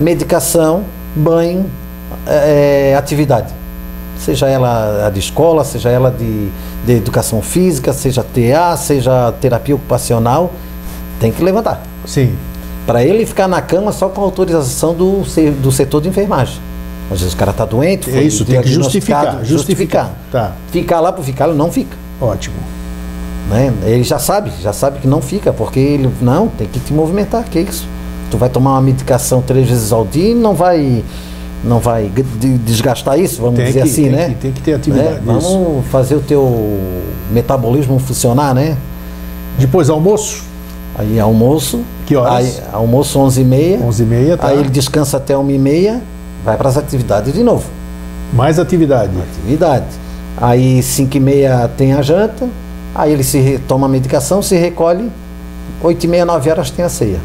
medicação, 0.00 0.84
banho, 1.16 1.66
é, 2.26 2.94
atividade. 2.96 3.52
Seja 4.24 4.48
ela 4.48 5.06
a 5.06 5.10
de 5.10 5.18
escola, 5.18 5.64
seja 5.64 5.90
ela 5.90 6.10
de, 6.10 6.48
de 6.86 6.92
educação 6.92 7.42
física, 7.42 7.92
seja 7.92 8.22
TA, 8.22 8.76
seja 8.76 9.32
terapia 9.40 9.74
ocupacional, 9.74 10.52
tem 11.18 11.32
que 11.32 11.42
levantar. 11.42 11.82
Sim. 12.06 12.32
Para 12.86 13.04
ele 13.04 13.24
ficar 13.26 13.48
na 13.48 13.60
cama 13.60 13.92
só 13.92 14.08
com 14.08 14.20
autorização 14.20 14.94
do, 14.94 15.22
do 15.60 15.72
setor 15.72 16.00
de 16.00 16.08
enfermagem. 16.08 16.60
Às 17.10 17.18
vezes 17.20 17.34
o 17.34 17.36
cara 17.36 17.50
está 17.50 17.64
doente, 17.64 18.08
É 18.08 18.12
foi 18.12 18.22
isso, 18.24 18.44
tem 18.44 18.60
que 18.62 18.68
justificar. 18.68 19.44
Justificar. 19.44 20.10
Tá, 20.30 20.52
Ficar 20.70 21.00
lá 21.00 21.12
por 21.12 21.24
ficar, 21.24 21.48
ele 21.48 21.58
não 21.58 21.70
fica. 21.70 21.96
ótimo. 22.20 22.56
Né? 23.50 23.72
Ele 23.84 24.04
já 24.04 24.18
sabe, 24.18 24.50
já 24.62 24.72
sabe 24.72 25.00
que 25.00 25.06
não 25.06 25.20
fica, 25.20 25.52
porque 25.52 25.78
ele 25.78 26.10
não 26.20 26.46
tem 26.48 26.66
que 26.66 26.78
te 26.80 26.92
movimentar, 26.92 27.44
que 27.44 27.58
isso? 27.60 27.86
Tu 28.30 28.38
vai 28.38 28.48
tomar 28.48 28.72
uma 28.72 28.80
medicação 28.80 29.42
três 29.42 29.68
vezes 29.68 29.92
ao 29.92 30.06
dia 30.06 30.30
e 30.30 30.34
não 30.34 30.54
vai, 30.54 31.04
não 31.64 31.78
vai 31.78 32.10
desgastar 32.64 33.18
isso, 33.18 33.40
vamos 33.40 33.56
Tem 33.56 33.66
dizer 33.66 33.82
que- 33.82 33.88
assim, 33.88 34.02
tem 34.04 34.12
né? 34.12 34.28
que- 34.28 34.34
tem 34.34 34.52
que 34.52 34.60
ter 34.60 34.74
atividade, 34.74 35.10
Né? 35.14 35.20
Vamos 35.24 35.86
fazer 35.86 36.16
o 36.16 36.20
teu 36.20 36.78
metabolismo 37.30 37.98
funcionar, 37.98 38.54
né? 38.54 38.76
Depois 39.58 39.88
almoço, 39.90 40.42
Aí 40.94 41.18
almoço, 41.18 41.80
Que 42.04 42.14
horas? 42.16 42.34
aí 42.34 42.52
almoço 42.70 43.18
11h30, 43.18 43.80
11h30, 43.82 44.36
tá? 44.36 44.48
aí 44.48 44.58
ele 44.58 44.68
descansa 44.68 45.16
até 45.16 45.34
1h30, 45.34 46.00
vai 46.44 46.54
para 46.58 46.68
as 46.68 46.76
atividades 46.76 47.32
de 47.32 47.42
novo. 47.42 47.64
Mais 48.34 48.58
atividade. 48.58 49.10
Atividade. 49.18 49.86
Aí 50.36 50.82
5h30 50.82 51.68
tem 51.78 51.94
a 51.94 52.02
janta, 52.02 52.46
aí 52.94 53.10
ele 53.10 53.24
se 53.24 53.58
toma 53.66 53.86
a 53.86 53.88
medicação, 53.88 54.42
se 54.42 54.54
recolhe, 54.56 55.10
8h30, 55.82 56.24
9 56.26 56.50
horas 56.50 56.70
tem 56.70 56.84
a 56.84 56.88
ceia. 56.90 57.20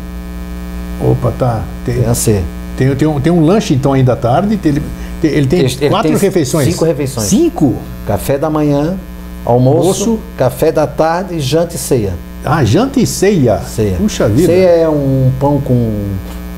Opa, 1.02 1.32
tá. 1.38 1.62
Tem, 1.86 1.96
Tem 1.96 2.06
a 2.06 2.14
ceia. 2.16 2.44
Tem, 2.78 2.96
tem, 2.96 3.08
um, 3.08 3.20
tem 3.20 3.34
um 3.34 3.44
lanche 3.44 3.74
então 3.74 3.92
ainda 3.94 4.14
à 4.14 4.16
tarde. 4.16 4.58
Ele, 4.64 4.82
tem- 5.22 5.32
ele 5.32 5.48
tem 5.48 5.60
Ele- 5.62 5.90
quatro 5.90 6.12
tem 6.12 6.18
refeições. 6.18 6.68
cinco 6.72 6.86
refeições. 6.86 7.28
Cinco? 7.28 7.76
Café 8.06 8.38
da 8.38 8.50
manhã, 8.50 8.96
almoço, 9.44 9.78
Almoço. 9.80 10.20
café 10.38 10.72
da 10.72 10.86
tarde, 10.88 11.40
janta 11.40 11.76
e 11.76 11.78
ceia. 11.78 12.14
Ah, 12.46 12.64
janta 12.64 13.00
e 13.00 13.06
ceia. 13.08 13.60
ceia. 13.60 13.98
Puxa 13.98 14.30
vida. 14.30 14.48
Ceia 14.54 14.68
é 14.84 14.88
um 14.90 15.30
pão 15.40 15.60
com, 15.60 15.92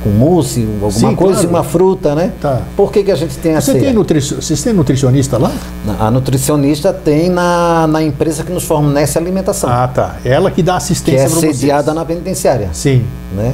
com 0.03 0.09
mousse, 0.09 0.61
alguma 0.84 0.91
Sim, 0.91 1.15
coisa 1.15 1.34
claro. 1.36 1.47
e 1.47 1.49
uma 1.49 1.63
fruta, 1.63 2.13
né? 2.13 2.32
Tá. 2.39 2.61
Por 2.76 2.91
que, 2.91 3.01
que 3.03 3.11
a 3.11 3.15
gente 3.15 3.36
tem 3.38 3.55
a 3.55 3.61
Você 3.61 3.72
ceia? 3.72 3.86
tem 3.86 3.93
nutri... 3.93 4.20
Vocês 4.22 4.61
têm 4.61 4.74
nutricionista 4.74 5.38
lá? 5.39 5.51
A 5.99 6.11
nutricionista 6.11 6.93
tem 6.93 7.30
na, 7.30 7.88
na 7.88 8.03
empresa 8.03 8.43
que 8.43 8.51
nos 8.51 8.63
fornece 8.65 9.17
alimentação, 9.17 9.70
Ah, 9.70 9.88
tá. 9.88 10.17
Ela 10.24 10.51
que 10.51 10.61
dá 10.61 10.76
assistência 10.76 11.22
é 11.22 11.26
para 11.26 11.30
vocês. 11.39 11.55
sediada 11.57 11.93
na 11.93 12.05
penitenciária. 12.05 12.70
Sim. 12.74 13.03
né? 13.36 13.53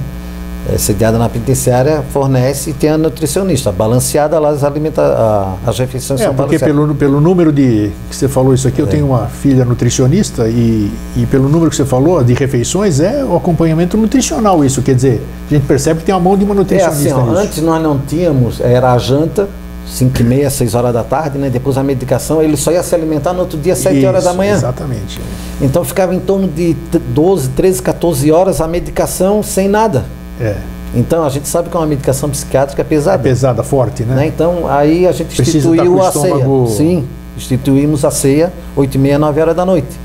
É 0.73 0.79
sediada 0.79 1.19
na 1.19 1.29
penitenciária, 1.29 2.03
fornece 2.11 2.71
e 2.71 2.73
tem 2.73 2.89
a 2.89 2.97
nutricionista. 2.97 3.71
Balanceada 3.71 4.39
lá 4.39 4.49
as, 4.49 4.63
alimenta 4.63 5.01
a- 5.01 5.53
as 5.69 5.77
refeições 5.77 6.19
É, 6.21 6.25
são 6.25 6.33
porque 6.33 6.57
pelo, 6.57 6.95
pelo 6.95 7.21
número 7.21 7.51
de 7.51 7.91
que 8.09 8.15
você 8.15 8.27
falou 8.27 8.51
isso 8.53 8.67
aqui, 8.67 8.81
É. 8.81 8.83
eu 8.83 8.87
tenho 8.87 9.05
uma 9.05 9.27
filha 9.27 9.63
nutricionista 9.63 10.47
e, 10.49 10.91
e 11.15 11.25
pelo 11.27 11.47
número 11.47 11.69
que 11.69 11.75
você 11.75 11.85
falou 11.85 12.23
de 12.23 12.33
refeições, 12.33 12.99
é 12.99 13.23
o 13.23 13.35
acompanhamento 13.35 13.95
nutricional 13.95 14.65
isso. 14.65 14.81
Quer 14.81 14.95
dizer, 14.95 15.21
a 15.49 15.53
gente 15.53 15.67
percebe 15.67 15.99
que 15.99 16.05
tem 16.07 16.15
a 16.15 16.19
mão 16.19 16.35
de 16.35 16.43
uma 16.43 16.55
É 16.55 16.57
nutricionista 16.57 17.15
assim, 17.15 17.29
ó, 17.29 17.33
antes 17.35 17.61
nós 17.61 17.83
não 17.83 17.99
tínhamos, 17.99 18.59
era 18.59 18.91
a 18.93 18.97
janta, 18.97 19.47
5 19.87 20.19
e 20.19 20.23
meia, 20.23 20.49
6 20.49 20.73
horas 20.73 20.91
da 20.91 21.03
tarde, 21.03 21.37
né? 21.37 21.47
Depois 21.51 21.77
a 21.77 21.83
medicação, 21.83 22.41
ele 22.41 22.57
só 22.57 22.71
ia 22.71 22.81
se 22.81 22.95
alimentar 22.95 23.33
no 23.33 23.41
outro 23.41 23.55
dia, 23.59 23.75
7 23.75 24.03
horas 24.03 24.23
da 24.23 24.33
manhã. 24.33 24.55
Exatamente. 24.55 25.21
Então 25.61 25.83
ficava 25.83 26.15
em 26.15 26.19
torno 26.19 26.47
de 26.47 26.73
t- 26.73 26.97
12, 26.97 27.49
13, 27.49 27.83
14 27.83 28.31
horas 28.31 28.59
a 28.61 28.67
medicação 28.67 29.43
sem 29.43 29.67
nada. 29.67 30.05
É. 30.39 30.55
Então 30.93 31.23
a 31.23 31.29
gente 31.29 31.47
sabe 31.47 31.69
que 31.69 31.75
é 31.75 31.79
uma 31.79 31.85
medicação 31.85 32.29
psiquiátrica 32.29 32.83
pesada. 32.83 33.21
Pesada, 33.21 33.63
forte, 33.63 34.03
né? 34.03 34.15
né? 34.15 34.27
Então 34.27 34.67
aí 34.67 35.05
a 35.05 35.11
gente 35.11 35.35
Precisa 35.35 35.69
instituiu 35.69 35.95
o 35.95 36.01
a 36.01 36.11
ceia. 36.11 36.45
Sim, 36.69 37.07
instituímos 37.35 38.05
a 38.05 38.11
ceia 38.11 38.53
8 38.75 38.95
e 38.95 38.97
meia, 38.97 39.19
9 39.19 39.41
horas 39.41 39.55
da 39.55 39.65
noite. 39.65 39.99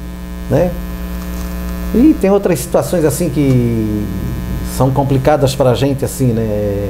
Né? 0.51 0.71
E 1.95 2.15
tem 2.21 2.31
outras 2.31 2.59
situações 2.59 3.05
assim 3.05 3.29
que 3.29 4.05
são 4.77 4.91
complicadas 4.91 5.55
para 5.55 5.71
a 5.71 5.75
gente, 5.75 6.05
assim, 6.05 6.27
né? 6.33 6.89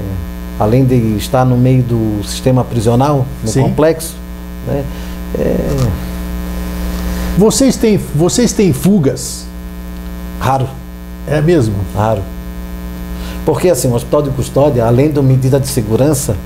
Além 0.59 0.85
de 0.85 1.17
estar 1.17 1.45
no 1.45 1.57
meio 1.57 1.83
do 1.83 2.23
sistema 2.23 2.63
prisional, 2.63 3.27
no 3.43 3.49
Sim. 3.49 3.63
complexo, 3.63 4.15
né? 4.67 4.85
É 5.39 5.57
Vocês 7.39 7.77
têm, 7.77 7.99
vocês 8.15 8.53
têm 8.53 8.73
fugas? 8.73 9.47
raro, 10.39 10.69
É 11.27 11.41
mesmo? 11.41 11.75
raro. 11.95 12.23
Porque 13.45 13.69
assim, 13.71 13.89
o 13.89 13.95
hospital 13.95 14.23
de 14.23 14.31
custódia, 14.31 14.85
além 14.85 15.11
da 15.11 15.23
medida 15.23 15.59
de 15.59 15.67
segurança, 15.67 16.37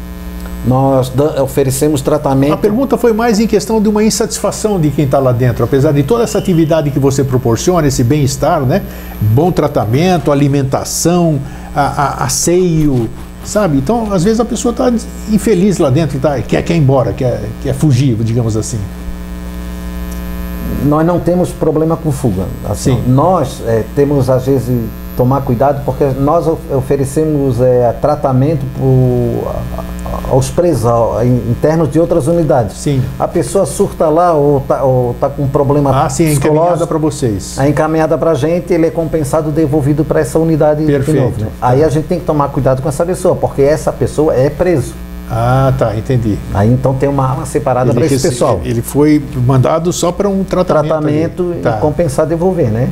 nós 0.66 1.12
oferecemos 1.42 2.00
tratamento. 2.00 2.54
A 2.54 2.56
pergunta 2.56 2.96
foi 2.96 3.12
mais 3.12 3.38
em 3.38 3.46
questão 3.46 3.82
de 3.82 3.88
uma 3.88 4.02
insatisfação 4.02 4.80
de 4.80 4.90
quem 4.90 5.04
está 5.04 5.18
lá 5.18 5.32
dentro, 5.32 5.62
apesar 5.64 5.92
de 5.92 6.02
toda 6.02 6.24
essa 6.24 6.38
atividade 6.38 6.90
que 6.90 6.98
você 6.98 7.22
proporciona, 7.22 7.86
esse 7.86 8.02
bem-estar, 8.02 8.60
né? 8.62 8.82
Bom 9.20 9.52
tratamento, 9.52 10.32
alimentação, 10.32 11.38
a, 11.76 11.82
a- 11.82 12.24
asseio, 12.24 13.10
sabe? 13.44 13.76
Então, 13.76 14.10
às 14.10 14.24
vezes 14.24 14.40
a 14.40 14.44
pessoa 14.44 14.70
está 14.72 14.90
infeliz 15.30 15.76
lá 15.78 15.90
dentro, 15.90 16.18
tá? 16.18 16.40
quer, 16.40 16.62
quer 16.62 16.74
ir 16.74 16.78
embora, 16.78 17.12
quer, 17.12 17.42
quer 17.62 17.74
fugir, 17.74 18.14
digamos 18.22 18.56
assim. 18.56 18.78
nós 20.86 21.06
não 21.06 21.18
temos 21.20 21.50
problema 21.50 21.94
com 21.96 22.10
fuga. 22.10 22.44
Assim, 22.68 22.96
Sim. 22.96 23.02
Nós 23.08 23.60
eh, 23.66 23.84
temos, 23.94 24.30
às 24.30 24.46
vezes, 24.46 24.68
tomar 25.16 25.42
cuidado 25.42 25.82
porque 25.84 26.04
nós 26.20 26.46
of- 26.46 26.60
oferecemos 26.72 27.60
eh, 27.60 27.94
tratamento 28.00 28.64
a- 29.46 30.30
aos 30.30 30.48
presos 30.50 30.84
internos 31.48 31.90
de 31.90 31.98
outras 32.00 32.26
unidades. 32.26 32.76
Sim. 32.76 33.02
A 33.18 33.26
pessoa 33.28 33.66
surta 33.66 34.08
lá 34.08 34.32
ou 34.32 34.58
está 34.58 34.80
tá 35.20 35.28
com 35.28 35.42
um 35.42 35.48
problema 35.48 36.04
ah, 36.04 36.08
sim, 36.08 36.32
encaminhada 36.32 36.86
para 36.86 36.98
vocês. 36.98 37.58
É 37.58 37.68
encaminhada 37.68 38.16
para 38.16 38.30
a 38.32 38.34
gente, 38.34 38.72
ele 38.72 38.86
é 38.86 38.90
compensado, 38.90 39.50
devolvido 39.50 40.04
para 40.04 40.20
essa 40.20 40.38
unidade 40.38 40.84
Perfeito. 40.84 41.16
de 41.16 41.24
novo. 41.24 41.40
Né? 41.40 41.48
Aí 41.60 41.84
a 41.84 41.88
gente 41.88 42.06
tem 42.06 42.18
que 42.18 42.24
tomar 42.24 42.48
cuidado 42.48 42.82
com 42.82 42.88
essa 42.88 43.04
pessoa, 43.04 43.34
porque 43.36 43.62
essa 43.62 43.92
pessoa 43.92 44.34
é 44.34 44.48
preso. 44.50 44.94
Ah, 45.30 45.72
tá, 45.78 45.96
entendi. 45.96 46.38
Aí 46.52 46.70
então 46.70 46.94
tem 46.94 47.08
uma 47.08 47.26
arma 47.26 47.46
separada 47.46 47.92
para 47.94 48.04
esse 48.04 48.20
pessoal. 48.28 48.60
Ele 48.62 48.82
foi 48.82 49.22
mandado 49.46 49.92
só 49.92 50.12
para 50.12 50.28
um 50.28 50.44
tratamento. 50.44 50.88
Tratamento 50.88 51.54
tá. 51.62 51.76
e 51.76 51.80
compensar 51.80 52.26
devolver, 52.26 52.70
né? 52.70 52.90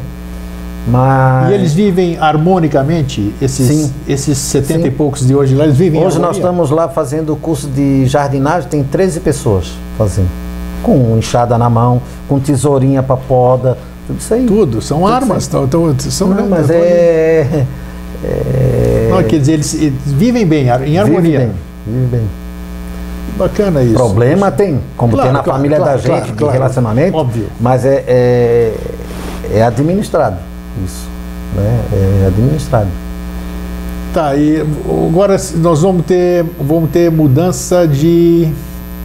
Mas... 0.87 1.51
E 1.51 1.55
eles 1.55 1.73
vivem 1.73 2.19
harmonicamente, 2.19 3.33
esses, 3.41 3.67
Sim. 3.67 3.93
esses 4.09 4.37
70 4.37 4.81
Sim. 4.81 4.87
e 4.87 4.91
poucos 4.91 5.27
de 5.27 5.35
hoje 5.35 5.55
lá, 5.55 5.65
eles 5.65 5.77
vivem 5.77 6.05
Hoje 6.05 6.19
nós 6.19 6.37
estamos 6.37 6.71
lá 6.71 6.89
fazendo 6.89 7.33
o 7.33 7.37
curso 7.37 7.69
de 7.69 8.07
jardinagem, 8.07 8.69
tem 8.69 8.83
13 8.83 9.21
pessoas 9.21 9.73
fazendo. 9.97 10.29
Com 10.83 11.17
enxada 11.17 11.57
na 11.57 11.71
mão, 11.71 12.03
com 12.29 12.41
tesourinha 12.41 13.03
para 13.03 13.17
poda, 13.17 13.79
tudo 14.07 14.19
isso 14.19 14.35
aí. 14.35 14.45
Tudo, 14.45 14.83
são 14.83 14.99
tudo 14.99 15.13
armas. 15.13 15.47
Tão, 15.47 15.69
tão, 15.69 15.95
são, 15.99 16.29
Não, 16.29 16.49
mas 16.49 16.69
é, 16.69 17.65
é... 18.25 19.09
Não, 19.09 19.23
quer 19.23 19.39
dizer, 19.39 19.53
eles, 19.53 19.75
eles 19.75 19.95
vivem 20.07 20.45
bem, 20.45 20.67
em 20.87 20.99
harmonia. 20.99 21.39
Vive 21.39 21.39
bem, 21.39 21.53
vive 21.87 22.07
bem. 22.17 22.29
Bacana 23.39 23.83
isso. 23.83 23.95
Problema 23.95 24.51
tem, 24.51 24.81
como 24.97 25.13
claro, 25.13 25.29
tem 25.29 25.33
na 25.33 25.43
claro, 25.43 25.59
família 25.59 25.77
claro, 25.79 26.03
da 26.03 26.21
gente, 26.21 26.33
de 26.33 26.45
relacionamento. 26.45 27.17
Óbvio. 27.17 27.47
Mas 27.61 27.85
é, 27.85 28.05
é, 28.07 28.75
é 29.55 29.63
administrado 29.63 30.52
isso, 30.85 31.09
né? 31.55 31.85
É 31.93 32.27
administrado. 32.27 32.89
Tá, 34.13 34.37
e 34.37 34.61
agora 35.09 35.37
nós 35.57 35.81
vamos 35.81 36.05
ter, 36.05 36.45
vamos 36.61 36.91
ter 36.91 37.11
mudança 37.11 37.87
de. 37.87 38.49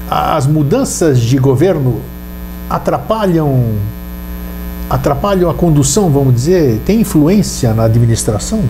As 0.09 0.47
mudanças 0.47 1.19
de 1.19 1.37
governo 1.37 1.99
atrapalham 2.69 3.75
atrapalham 4.89 5.49
a 5.49 5.53
condução, 5.53 6.09
vamos 6.09 6.33
dizer, 6.33 6.79
tem 6.85 7.01
influência 7.01 7.73
na 7.73 7.83
administração? 7.83 8.61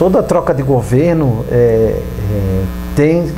Toda 0.00 0.22
troca 0.22 0.54
de 0.54 0.62
governo 0.62 1.44
é, 1.50 1.94
é, 1.94 2.64
tem 2.96 3.30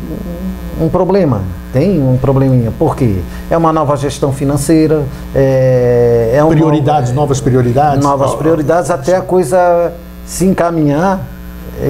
um 0.81 0.89
problema 0.89 1.43
tem 1.73 2.03
um 2.03 2.19
probleminha. 2.19 2.71
Por 2.79 2.95
quê? 2.95 3.21
É 3.51 3.57
uma 3.57 3.73
nova 3.73 3.97
gestão 3.97 4.33
financeira, 4.33 5.05
é, 5.35 6.35
é 6.35 6.45
um 6.45 6.51
prioridades, 6.51 7.13
novas 7.13 7.41
prioridades. 7.41 8.05
Novas 8.05 8.35
prioridades, 8.35 8.91
até 8.91 9.17
a 9.17 9.23
coisa 9.23 9.93
se 10.27 10.45
encaminhar, 10.45 11.21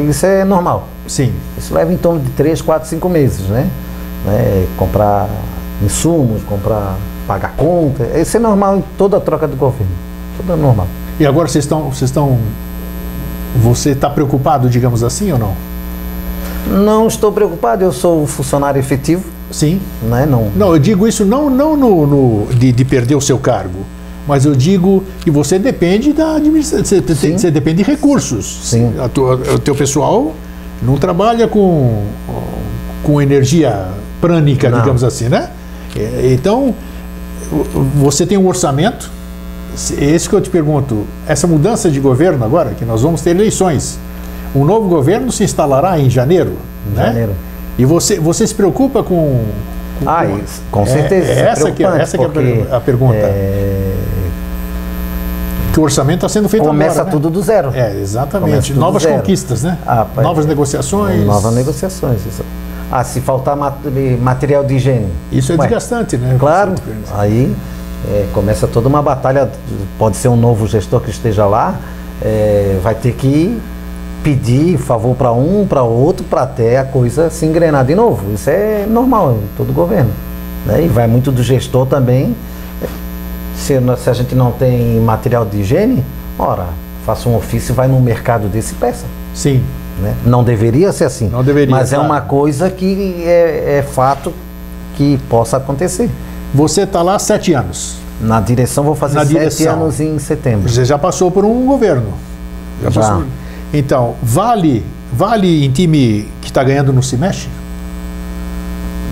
isso 0.09 0.25
é 0.25 0.45
normal. 0.45 0.87
Sim. 1.09 1.33
Isso 1.59 1.75
leva 1.75 1.93
em 1.93 1.97
torno 1.97 2.20
de 2.20 2.31
3, 2.31 2.62
4, 2.62 2.89
5 2.89 3.09
meses, 3.09 3.49
né? 3.49 3.68
né? 4.25 4.66
Comprar 4.77 5.29
insumos, 5.83 6.45
comprar, 6.45 6.97
pagar 7.27 7.55
conta, 7.57 8.05
isso 8.18 8.37
é 8.37 8.41
normal 8.41 8.79
em 8.79 8.85
toda 8.97 9.20
troca 9.20 9.49
de 9.49 9.57
governo. 9.57 9.93
Tudo 10.37 10.53
é 10.53 10.57
normal. 10.57 10.87
E 11.18 11.27
agora 11.27 11.49
vocês 11.49 11.64
estão, 11.64 11.91
vocês 11.91 12.09
estão, 12.09 12.39
você 13.57 13.90
está 13.90 14.09
preocupado, 14.09 14.68
digamos 14.68 15.03
assim, 15.03 15.32
ou 15.32 15.38
não? 15.38 15.55
Não 16.66 17.09
estou 17.09 17.32
preocupado, 17.32 17.84
eu 17.84 17.92
sou 17.92 18.26
funcionário 18.26 18.78
efetivo 18.78 19.24
Sim. 19.53 19.80
Né? 20.03 20.26
Não, 20.26 20.50
não 20.57 20.72
eu 20.72 20.78
digo 20.78 21.07
isso 21.07 21.24
não, 21.24 21.48
não 21.48 21.76
no, 21.76 22.07
no 22.07 22.55
de, 22.55 22.72
de, 22.72 22.84
perder 22.84 23.14
o 23.14 23.20
seu 23.20 23.38
cargo, 23.38 23.80
mas 24.26 24.44
eu 24.44 24.55
digo 24.55 25.05
que 25.20 25.30
você 25.30 25.59
depende 25.59 26.12
da 26.12 26.36
administração, 26.36 26.84
você, 26.84 27.32
você 27.32 27.50
depende 27.50 27.84
de 27.84 27.90
recursos. 27.90 28.61
Sim. 28.64 28.94
A 28.98 29.09
tua, 29.09 29.34
o 29.34 29.59
teu 29.59 29.74
pessoal 29.74 30.34
não 30.82 30.96
trabalha 30.96 31.46
com, 31.46 32.05
com 33.03 33.20
energia 33.20 33.88
prânica, 34.20 34.70
não. 34.70 34.80
digamos 34.80 35.05
assim, 35.05 35.28
né? 35.28 35.50
É, 35.94 36.30
então, 36.32 36.74
você 37.96 38.24
tem 38.24 38.38
um 38.38 38.46
orçamento, 38.46 39.11
esse 39.75 40.29
que 40.29 40.35
eu 40.35 40.41
te 40.41 40.51
pergunto, 40.51 41.05
essa 41.27 41.47
mudança 41.47 41.91
de 41.91 41.99
governo 41.99 42.45
agora, 42.45 42.70
que 42.70 42.85
nós 42.85 43.03
vamos 43.03 43.23
ter 43.23 43.31
eleições, 43.31 43.99
um 44.55 44.64
novo 44.64 44.89
governo 44.89 45.33
se 45.33 45.45
instalará 45.45 45.99
em 45.99 46.11
janeiro, 46.11 46.57
em 46.87 46.95
né? 46.95 47.07
janeiro. 47.07 47.33
E 47.79 47.85
você, 47.85 48.20
você 48.20 48.47
se 48.47 48.55
preocupa 48.55 49.03
com. 49.03 49.45
com 49.99 50.09
ah, 50.09 50.27
isso, 50.27 50.62
com 50.70 50.85
certeza. 50.87 51.33
É, 51.33 51.35
é 51.35 51.41
essa 51.49 51.70
que, 51.70 51.85
é, 51.85 51.87
essa 51.87 52.18
que 52.18 52.25
é 52.25 52.66
a 52.70 52.81
pergunta. 52.81 53.16
É... 53.16 53.95
Que 55.73 55.81
o 55.81 55.85
orçamento 55.85 56.16
está 56.16 56.29
sendo 56.29 56.51
feito 56.51 56.66
Começa 56.66 57.01
agora, 57.01 57.07
né? 57.07 57.11
tudo 57.12 57.31
do 57.31 57.43
zero. 57.43 57.70
É, 57.75 57.99
exatamente. 57.99 58.75
Novas 58.75 59.07
conquistas, 59.07 59.62
né? 59.62 59.79
Ah, 59.87 60.07
novas 60.16 60.45
negociações. 60.45 61.25
Novas 61.25 61.55
negociações. 61.55 62.27
Isso. 62.27 62.45
Ah, 62.91 63.03
se 63.03 63.23
faltar 63.23 63.57
material 64.20 64.62
de 64.64 64.75
higiene. 64.75 65.09
Isso 65.33 65.51
é 65.51 65.55
Ué, 65.55 65.62
desgastante, 65.62 66.18
né? 66.18 66.37
Claro. 66.39 66.75
Aí 67.14 67.57
é, 68.09 68.26
começa 68.32 68.66
toda 68.66 68.88
uma 68.88 69.03
batalha. 69.03 69.50
Pode 69.98 70.16
ser 70.16 70.28
um 70.28 70.36
novo 70.36 70.66
gestor 70.66 71.00
que 71.00 71.11
esteja 71.11 71.46
lá, 71.46 71.78
é, 72.20 72.78
vai 72.82 72.94
ter 72.94 73.12
que 73.12 73.61
pedir 74.22 74.78
favor 74.78 75.16
para 75.16 75.32
um, 75.32 75.66
para 75.66 75.82
outro, 75.82 76.24
para 76.24 76.42
até 76.42 76.78
a 76.78 76.84
coisa 76.84 77.28
se 77.30 77.44
engrenar 77.44 77.84
de 77.84 77.94
novo. 77.94 78.32
Isso 78.32 78.48
é 78.48 78.86
normal 78.88 79.32
em 79.32 79.57
todo 79.57 79.72
governo. 79.72 80.11
Né? 80.64 80.84
E 80.84 80.88
vai 80.88 81.07
muito 81.07 81.32
do 81.32 81.42
gestor 81.42 81.86
também. 81.86 82.34
Se, 83.57 83.78
se 83.98 84.11
a 84.11 84.12
gente 84.12 84.34
não 84.34 84.53
tem 84.53 85.00
material 85.00 85.44
de 85.44 85.59
higiene, 85.59 86.05
ora, 86.38 86.66
faça 87.05 87.28
um 87.28 87.36
ofício, 87.36 87.74
vai 87.74 87.88
no 87.88 88.00
mercado 88.00 88.48
desse 88.48 88.72
e 88.72 88.76
peça. 88.76 89.05
Sim. 89.34 89.62
Né? 90.00 90.14
Não 90.24 90.42
deveria 90.42 90.92
ser 90.92 91.05
assim. 91.05 91.28
Não 91.28 91.44
deveria. 91.44 91.74
Mas 91.74 91.92
é 91.92 91.98
uma 91.98 92.20
coisa 92.20 92.70
que 92.70 93.22
é, 93.24 93.78
é 93.78 93.82
fato 93.82 94.32
que 94.96 95.18
possa 95.28 95.57
acontecer. 95.57 96.09
Você 96.55 96.82
está 96.82 97.03
lá 97.03 97.16
há 97.16 97.18
sete 97.18 97.53
anos. 97.53 97.96
Na 98.20 98.40
direção, 98.40 98.84
vou 98.84 98.94
fazer 98.94 99.14
Na 99.14 99.22
sete 99.22 99.32
direção. 99.32 99.82
anos 99.82 100.00
em 100.00 100.18
setembro. 100.18 100.68
Você 100.68 100.84
já 100.84 100.98
passou 100.98 101.30
por 101.30 101.44
um 101.44 101.66
governo. 101.66 102.12
Já, 102.82 102.90
já. 102.90 103.00
passou. 103.00 103.24
Então, 103.72 104.14
vale, 104.22 104.84
vale 105.12 105.64
em 105.64 105.70
time 105.70 106.28
que 106.40 106.48
está 106.48 106.62
ganhando 106.62 106.92
não 106.92 107.03
se 107.03 107.16
mexe? 107.16 107.48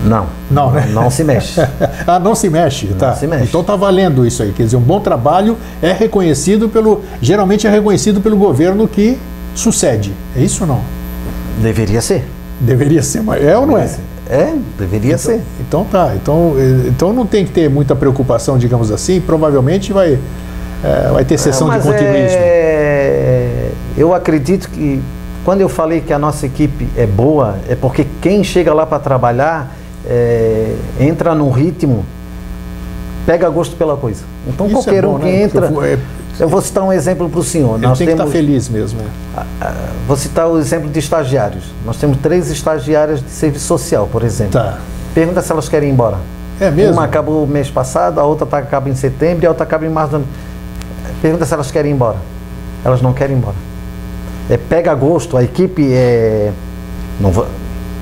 Não. 0.05 0.27
Não, 0.49 0.71
né? 0.71 0.87
Não, 0.91 1.09
se 1.09 1.23
mexe. 1.23 1.59
ah, 2.07 2.19
não 2.19 2.33
se 2.33 2.49
mexe, 2.49 2.87
não 2.87 2.97
tá. 2.97 3.15
Se 3.15 3.27
mexe. 3.27 3.45
Então 3.45 3.63
tá 3.63 3.75
valendo 3.75 4.25
isso 4.25 4.41
aí. 4.41 4.51
Quer 4.51 4.63
dizer, 4.63 4.77
um 4.77 4.81
bom 4.81 4.99
trabalho 4.99 5.57
é 5.81 5.91
reconhecido 5.91 6.69
pelo. 6.69 7.03
Geralmente 7.21 7.67
é 7.67 7.69
reconhecido 7.69 8.21
pelo 8.21 8.37
governo 8.37 8.87
que 8.87 9.17
sucede. 9.53 10.13
É 10.35 10.41
isso 10.41 10.63
ou 10.63 10.67
não? 10.67 10.81
Deveria 11.61 12.01
ser. 12.01 12.27
Deveria 12.59 13.01
ser, 13.01 13.21
mas 13.21 13.43
é 13.43 13.57
ou 13.57 13.65
não 13.65 13.77
é? 13.77 13.89
É, 14.31 14.55
deveria 14.79 15.15
então, 15.15 15.17
ser. 15.19 15.41
Então 15.59 15.83
tá. 15.83 16.13
Então, 16.15 16.55
então 16.87 17.13
não 17.13 17.25
tem 17.25 17.45
que 17.45 17.51
ter 17.51 17.69
muita 17.69 17.95
preocupação, 17.95 18.57
digamos 18.57 18.89
assim. 18.89 19.19
Provavelmente 19.19 19.91
vai, 19.91 20.17
é, 20.83 21.11
vai 21.11 21.25
ter 21.25 21.37
sessão 21.37 21.71
é, 21.71 21.77
de 21.77 21.83
continuismo. 21.83 22.37
É 22.39 23.71
eu 23.97 24.13
acredito 24.13 24.69
que 24.69 25.01
quando 25.43 25.61
eu 25.61 25.69
falei 25.69 26.01
que 26.01 26.13
a 26.13 26.19
nossa 26.19 26.45
equipe 26.45 26.87
é 26.95 27.05
boa, 27.05 27.57
é 27.67 27.75
porque 27.75 28.05
quem 28.21 28.43
chega 28.43 28.73
lá 28.73 28.85
para 28.85 28.99
trabalhar 28.99 29.75
é, 30.07 30.75
entra 30.99 31.35
num 31.35 31.49
ritmo, 31.49 32.05
pega 33.25 33.49
gosto 33.49 33.75
pela 33.75 33.97
coisa. 33.97 34.23
Então 34.47 34.67
Isso 34.67 34.75
qualquer 34.75 35.03
é 35.03 35.07
bom, 35.07 35.15
um 35.15 35.19
que 35.19 35.25
né? 35.25 35.43
entra. 35.43 35.67
Eu, 35.67 35.83
é, 35.83 35.97
eu, 36.41 36.49
vou 36.49 36.61
citar 36.61 36.83
um 36.83 36.91
exemplo 36.91 37.29
para 37.29 37.39
o 37.39 37.43
senhor. 37.43 37.79
Nós 37.79 37.97
tem 37.97 38.07
temos, 38.07 38.23
que 38.23 38.27
estar 38.27 38.39
feliz 38.39 38.69
mesmo. 38.69 38.99
É. 39.61 39.71
Vou 40.07 40.17
citar 40.17 40.47
o 40.47 40.57
exemplo 40.59 40.89
de 40.89 40.99
estagiários. 40.99 41.63
Nós 41.85 41.97
temos 41.97 42.17
três 42.17 42.49
estagiárias 42.49 43.21
de 43.23 43.29
serviço 43.29 43.65
social, 43.65 44.09
por 44.11 44.23
exemplo. 44.23 44.53
Tá. 44.53 44.79
Pergunta 45.13 45.41
se 45.41 45.51
elas 45.51 45.69
querem 45.69 45.89
ir 45.89 45.93
embora. 45.93 46.17
É 46.59 46.69
mesmo? 46.69 46.93
Uma 46.93 47.05
acabou 47.05 47.43
o 47.43 47.47
mês 47.47 47.69
passado, 47.69 48.19
a 48.19 48.23
outra 48.23 48.45
tá, 48.45 48.57
acaba 48.57 48.89
em 48.89 48.95
setembro 48.95 49.43
e 49.43 49.45
a 49.45 49.49
outra 49.49 49.63
acaba 49.63 49.85
em 49.85 49.89
março. 49.89 50.21
Pergunta 51.21 51.45
se 51.45 51.53
elas 51.53 51.71
querem 51.71 51.91
ir 51.91 51.95
embora. 51.95 52.17
Elas 52.83 53.01
não 53.01 53.13
querem 53.13 53.35
ir 53.35 53.39
embora 53.39 53.71
é, 54.51 54.57
pega 54.57 54.93
gosto, 54.93 55.37
a 55.37 55.43
equipe 55.43 55.93
é. 55.93 56.51
Não, 57.19 57.31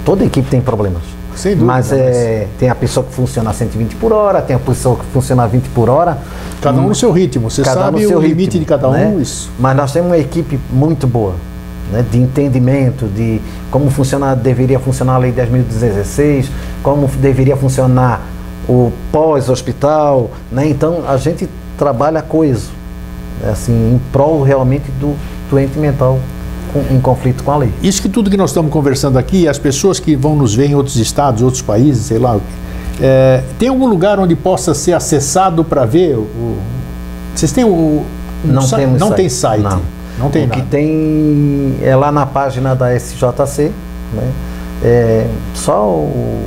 toda 0.03 0.25
equipe 0.25 0.49
tem 0.49 0.59
problemas. 0.59 1.03
Sem 1.39 1.53
dúvida, 1.53 1.71
mas, 1.71 1.91
é, 1.93 2.47
mas 2.49 2.59
tem 2.59 2.69
a 2.69 2.75
pessoa 2.75 3.05
que 3.05 3.13
funciona 3.13 3.49
a 3.49 3.53
120 3.53 3.95
por 3.95 4.11
hora, 4.11 4.41
tem 4.41 4.53
a 4.53 4.59
pessoa 4.59 4.97
que 4.97 5.05
funciona 5.05 5.43
a 5.43 5.47
20 5.47 5.69
por 5.69 5.89
hora. 5.89 6.17
Cada 6.61 6.81
um 6.81 6.89
no 6.89 6.95
seu 6.95 7.13
ritmo, 7.13 7.49
você 7.49 7.61
cada 7.61 7.83
sabe 7.83 8.05
um 8.05 8.17
o 8.17 8.19
limite 8.19 8.41
ritmo, 8.41 8.59
de 8.59 8.65
cada 8.65 8.89
um. 8.89 8.91
Né? 8.91 9.17
Isso. 9.21 9.49
Mas 9.57 9.77
nós 9.77 9.93
temos 9.93 10.09
uma 10.09 10.17
equipe 10.17 10.59
muito 10.69 11.07
boa, 11.07 11.35
né? 11.93 12.05
de 12.11 12.17
entendimento, 12.17 13.05
de 13.07 13.41
como 13.71 13.89
funciona, 13.89 14.35
deveria 14.35 14.79
funcionar 14.79 15.15
a 15.15 15.17
Lei 15.17 15.31
10.016, 15.31 16.47
como 16.83 17.07
deveria 17.07 17.55
funcionar 17.55 18.21
o 18.67 18.91
pós-hospital. 19.09 20.29
Né? 20.51 20.67
Então 20.67 21.05
a 21.07 21.15
gente 21.15 21.49
trabalha 21.77 22.21
coeso, 22.21 22.71
assim, 23.49 23.93
em 23.93 24.01
prol 24.11 24.43
realmente 24.43 24.91
do 24.99 25.15
doente 25.49 25.79
mental 25.79 26.19
em 26.91 26.99
conflito 26.99 27.43
com 27.43 27.51
a 27.51 27.57
lei. 27.57 27.73
Isso 27.81 28.01
que 28.01 28.09
tudo 28.09 28.29
que 28.29 28.37
nós 28.37 28.51
estamos 28.51 28.71
conversando 28.71 29.17
aqui, 29.17 29.47
as 29.47 29.57
pessoas 29.57 29.99
que 29.99 30.15
vão 30.15 30.35
nos 30.35 30.53
ver 30.53 30.69
em 30.69 30.75
outros 30.75 30.97
estados, 30.97 31.41
outros 31.41 31.61
países, 31.61 32.05
sei 32.05 32.19
lá, 32.19 32.39
é, 33.01 33.43
tem 33.57 33.69
algum 33.69 33.87
lugar 33.87 34.19
onde 34.19 34.35
possa 34.35 34.73
ser 34.73 34.93
acessado 34.93 35.63
para 35.63 35.85
ver? 35.85 36.15
O, 36.15 36.57
vocês 37.33 37.51
têm 37.51 37.63
o. 37.63 38.03
não 38.43 38.61
site? 38.61 38.81
temos 38.81 38.99
não 38.99 39.07
site. 39.07 39.17
tem 39.17 39.29
site. 39.29 39.61
Não. 39.63 39.81
Não 40.19 40.29
tem 40.29 40.43
o 40.43 40.47
nada. 40.47 40.61
que 40.61 40.67
tem 40.67 41.77
é 41.81 41.95
lá 41.95 42.11
na 42.11 42.25
página 42.25 42.75
da 42.75 42.93
SJC, 42.93 43.71
né? 44.13 44.31
É, 44.83 45.27
só 45.53 45.85
o, 45.85 46.43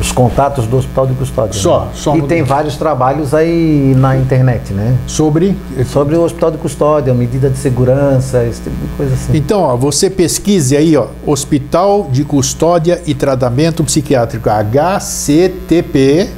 os 0.00 0.10
contatos 0.10 0.66
do 0.66 0.78
Hospital 0.78 1.06
de 1.06 1.14
Custódia. 1.14 1.52
Só, 1.52 1.80
né? 1.80 1.90
só 1.94 2.16
E 2.16 2.22
tem 2.22 2.42
vários 2.42 2.76
trabalhos 2.76 3.34
aí 3.34 3.94
na 3.96 4.16
internet, 4.16 4.72
né? 4.72 4.96
Sobre. 5.06 5.56
Sobre 5.86 6.16
o 6.16 6.22
Hospital 6.22 6.52
de 6.52 6.58
Custódia, 6.58 7.12
medida 7.12 7.50
de 7.50 7.58
segurança, 7.58 8.44
esse 8.44 8.62
tipo 8.62 8.76
de 8.76 8.96
coisa 8.96 9.14
assim. 9.14 9.36
Então, 9.36 9.60
ó, 9.60 9.76
você 9.76 10.08
pesquise 10.08 10.76
aí, 10.76 10.96
ó, 10.96 11.08
Hospital 11.26 12.08
de 12.10 12.24
Custódia 12.24 13.02
e 13.06 13.14
Tratamento 13.14 13.84
Psiquiátrico, 13.84 14.48
HCTP. 14.48 16.30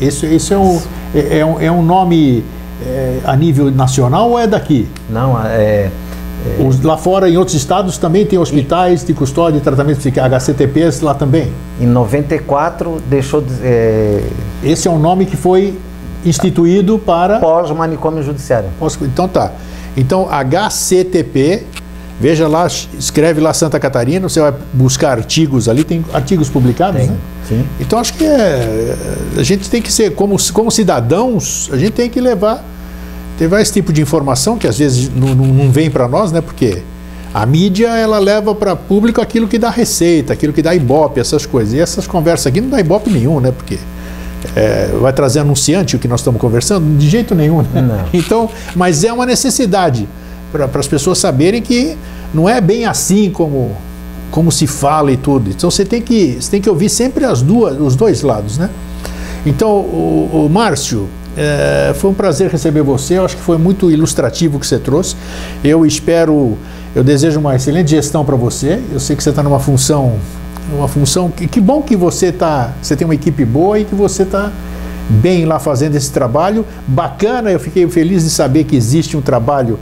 Esse, 0.00 0.26
esse 0.26 0.54
é, 0.54 0.58
um, 0.58 0.80
é, 1.14 1.38
é 1.38 1.44
um, 1.44 1.60
é 1.60 1.72
um 1.72 1.82
nome 1.82 2.44
é, 2.86 3.18
a 3.24 3.34
nível 3.34 3.70
nacional 3.70 4.30
ou 4.30 4.38
é 4.38 4.46
daqui? 4.46 4.88
Não, 5.10 5.36
é, 5.44 5.90
Os- 6.64 6.80
lá 6.82 6.96
fora, 6.96 7.28
em 7.28 7.36
outros 7.36 7.56
estados, 7.56 7.98
também 7.98 8.24
tem 8.24 8.38
hospitais 8.38 9.04
de 9.04 9.12
custódia 9.12 9.58
e 9.58 9.60
tratamento 9.60 9.98
psiquiátrico, 9.98 10.36
HCTPs 10.36 11.00
lá 11.00 11.14
também. 11.14 11.52
em 11.80 11.86
94 11.86 13.00
deixou 13.08 13.40
de, 13.40 13.52
é, 13.62 14.22
Esse 14.62 14.88
é 14.88 14.90
um 14.90 14.98
nome 14.98 15.26
que 15.26 15.36
foi 15.36 15.74
instituído 16.24 16.98
para. 16.98 17.38
pós-manicômio 17.38 18.22
judiciário. 18.22 18.68
Posso- 18.78 18.98
Então 19.04 19.28
tá. 19.28 19.52
Então 19.96 20.28
HCTP, 20.30 21.64
veja 22.20 22.46
lá, 22.48 22.66
escreve 22.98 23.40
lá 23.40 23.52
Santa 23.52 23.78
Catarina, 23.80 24.28
você 24.28 24.40
vai 24.40 24.52
buscar 24.72 25.12
artigos 25.18 25.68
ali, 25.68 25.84
tem 25.84 26.04
artigos 26.12 26.48
publicados, 26.48 27.00
Tem, 27.00 27.10
né? 27.10 27.16
sim. 27.48 27.64
Então 27.80 27.98
acho 27.98 28.14
que 28.14 28.24
é, 28.24 28.94
a 29.36 29.42
gente 29.42 29.68
tem 29.70 29.80
que 29.82 29.92
ser, 29.92 30.14
como, 30.14 30.36
como 30.52 30.70
cidadãos, 30.70 31.68
a 31.72 31.76
gente 31.76 31.92
tem 31.92 32.08
que 32.10 32.20
levar, 32.20 32.64
levar 33.40 33.60
esse 33.60 33.72
tipo 33.72 33.92
de 33.92 34.00
informação 34.02 34.56
que 34.58 34.66
às 34.66 34.78
vezes 34.78 35.10
não, 35.14 35.34
não- 35.34 35.46
não 35.46 35.70
vem 35.70 35.90
para 35.90 36.08
nós, 36.08 36.32
né? 36.32 36.40
Porque 36.40 36.82
a 37.32 37.44
mídia 37.46 37.88
ela 37.88 38.18
leva 38.18 38.54
para 38.54 38.74
público 38.74 39.20
aquilo 39.20 39.46
que 39.46 39.58
dá 39.58 39.70
receita, 39.70 40.32
aquilo 40.32 40.52
que 40.52 40.62
dá 40.62 40.74
ibope, 40.74 41.20
essas 41.20 41.44
coisas. 41.46 41.74
E 41.74 41.78
essas 41.80 42.06
conversas 42.06 42.46
aqui 42.48 42.60
não 42.60 42.70
dá 42.70 42.80
ibope 42.80 43.10
nenhum, 43.10 43.38
né? 43.40 43.52
Porque 43.52 43.78
é, 44.56 44.90
vai 45.00 45.12
trazer 45.12 45.40
anunciante 45.40 45.96
o 45.96 45.98
que 45.98 46.08
nós 46.08 46.20
estamos 46.20 46.40
conversando? 46.40 46.96
De 46.98 47.08
jeito 47.08 47.34
nenhum, 47.34 47.62
né? 47.62 47.80
Não. 47.82 48.04
Então, 48.12 48.48
mas 48.74 49.04
é 49.04 49.12
uma 49.12 49.26
necessidade 49.26 50.08
para 50.50 50.68
as 50.74 50.88
pessoas 50.88 51.18
saberem 51.18 51.60
que 51.60 51.96
não 52.32 52.48
é 52.48 52.60
bem 52.60 52.86
assim 52.86 53.30
como, 53.30 53.72
como 54.30 54.50
se 54.50 54.66
fala 54.66 55.12
e 55.12 55.16
tudo. 55.16 55.50
Então 55.50 55.70
você 55.70 55.84
tem 55.84 56.00
que, 56.00 56.38
você 56.40 56.50
tem 56.50 56.60
que 56.60 56.68
ouvir 56.70 56.88
sempre 56.88 57.24
as 57.24 57.42
duas, 57.42 57.78
os 57.78 57.94
dois 57.94 58.22
lados, 58.22 58.56
né? 58.58 58.70
Então, 59.46 59.70
o, 59.70 60.46
o 60.46 60.48
Márcio, 60.50 61.08
é, 61.38 61.92
foi 61.94 62.10
um 62.10 62.14
prazer 62.14 62.50
receber 62.50 62.82
você. 62.82 63.14
Eu 63.14 63.24
acho 63.24 63.36
que 63.36 63.42
foi 63.42 63.56
muito 63.56 63.90
ilustrativo 63.90 64.56
o 64.56 64.60
que 64.60 64.66
você 64.66 64.78
trouxe. 64.78 65.14
Eu 65.62 65.86
espero, 65.86 66.58
eu 66.96 67.04
desejo 67.04 67.38
uma 67.38 67.54
excelente 67.54 67.90
gestão 67.90 68.24
para 68.24 68.34
você. 68.34 68.80
Eu 68.92 68.98
sei 68.98 69.14
que 69.14 69.22
você 69.22 69.30
está 69.30 69.42
numa 69.42 69.60
função, 69.60 70.16
uma 70.76 70.88
função 70.88 71.30
que, 71.30 71.46
que 71.46 71.60
bom 71.60 71.80
que 71.80 71.96
você 71.96 72.32
tá, 72.32 72.72
você 72.82 72.96
tem 72.96 73.04
uma 73.04 73.14
equipe 73.14 73.44
boa 73.44 73.78
e 73.78 73.84
que 73.84 73.94
você 73.94 74.24
está 74.24 74.50
bem 75.08 75.44
lá 75.44 75.60
fazendo 75.60 75.94
esse 75.94 76.10
trabalho. 76.10 76.66
Bacana. 76.88 77.52
Eu 77.52 77.60
fiquei 77.60 77.88
feliz 77.88 78.24
de 78.24 78.30
saber 78.30 78.64
que 78.64 78.74
existe 78.74 79.16
um 79.16 79.20
trabalho 79.20 79.78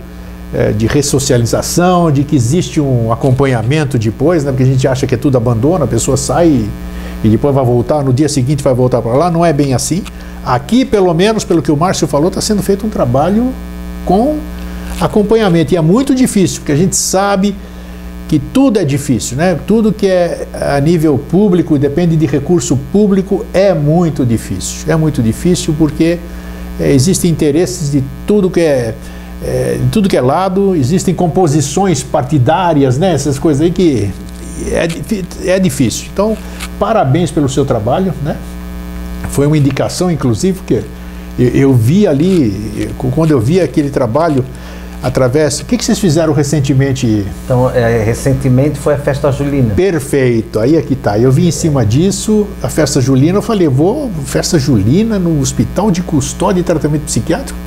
é, 0.52 0.72
de 0.72 0.86
ressocialização, 0.86 2.12
de 2.12 2.22
que 2.22 2.36
existe 2.36 2.82
um 2.82 3.10
acompanhamento 3.10 3.98
depois, 3.98 4.44
né? 4.44 4.50
Porque 4.50 4.62
a 4.62 4.66
gente 4.66 4.86
acha 4.86 5.06
que 5.06 5.14
é 5.14 5.18
tudo 5.18 5.38
abandono, 5.38 5.84
a 5.84 5.88
pessoa 5.88 6.18
sai 6.18 6.48
e, 6.48 6.70
e 7.24 7.28
depois 7.28 7.54
vai 7.54 7.64
voltar, 7.64 8.02
no 8.04 8.12
dia 8.12 8.28
seguinte 8.28 8.62
vai 8.62 8.74
voltar 8.74 9.02
para 9.02 9.12
lá. 9.12 9.30
Não 9.30 9.44
é 9.44 9.52
bem 9.52 9.74
assim. 9.74 10.02
Aqui, 10.44 10.84
pelo 10.84 11.12
menos, 11.12 11.44
pelo 11.44 11.60
que 11.60 11.72
o 11.72 11.76
Márcio 11.76 12.06
falou, 12.06 12.28
está 12.28 12.40
sendo 12.40 12.62
feito 12.62 12.86
um 12.86 12.90
trabalho 12.90 13.52
com 14.04 14.38
acompanhamento. 15.00 15.74
E 15.74 15.76
é 15.76 15.80
muito 15.80 16.14
difícil, 16.14 16.60
porque 16.60 16.72
a 16.72 16.76
gente 16.76 16.94
sabe 16.94 17.54
que 18.28 18.38
tudo 18.38 18.78
é 18.78 18.84
difícil, 18.84 19.36
né? 19.36 19.58
Tudo 19.66 19.92
que 19.92 20.06
é 20.06 20.46
a 20.52 20.80
nível 20.80 21.18
público, 21.18 21.78
depende 21.78 22.16
de 22.16 22.26
recurso 22.26 22.76
público, 22.92 23.44
é 23.52 23.72
muito 23.72 24.24
difícil. 24.24 24.90
É 24.92 24.96
muito 24.96 25.22
difícil 25.22 25.74
porque 25.78 26.18
é, 26.80 26.92
existem 26.92 27.30
interesses 27.30 27.92
de 27.92 28.02
tudo 28.26 28.50
que 28.50 28.60
é, 28.60 28.94
é, 29.44 29.78
de 29.80 29.88
tudo 29.90 30.08
que 30.08 30.16
é 30.16 30.20
lado, 30.20 30.74
existem 30.74 31.14
composições 31.14 32.02
partidárias, 32.02 32.98
né? 32.98 33.14
Essas 33.14 33.38
coisas 33.38 33.62
aí 33.62 33.70
que 33.70 34.10
é, 34.70 35.50
é 35.50 35.58
difícil. 35.58 36.08
Então, 36.12 36.36
parabéns 36.78 37.30
pelo 37.30 37.48
seu 37.48 37.64
trabalho, 37.64 38.12
né? 38.22 38.36
Foi 39.30 39.46
uma 39.46 39.56
indicação, 39.56 40.10
inclusive, 40.10 40.60
que 40.66 40.82
eu, 41.38 41.48
eu 41.48 41.74
vi 41.74 42.06
ali, 42.06 42.90
quando 43.14 43.30
eu 43.30 43.40
vi 43.40 43.60
aquele 43.60 43.90
trabalho 43.90 44.44
através. 45.02 45.60
O 45.60 45.64
que, 45.64 45.76
que 45.76 45.84
vocês 45.84 45.98
fizeram 45.98 46.32
recentemente? 46.32 47.26
Então, 47.44 47.70
é, 47.70 48.02
recentemente 48.02 48.78
foi 48.78 48.94
a 48.94 48.98
festa 48.98 49.30
julina. 49.30 49.74
Perfeito, 49.74 50.58
aí 50.58 50.76
é 50.76 50.82
que 50.82 50.94
tá. 50.94 51.18
Eu 51.18 51.30
vi 51.30 51.46
em 51.46 51.50
cima 51.50 51.84
disso, 51.84 52.46
a 52.62 52.68
festa 52.68 53.00
julina, 53.00 53.38
eu 53.38 53.42
falei, 53.42 53.68
vou, 53.68 54.10
festa 54.24 54.58
julina 54.58 55.18
no 55.18 55.40
Hospital 55.40 55.90
de 55.90 56.02
Custódia 56.02 56.60
e 56.60 56.64
Tratamento 56.64 57.04
Psiquiátrico? 57.04 57.58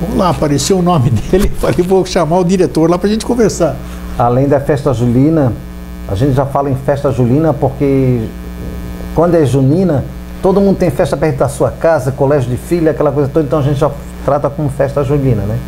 Vamos 0.00 0.16
lá, 0.16 0.30
apareceu 0.30 0.78
o 0.78 0.82
nome 0.82 1.10
dele, 1.30 1.50
falei, 1.58 1.84
vou 1.86 2.04
chamar 2.06 2.38
o 2.38 2.44
diretor 2.44 2.88
lá 2.88 2.98
pra 2.98 3.08
gente 3.08 3.26
conversar. 3.26 3.76
Além 4.16 4.48
da 4.48 4.60
festa 4.60 4.92
julina, 4.92 5.52
a 6.08 6.14
gente 6.14 6.32
já 6.32 6.46
fala 6.46 6.70
em 6.70 6.74
festa 6.74 7.10
julina 7.12 7.52
porque 7.52 8.26
quando 9.14 9.34
é 9.34 9.44
junina, 9.44 10.04
todo 10.42 10.60
mundo 10.60 10.76
tem 10.78 10.90
festa 10.90 11.16
perto 11.16 11.38
da 11.38 11.48
sua 11.48 11.70
casa, 11.70 12.12
colégio 12.12 12.50
de 12.50 12.56
filha, 12.56 12.92
aquela 12.92 13.10
coisa 13.12 13.28
toda, 13.32 13.44
então 13.46 13.58
a 13.58 13.62
gente 13.62 13.78
já 13.78 13.90
trata 14.24 14.48
como 14.48 14.68
festa 14.70 15.02
julina, 15.04 15.42
né? 15.42 15.58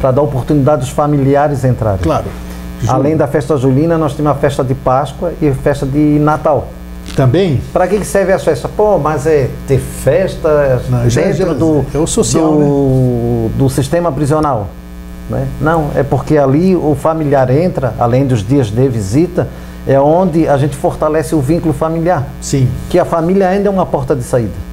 Para 0.00 0.12
dar 0.12 0.22
oportunidade 0.22 0.80
dos 0.82 0.90
familiares 0.90 1.64
entrarem. 1.64 2.00
Claro. 2.00 2.24
Além 2.88 3.14
da 3.16 3.26
festa 3.26 3.56
julina, 3.58 3.98
nós 3.98 4.14
temos 4.14 4.32
a 4.32 4.34
festa 4.34 4.64
de 4.64 4.74
Páscoa 4.74 5.32
e 5.40 5.48
a 5.48 5.54
festa 5.54 5.84
de 5.84 6.18
Natal. 6.18 6.68
Também? 7.14 7.60
Para 7.72 7.86
que, 7.86 7.98
que 7.98 8.06
serve 8.06 8.32
as 8.32 8.42
festas? 8.42 8.70
Pô, 8.74 8.96
mas 8.98 9.26
é 9.26 9.50
ter 9.66 9.78
festa 9.78 10.80
Não, 10.88 11.10
já- 11.10 11.20
dentro 11.22 11.46
já- 11.48 11.52
do, 11.52 11.84
é 11.92 11.98
o 11.98 12.06
social, 12.06 12.52
do, 12.52 13.50
do 13.58 13.68
sistema 13.68 14.10
prisional. 14.12 14.68
Né? 15.28 15.46
Não, 15.60 15.90
é 15.94 16.02
porque 16.02 16.38
ali 16.38 16.74
o 16.74 16.94
familiar 16.98 17.50
entra, 17.50 17.92
além 17.98 18.26
dos 18.26 18.46
dias 18.46 18.68
de 18.70 18.88
visita, 18.88 19.46
é 19.86 19.98
onde 19.98 20.46
a 20.48 20.56
gente 20.56 20.76
fortalece 20.76 21.34
o 21.34 21.40
vínculo 21.40 21.72
familiar. 21.72 22.28
Sim. 22.40 22.68
Que 22.88 22.98
a 22.98 23.04
família 23.04 23.48
ainda 23.48 23.68
é 23.68 23.70
uma 23.70 23.86
porta 23.86 24.14
de 24.14 24.22
saída. 24.22 24.70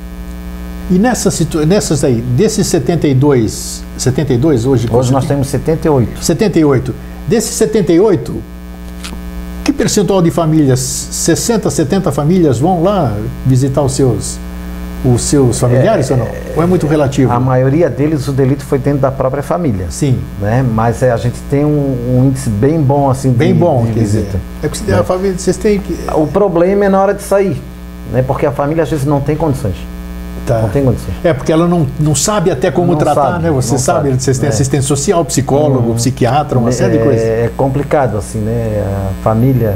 E 0.90 0.98
nessa 0.98 1.30
situ... 1.30 1.66
nessas 1.66 2.04
aí, 2.04 2.22
desses 2.22 2.68
72, 2.68 3.84
72 3.98 4.66
hoje? 4.66 4.88
Hoje 4.92 5.12
nós 5.12 5.26
temos 5.26 5.48
78. 5.48 6.24
78. 6.24 6.96
Desses 7.28 7.56
78, 7.56 8.36
que 9.66 9.74
percentual 9.74 10.22
de 10.22 10.32
famílias, 10.32 10.80
60, 10.80 11.70
70 11.70 12.10
famílias 12.14 12.58
vão 12.58 12.82
lá 12.82 13.14
visitar 13.46 13.82
os 13.82 13.92
seus, 13.92 14.40
os 15.06 15.22
seus 15.22 15.60
familiares 15.60 16.10
ou 16.12 16.18
não? 16.18 16.28
Ou 16.56 16.64
é 16.64 16.66
muito 16.66 16.88
relativo? 16.88 17.32
A 17.32 17.40
maioria 17.40 17.90
deles, 17.90 18.28
o 18.28 18.32
delito 18.32 18.64
foi 18.66 18.80
dentro 18.80 19.00
da 19.00 19.12
própria 19.12 19.44
família. 19.44 19.88
Sim, 19.90 20.20
Né? 20.42 20.64
Mas 20.64 21.04
é, 21.04 21.12
a 21.12 21.18
gente 21.18 21.38
tem 21.50 21.64
um, 21.64 22.18
um 22.18 22.26
índice 22.28 22.50
bem 22.50 22.82
bom 22.82 23.10
assim 23.10 23.32
bem 23.32 23.54
de, 23.54 23.60
bom. 23.60 23.86
de 23.86 23.94
quer 23.94 24.00
dizer, 24.00 24.20
visita. 24.20 24.40
é 24.64 24.68
porque 24.68 24.92
a 24.92 25.04
família, 25.04 25.38
vocês 25.38 25.58
têm 25.58 25.80
que. 25.80 25.96
O 26.16 26.28
problema 26.28 26.86
é 26.86 26.90
na 26.90 27.02
hora 27.02 27.14
de 27.14 27.22
sair, 27.22 27.62
né? 28.12 28.24
Porque 28.26 28.46
a 28.46 28.52
família 28.52 28.84
às 28.84 28.90
vezes 28.90 29.06
não 29.06 29.22
tem 29.22 29.36
condições. 29.36 29.76
Tá. 30.46 30.62
Não 30.62 30.70
tem 30.70 30.84
condições. 30.84 31.14
É 31.26 31.34
porque 31.34 31.52
ela 31.52 31.68
não, 31.68 31.86
não 32.00 32.16
sabe 32.16 32.50
até 32.50 32.72
como 32.72 32.94
Não 32.94 32.98
tratar, 32.98 33.32
sabe, 33.34 33.44
né? 33.44 33.52
Você 33.52 33.78
sabe, 33.78 34.10
sabe. 34.10 34.22
vocês 34.22 34.40
têm 34.40 34.48
É. 34.48 34.50
assistente 34.50 34.86
social, 34.86 35.24
psicólogo, 35.26 35.94
psiquiatra, 35.96 36.58
uma 36.58 36.72
série 36.72 36.94
de 36.94 37.00
é, 37.00 37.04
coisas. 37.04 37.24
É 37.24 37.52
complicado, 37.58 38.18
assim, 38.18 38.40
né? 38.40 38.82
A 38.86 39.24
família. 39.24 39.76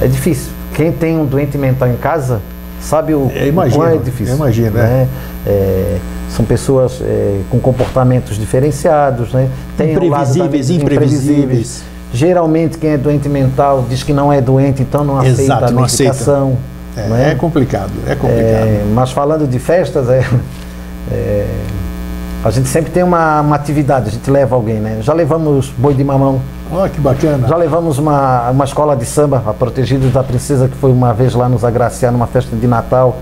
É, 0.00 0.04
é 0.04 0.08
difícil. 0.08 0.52
Quem 0.74 0.92
tem 0.92 1.18
um 1.18 1.24
doente 1.24 1.56
mental 1.56 1.88
em 1.88 1.96
casa 1.96 2.42
sabe 2.80 3.14
o, 3.14 3.26
o 3.26 3.32
imagino, 3.46 3.82
quão 3.82 3.94
é 3.94 3.96
difícil. 3.98 4.34
imagino, 4.36 4.70
né? 4.72 5.08
É, 5.46 5.98
são 6.30 6.44
pessoas 6.44 7.00
é, 7.02 7.40
com 7.50 7.58
comportamentos 7.60 8.36
diferenciados, 8.38 9.32
né? 9.32 9.48
Tem 9.76 9.88
um 9.96 10.04
Imprevisíveis, 10.04 10.66
também- 10.68 10.82
imprevisíveis. 10.82 11.82
Geralmente 12.12 12.78
quem 12.78 12.90
é 12.90 12.96
doente 12.98 13.28
mental 13.28 13.84
diz 13.88 14.02
que 14.02 14.12
não 14.12 14.32
é 14.32 14.40
doente, 14.40 14.82
então 14.82 15.04
não 15.04 15.18
aceita 15.18 15.42
Exato, 15.42 15.64
a 15.64 15.70
não 15.70 15.84
aceita. 15.84 16.12
medicação. 16.12 16.56
É, 16.96 17.08
né? 17.08 17.30
é 17.32 17.34
complicado, 17.34 17.90
é 18.06 18.14
complicado. 18.14 18.42
É, 18.44 18.84
mas 18.94 19.10
falando 19.12 19.46
de 19.46 19.58
festas, 19.58 20.08
é, 20.08 20.24
é, 21.12 21.46
a 22.44 22.50
gente 22.50 22.68
sempre 22.68 22.90
tem 22.90 23.02
uma, 23.02 23.40
uma 23.40 23.56
atividade, 23.56 24.08
a 24.08 24.12
gente 24.12 24.30
leva 24.30 24.54
alguém, 24.54 24.76
né? 24.76 24.98
Já 25.02 25.12
levamos 25.12 25.72
boi 25.76 25.92
de 25.94 26.02
mamão, 26.04 26.40
Ó, 26.72 26.88
que 26.88 27.00
bacana. 27.00 27.46
já 27.46 27.56
levamos 27.56 27.98
uma, 27.98 28.50
uma 28.50 28.64
escola 28.64 28.96
de 28.96 29.04
samba, 29.04 29.42
a 29.46 29.52
Protegidos 29.54 30.12
da 30.12 30.22
Princesa, 30.22 30.68
que 30.68 30.76
foi 30.76 30.90
uma 30.90 31.12
vez 31.14 31.34
lá 31.34 31.48
nos 31.48 31.64
agraciar 31.64 32.10
numa 32.12 32.26
festa 32.26 32.54
de 32.56 32.66
Natal. 32.66 33.18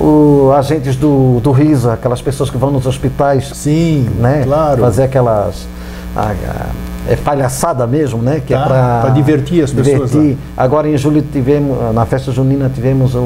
O, 0.00 0.50
agentes 0.56 0.96
do, 0.96 1.40
do 1.40 1.52
riso, 1.52 1.90
aquelas 1.90 2.22
pessoas 2.22 2.48
que 2.48 2.56
vão 2.56 2.70
nos 2.70 2.86
hospitais, 2.86 3.50
Sim, 3.54 4.08
né? 4.18 4.42
claro. 4.44 4.80
Fazer 4.80 5.02
aquelas. 5.04 5.66
a- 6.16 6.30
a- 6.30 6.90
é 7.08 7.16
palhaçada 7.16 7.86
mesmo, 7.86 8.22
né? 8.22 8.40
Que 8.46 8.52
Tá, 8.54 8.60
é 8.60 9.00
para 9.02 9.10
divertir 9.10 9.64
as 9.64 9.72
pessoas 9.72 10.10
divertir. 10.10 10.38
Agora 10.56 10.88
em 10.88 10.96
julho 10.96 11.22
tivemos, 11.22 11.94
na 11.94 12.04
festa 12.06 12.30
junina 12.30 12.70
tivemos 12.72 13.14
o, 13.14 13.20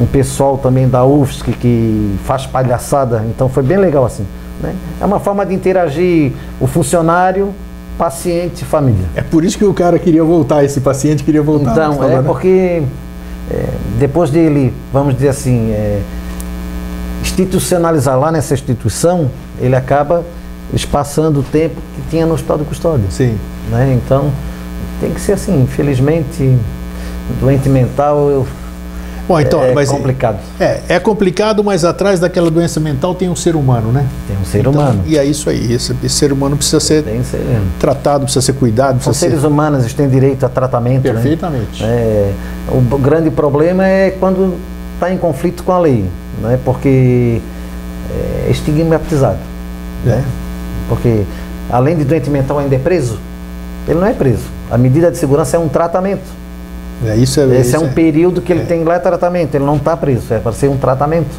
um 0.00 0.06
pessoal 0.10 0.58
também 0.58 0.88
da 0.88 1.04
UFSC 1.04 1.52
que 1.52 2.16
faz 2.24 2.46
palhaçada, 2.46 3.24
então 3.28 3.48
foi 3.48 3.62
bem 3.62 3.78
legal 3.78 4.04
assim. 4.04 4.26
Né? 4.60 4.74
É 5.00 5.04
uma 5.06 5.18
forma 5.20 5.46
de 5.46 5.54
interagir 5.54 6.32
o 6.60 6.66
funcionário 6.66 7.54
paciente 7.98 8.62
e 8.62 8.64
família. 8.64 9.06
É 9.14 9.22
por 9.22 9.44
isso 9.44 9.56
que 9.56 9.64
o 9.64 9.74
cara 9.74 9.98
queria 9.98 10.22
voltar, 10.22 10.64
esse 10.64 10.80
paciente 10.80 11.24
queria 11.24 11.42
voltar. 11.42 11.72
Então, 11.72 11.94
falou, 11.94 12.10
é 12.10 12.16
né? 12.16 12.22
porque 12.22 12.82
é, 13.50 13.68
depois 13.98 14.30
dele, 14.30 14.72
vamos 14.92 15.14
dizer 15.14 15.28
assim, 15.28 15.70
é, 15.70 16.00
institucionalizar 17.22 18.18
lá 18.18 18.30
nessa 18.30 18.54
instituição, 18.54 19.30
ele 19.60 19.74
acaba 19.74 20.24
espaçando 20.72 21.40
o 21.40 21.42
tempo 21.42 21.76
que 21.94 22.10
tinha 22.10 22.26
no 22.26 22.34
hospital 22.34 22.58
de 22.58 22.64
custódia. 22.64 23.06
Sim. 23.10 23.38
Né? 23.70 23.98
Então, 24.02 24.30
tem 25.00 25.12
que 25.12 25.20
ser 25.20 25.32
assim. 25.32 25.62
Infelizmente, 25.62 26.56
doente 27.40 27.68
mental 27.68 28.30
eu, 28.30 28.46
Bom, 29.28 29.40
então, 29.40 29.62
é 29.62 29.72
mas 29.74 29.90
complicado. 29.90 30.38
É, 30.60 30.80
é 30.88 31.00
complicado, 31.00 31.64
mas 31.64 31.84
atrás 31.84 32.20
daquela 32.20 32.50
doença 32.50 32.78
mental 32.78 33.14
tem 33.14 33.28
um 33.28 33.34
ser 33.34 33.56
humano, 33.56 33.90
né? 33.90 34.06
Tem 34.28 34.36
um 34.36 34.44
ser 34.44 34.60
Então, 34.60 34.72
humano. 34.72 35.02
E 35.04 35.18
é 35.18 35.24
isso 35.24 35.50
aí. 35.50 35.72
Esse, 35.72 35.96
esse 36.04 36.14
ser 36.14 36.32
humano 36.32 36.56
precisa 36.56 36.78
ser 36.78 37.02
ser, 37.24 37.42
tratado, 37.80 38.24
precisa 38.24 38.40
ser 38.44 38.52
cuidado, 38.52 39.02
são 39.02 39.10
precisa 39.12 39.26
seres 39.26 39.40
ser. 39.40 39.46
humanos, 39.46 39.80
eles 39.80 39.94
têm 39.94 40.08
direito 40.08 40.46
a 40.46 40.48
tratamento. 40.48 41.04
né? 41.04 41.12
Perfeitamente. 41.12 41.82
É, 41.82 42.32
o 42.68 42.98
grande 42.98 43.30
problema 43.30 43.84
é 43.86 44.10
quando 44.12 44.54
está 44.94 45.12
em 45.12 45.18
conflito 45.18 45.64
com 45.64 45.72
a 45.72 45.78
lei, 45.80 46.04
né? 46.40 46.58
porque 46.64 47.40
é 48.46 48.50
estigmatizado. 48.50 49.38
Né? 50.04 50.22
Porque 50.88 51.24
além 51.68 51.96
de 51.96 52.04
doente 52.04 52.30
mental 52.30 52.60
ainda 52.60 52.76
é 52.76 52.78
preso, 52.78 53.18
ele 53.88 53.98
não 53.98 54.06
é 54.06 54.12
preso. 54.12 54.44
A 54.70 54.78
medida 54.78 55.10
de 55.10 55.18
segurança 55.18 55.56
é 55.56 55.60
um 55.60 55.68
tratamento. 55.68 56.45
É, 57.04 57.16
isso 57.16 57.40
é, 57.40 57.44
Esse 57.44 57.68
isso 57.68 57.76
é 57.76 57.78
um 57.78 57.92
período 57.92 58.40
que 58.40 58.52
ele 58.52 58.64
tem 58.64 58.82
lá 58.82 58.94
é 58.94 58.98
tratamento, 58.98 59.54
ele 59.54 59.64
não 59.64 59.76
está 59.76 59.96
preso, 59.96 60.32
é 60.32 60.38
para 60.38 60.52
ser 60.52 60.68
um 60.68 60.76
tratamento. 60.76 61.34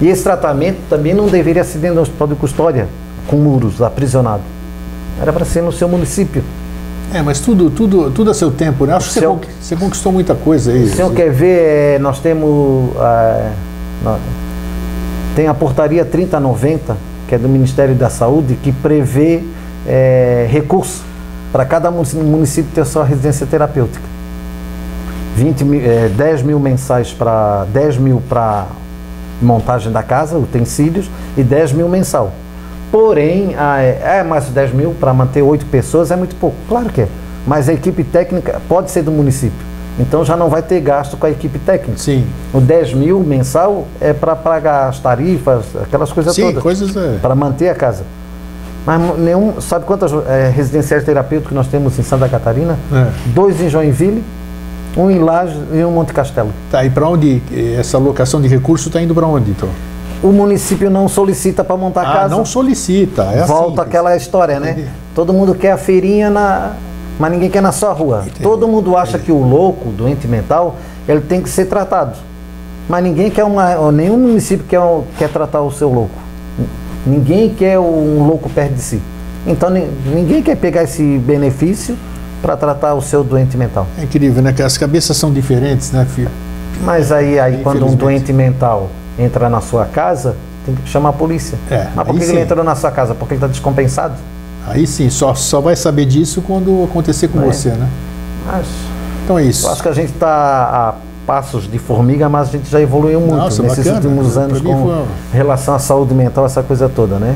E 0.00 0.08
esse 0.08 0.22
tratamento 0.22 0.78
também 0.90 1.14
não 1.14 1.26
deveria 1.26 1.64
ser 1.64 1.78
dentro 1.78 1.96
do 1.96 2.02
hospital 2.02 2.28
de 2.28 2.34
custódia, 2.34 2.88
com 3.28 3.36
muros, 3.36 3.80
aprisionado. 3.80 4.42
Era 5.20 5.32
para 5.32 5.44
ser 5.44 5.62
no 5.62 5.72
seu 5.72 5.88
município. 5.88 6.42
É, 7.14 7.22
mas 7.22 7.40
tudo, 7.40 7.70
tudo, 7.70 8.10
tudo 8.10 8.30
a 8.30 8.34
seu 8.34 8.50
tempo, 8.50 8.84
né? 8.84 8.94
Acho 8.94 9.08
que 9.08 9.20
você, 9.20 9.26
você 9.60 9.76
conquistou 9.76 10.12
muita 10.12 10.34
coisa 10.34 10.72
aí. 10.72 10.84
O 10.84 10.94
senhor 10.94 11.12
quer 11.14 11.30
ver, 11.30 11.58
é, 11.60 11.98
nós 11.98 12.18
temos. 12.18 12.90
ah, 12.98 13.52
tem 15.34 15.46
a 15.46 15.54
portaria 15.54 16.04
3090, 16.04 16.96
que 17.28 17.34
é 17.34 17.38
do 17.38 17.48
Ministério 17.48 17.94
da 17.94 18.10
Saúde, 18.10 18.58
que 18.62 18.72
prevê 18.72 19.42
é, 19.86 20.46
recurso 20.50 21.02
para 21.52 21.64
cada 21.64 21.90
município 21.90 22.70
ter 22.74 22.84
sua 22.84 23.04
residência 23.04 23.46
terapêutica. 23.46 24.15
20 25.36 25.64
mil, 25.64 25.80
é, 25.84 26.08
10 26.08 26.42
mil 26.42 26.58
mensais 26.58 27.12
para 27.12 27.66
10 27.72 27.98
mil 27.98 28.22
para 28.26 28.64
montagem 29.40 29.92
da 29.92 30.02
casa, 30.02 30.38
utensílios, 30.38 31.10
e 31.36 31.42
10 31.42 31.72
mil 31.72 31.88
mensal. 31.88 32.32
Porém, 32.90 33.54
é, 33.54 34.20
é 34.20 34.24
mais 34.24 34.46
10 34.46 34.72
mil 34.72 34.94
para 34.98 35.12
manter 35.12 35.42
oito 35.42 35.66
pessoas 35.66 36.10
é 36.10 36.16
muito 36.16 36.34
pouco. 36.36 36.56
Claro 36.66 36.88
que 36.88 37.02
é. 37.02 37.08
Mas 37.46 37.68
a 37.68 37.74
equipe 37.74 38.02
técnica 38.02 38.60
pode 38.66 38.90
ser 38.90 39.02
do 39.02 39.12
município. 39.12 39.66
Então 39.98 40.24
já 40.24 40.36
não 40.36 40.48
vai 40.48 40.62
ter 40.62 40.80
gasto 40.80 41.16
com 41.16 41.26
a 41.26 41.30
equipe 41.30 41.58
técnica. 41.58 41.98
Sim. 41.98 42.26
O 42.54 42.60
10 42.60 42.94
mil 42.94 43.20
mensal 43.20 43.86
é 44.00 44.14
para 44.14 44.34
pagar 44.34 44.88
as 44.88 44.98
tarifas, 44.98 45.64
aquelas 45.82 46.12
coisas 46.12 46.34
Sim, 46.34 46.46
todas. 46.46 46.62
coisas. 46.62 46.96
É. 46.96 47.18
Para 47.20 47.34
manter 47.34 47.68
a 47.68 47.74
casa. 47.74 48.04
Mas 48.86 49.18
nenhum. 49.18 49.60
Sabe 49.60 49.84
quantas 49.84 50.12
eh, 50.12 50.52
residenciais 50.54 51.04
terapêuticas 51.04 51.52
nós 51.52 51.66
temos 51.66 51.98
em 51.98 52.02
Santa 52.02 52.28
Catarina? 52.28 52.78
É. 52.92 53.10
Dois 53.34 53.60
em 53.60 53.68
Joinville, 53.68 54.22
um 54.96 55.10
em 55.10 55.18
Lages 55.18 55.56
e 55.72 55.84
um 55.84 55.90
em 55.90 55.92
Monte 55.92 56.12
Castelo. 56.12 56.50
Tá, 56.70 56.84
e 56.84 56.90
para 56.90 57.08
onde 57.08 57.42
essa 57.78 57.96
alocação 57.96 58.40
de 58.40 58.48
recurso 58.48 58.88
está 58.88 59.00
indo 59.00 59.14
para 59.14 59.26
onde, 59.26 59.50
então? 59.50 59.68
O 60.22 60.28
município 60.28 60.88
não 60.90 61.08
solicita 61.08 61.62
para 61.62 61.76
montar 61.76 62.02
Ah, 62.02 62.12
casa. 62.12 62.34
não 62.36 62.44
solicita. 62.44 63.22
É 63.24 63.44
Volta 63.44 63.82
assim. 63.82 63.88
aquela 63.90 64.16
história, 64.16 64.58
né? 64.58 64.70
Entendi. 64.72 64.88
Todo 65.14 65.32
mundo 65.32 65.54
quer 65.54 65.72
a 65.72 65.76
feirinha 65.76 66.30
na. 66.30 66.72
Mas 67.18 67.30
ninguém 67.32 67.48
quer 67.50 67.60
na 67.62 67.72
sua 67.72 67.92
rua. 67.92 68.24
Todo 68.42 68.66
mundo 68.66 68.96
acha 68.96 69.18
que 69.18 69.30
o 69.30 69.42
louco, 69.42 69.88
o 69.90 69.92
doente 69.92 70.26
mental, 70.26 70.76
ele 71.08 71.20
tem 71.20 71.40
que 71.42 71.48
ser 71.48 71.66
tratado. 71.66 72.16
Mas 72.88 73.02
ninguém 73.04 73.30
quer 73.30 73.44
uma. 73.44 73.90
Nenhum 73.92 74.16
município 74.16 74.64
quer, 74.66 74.80
quer 75.18 75.28
tratar 75.28 75.60
o 75.60 75.70
seu 75.70 75.90
louco. 75.92 76.14
Ninguém 77.06 77.50
quer 77.50 77.78
um 77.78 78.26
louco 78.26 78.48
perto 78.50 78.74
de 78.74 78.82
si. 78.82 79.00
Então 79.46 79.70
ni- 79.70 79.88
ninguém 80.06 80.42
quer 80.42 80.56
pegar 80.56 80.82
esse 80.82 81.18
benefício 81.18 81.96
para 82.42 82.56
tratar 82.56 82.94
o 82.94 83.02
seu 83.02 83.24
doente 83.24 83.56
mental. 83.56 83.86
É 83.98 84.04
incrível, 84.04 84.42
né? 84.42 84.52
Que 84.52 84.62
as 84.62 84.76
cabeças 84.78 85.16
são 85.16 85.32
diferentes, 85.32 85.90
né, 85.92 86.06
filho? 86.14 86.30
Mas 86.84 87.10
aí, 87.10 87.38
aí 87.38 87.60
quando 87.62 87.86
um 87.86 87.94
doente 87.94 88.32
mental 88.32 88.90
entra 89.18 89.48
na 89.48 89.60
sua 89.60 89.86
casa, 89.86 90.36
tem 90.64 90.74
que 90.74 90.88
chamar 90.88 91.10
a 91.10 91.12
polícia. 91.12 91.58
É, 91.70 91.86
Mas 91.94 92.06
por 92.06 92.18
que 92.18 92.24
sim. 92.24 92.32
ele 92.32 92.40
entrou 92.42 92.62
na 92.64 92.74
sua 92.74 92.90
casa? 92.90 93.14
Porque 93.14 93.34
ele 93.34 93.38
está 93.38 93.46
descompensado? 93.46 94.14
Aí 94.68 94.86
sim, 94.86 95.08
só, 95.08 95.34
só 95.34 95.60
vai 95.60 95.76
saber 95.76 96.04
disso 96.04 96.42
quando 96.42 96.84
acontecer 96.84 97.28
com 97.28 97.40
É. 97.40 97.46
você, 97.46 97.70
né? 97.70 97.88
Mas 98.46 98.66
Então 99.24 99.38
é 99.38 99.44
isso. 99.44 99.66
eu 99.66 99.72
acho 99.72 99.82
que 99.82 99.88
a 99.88 99.92
gente 99.92 100.12
está 100.12 100.28
a 100.28 100.94
passos 101.26 101.68
de 101.70 101.78
formiga, 101.78 102.28
mas 102.28 102.48
a 102.48 102.52
gente 102.52 102.70
já 102.70 102.80
evoluiu 102.80 103.20
muito 103.20 103.34
Nossa, 103.36 103.62
nesses 103.62 103.78
bacana. 103.78 103.96
últimos 103.96 104.36
anos 104.36 104.60
Pra 104.60 104.70
mim 104.72 104.76
com 104.80 105.04
relação 105.32 105.74
à 105.74 105.78
saúde 105.78 106.14
mental, 106.14 106.44
essa 106.46 106.62
coisa 106.62 106.88
toda, 106.88 107.16
né? 107.18 107.34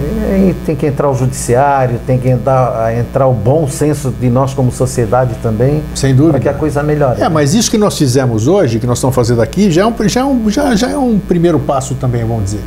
E 0.00 0.32
aí 0.32 0.56
tem 0.66 0.74
que 0.74 0.86
entrar 0.86 1.10
o 1.10 1.14
judiciário, 1.14 2.00
tem 2.06 2.18
que 2.18 2.28
entrar, 2.28 2.96
entrar 2.96 3.26
o 3.26 3.32
bom 3.32 3.68
senso 3.68 4.10
de 4.10 4.30
nós 4.30 4.54
como 4.54 4.72
sociedade 4.72 5.34
também, 5.42 5.82
Sem 5.94 6.14
dúvida. 6.14 6.32
para 6.32 6.40
que 6.40 6.48
a 6.48 6.54
coisa 6.54 6.82
melhore. 6.82 7.20
É, 7.20 7.28
mas 7.28 7.54
isso 7.54 7.70
que 7.70 7.78
nós 7.78 7.96
fizemos 7.96 8.46
hoje, 8.46 8.78
que 8.78 8.86
nós 8.86 8.98
estamos 8.98 9.14
fazendo 9.14 9.42
aqui, 9.42 9.70
já 9.70 9.82
é 9.82 9.86
um, 9.86 9.94
já 10.08 10.20
é 10.20 10.24
um, 10.24 10.50
já, 10.50 10.74
já 10.74 10.90
é 10.90 10.96
um 10.96 11.18
primeiro 11.18 11.58
passo 11.58 11.94
também, 11.94 12.24
vamos 12.24 12.44
dizer. 12.44 12.60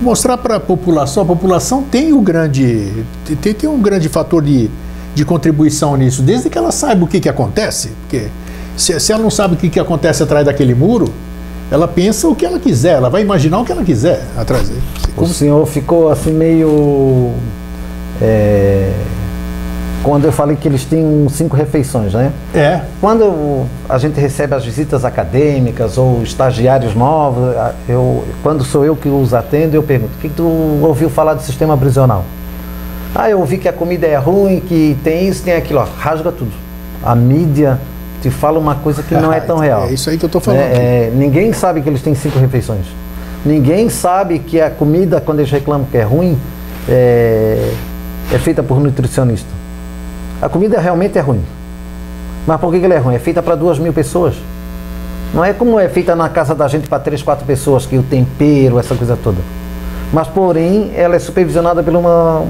Mostrar 0.00 0.38
para 0.38 0.56
a 0.56 0.60
população, 0.60 1.22
a 1.22 1.26
população 1.26 1.82
tem 1.82 2.12
o 2.12 2.20
grande, 2.20 3.04
tem, 3.40 3.52
tem 3.54 3.68
um 3.68 3.80
grande 3.80 4.08
fator 4.08 4.42
de, 4.42 4.70
de 5.14 5.24
contribuição 5.24 5.96
nisso, 5.96 6.22
desde 6.22 6.48
que 6.48 6.56
ela 6.56 6.70
saiba 6.70 7.04
o 7.04 7.08
que, 7.08 7.18
que 7.18 7.28
acontece. 7.28 7.92
Porque 8.02 8.28
se, 8.76 8.98
se 9.00 9.12
ela 9.12 9.22
não 9.22 9.30
sabe 9.30 9.54
o 9.54 9.56
que, 9.56 9.68
que 9.68 9.80
acontece 9.80 10.22
atrás 10.22 10.46
daquele 10.46 10.74
muro, 10.74 11.12
ela 11.70 11.86
pensa 11.86 12.28
o 12.28 12.34
que 12.34 12.46
ela 12.46 12.58
quiser, 12.58 12.94
ela 12.94 13.10
vai 13.10 13.22
imaginar 13.22 13.60
o 13.60 13.64
que 13.64 13.72
ela 13.72 13.84
quiser 13.84 14.24
atrás 14.36 14.68
dele. 14.68 14.82
O 15.16 15.26
senhor 15.26 15.66
ficou 15.66 16.10
assim 16.10 16.32
meio. 16.32 17.32
é, 18.22 18.92
quando 20.02 20.24
eu 20.24 20.32
falei 20.32 20.56
que 20.56 20.66
eles 20.66 20.84
têm 20.84 21.26
cinco 21.28 21.56
refeições, 21.56 22.14
né? 22.14 22.32
É, 22.54 22.80
Quando 23.00 23.66
a 23.88 23.98
gente 23.98 24.18
recebe 24.18 24.54
as 24.54 24.64
visitas 24.64 25.04
acadêmicas 25.04 25.98
ou 25.98 26.22
estagiários 26.22 26.94
novos, 26.94 27.54
eu, 27.88 28.24
quando 28.42 28.64
sou 28.64 28.84
eu 28.84 28.96
que 28.96 29.08
os 29.08 29.34
atendo, 29.34 29.74
eu 29.74 29.82
pergunto: 29.82 30.12
o 30.16 30.20
que, 30.20 30.28
que 30.28 30.34
tu 30.34 30.44
ouviu 30.82 31.10
falar 31.10 31.34
do 31.34 31.42
sistema 31.42 31.76
prisional? 31.76 32.24
Ah, 33.14 33.28
eu 33.28 33.40
ouvi 33.40 33.58
que 33.58 33.68
a 33.68 33.72
comida 33.72 34.06
é 34.06 34.16
ruim, 34.16 34.60
que 34.60 34.96
tem 35.02 35.28
isso, 35.28 35.42
tem 35.42 35.54
aquilo, 35.54 35.80
ó, 35.80 35.86
rasga 35.98 36.30
tudo. 36.30 36.52
A 37.02 37.14
mídia 37.14 37.78
te 38.20 38.30
fala 38.30 38.58
uma 38.58 38.76
coisa 38.76 39.02
que 39.02 39.14
não 39.14 39.32
é 39.32 39.40
tão 39.40 39.58
real. 39.58 39.84
É 39.84 39.92
isso 39.92 40.10
aí 40.10 40.18
que 40.18 40.24
eu 40.24 40.28
estou 40.28 40.40
falando. 40.40 40.60
É, 40.60 41.06
é, 41.06 41.12
ninguém 41.14 41.52
sabe 41.52 41.80
que 41.80 41.88
eles 41.88 42.02
têm 42.02 42.14
cinco 42.14 42.38
refeições. 42.38 42.86
Ninguém 43.44 43.88
sabe 43.88 44.38
que 44.38 44.60
a 44.60 44.70
comida, 44.70 45.20
quando 45.20 45.40
eles 45.40 45.50
reclamam 45.50 45.86
que 45.90 45.96
é 45.96 46.02
ruim, 46.02 46.38
é, 46.88 47.72
é 48.32 48.38
feita 48.38 48.62
por 48.62 48.80
nutricionista. 48.80 49.48
A 50.40 50.48
comida 50.48 50.80
realmente 50.80 51.18
é 51.18 51.20
ruim. 51.20 51.42
Mas 52.46 52.60
por 52.60 52.72
que 52.72 52.78
que 52.78 52.84
ela 52.84 52.94
é 52.94 52.98
ruim? 52.98 53.14
É 53.14 53.18
feita 53.18 53.42
para 53.42 53.54
duas 53.54 53.78
mil 53.78 53.92
pessoas. 53.92 54.34
Não 55.34 55.44
é 55.44 55.52
como 55.52 55.78
é 55.78 55.88
feita 55.88 56.16
na 56.16 56.28
casa 56.28 56.54
da 56.54 56.66
gente 56.68 56.88
para 56.88 56.98
três, 56.98 57.22
quatro 57.22 57.44
pessoas, 57.44 57.84
que 57.84 57.98
o 57.98 58.02
tempero, 58.02 58.78
essa 58.78 58.94
coisa 58.94 59.18
toda. 59.22 59.38
Mas, 60.12 60.26
porém, 60.28 60.90
ela 60.96 61.16
é 61.16 61.18
supervisionada 61.18 61.82
por 61.82 61.94
uma. 61.94 62.44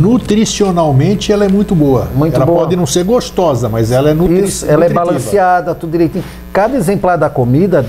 Nutricionalmente 0.00 1.32
ela 1.32 1.44
é 1.44 1.48
muito 1.48 1.74
boa. 1.74 2.08
Muito 2.14 2.34
ela 2.36 2.46
boa. 2.46 2.60
pode 2.60 2.76
não 2.76 2.86
ser 2.86 3.04
gostosa, 3.04 3.68
mas 3.68 3.90
ela 3.92 4.10
é 4.10 4.14
nutri 4.14 4.44
Isso, 4.44 4.64
ela 4.64 4.84
é 4.84 4.88
nutritiva. 4.88 5.04
balanceada, 5.04 5.74
tudo 5.74 5.90
direitinho. 5.92 6.24
Cada 6.52 6.76
exemplar 6.76 7.18
da 7.18 7.28
comida, 7.28 7.84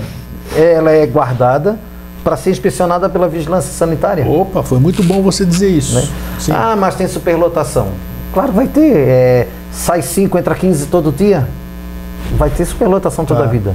ela 0.56 0.90
é 0.90 1.06
guardada 1.06 1.78
para 2.22 2.36
ser 2.36 2.50
inspecionada 2.50 3.08
pela 3.08 3.26
vigilância 3.28 3.72
sanitária. 3.72 4.26
Opa, 4.26 4.62
foi 4.62 4.78
muito 4.78 5.02
bom 5.02 5.22
você 5.22 5.44
dizer 5.44 5.68
isso. 5.70 5.94
né? 5.96 6.06
Ah, 6.52 6.76
mas 6.76 6.94
tem 6.94 7.08
superlotação. 7.08 7.88
Claro, 8.32 8.52
vai 8.52 8.66
ter. 8.66 8.94
é, 8.96 9.48
sai 9.72 10.02
5, 10.02 10.38
entra 10.38 10.54
15 10.54 10.86
todo 10.86 11.10
dia. 11.10 11.48
Vai 12.36 12.48
ter 12.50 12.64
superlotação 12.64 13.24
toda 13.24 13.40
Tá. 13.40 13.46
a 13.46 13.48
vida. 13.50 13.74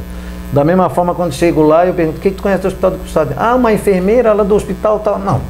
Da 0.53 0.63
mesma 0.63 0.89
forma, 0.89 1.13
quando 1.13 1.33
chego 1.33 1.61
lá, 1.61 1.85
eu 1.85 1.93
pergunto: 1.93 2.19
o 2.19 2.21
que, 2.21 2.29
que 2.31 2.38
tu 2.38 2.43
conhece 2.43 2.61
do 2.61 2.67
hospital 2.69 2.91
de 2.91 2.97
custódia? 2.97 3.35
Ah, 3.38 3.53
uma 3.55 3.73
enfermeira 3.73 4.31
lá 4.31 4.43
do 4.43 4.55
hospital 4.55 4.99
tal. 4.99 5.19
Não. 5.19 5.41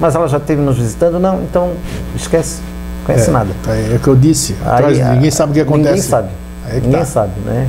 Mas 0.00 0.14
ela 0.14 0.26
já 0.28 0.38
esteve 0.38 0.60
nos 0.60 0.76
visitando? 0.78 1.18
Não. 1.18 1.42
Então, 1.42 1.72
esquece. 2.16 2.60
Conhece 3.04 3.30
é, 3.30 3.32
nada. 3.32 3.50
tá, 3.64 3.74
É 3.74 3.96
o 3.96 3.98
que 3.98 4.08
eu 4.08 4.16
disse. 4.16 4.54
Atrás, 4.64 4.98
Aí, 5.00 5.14
ninguém 5.14 5.28
a- 5.28 5.32
sabe 5.32 5.50
o 5.52 5.54
que 5.54 5.60
acontece. 5.60 5.88
Ninguém 5.94 6.02
sabe. 6.02 6.28
É 6.68 6.74
ninguém 6.74 6.92
tá. 7.00 7.04
sabe, 7.04 7.32
né? 7.44 7.68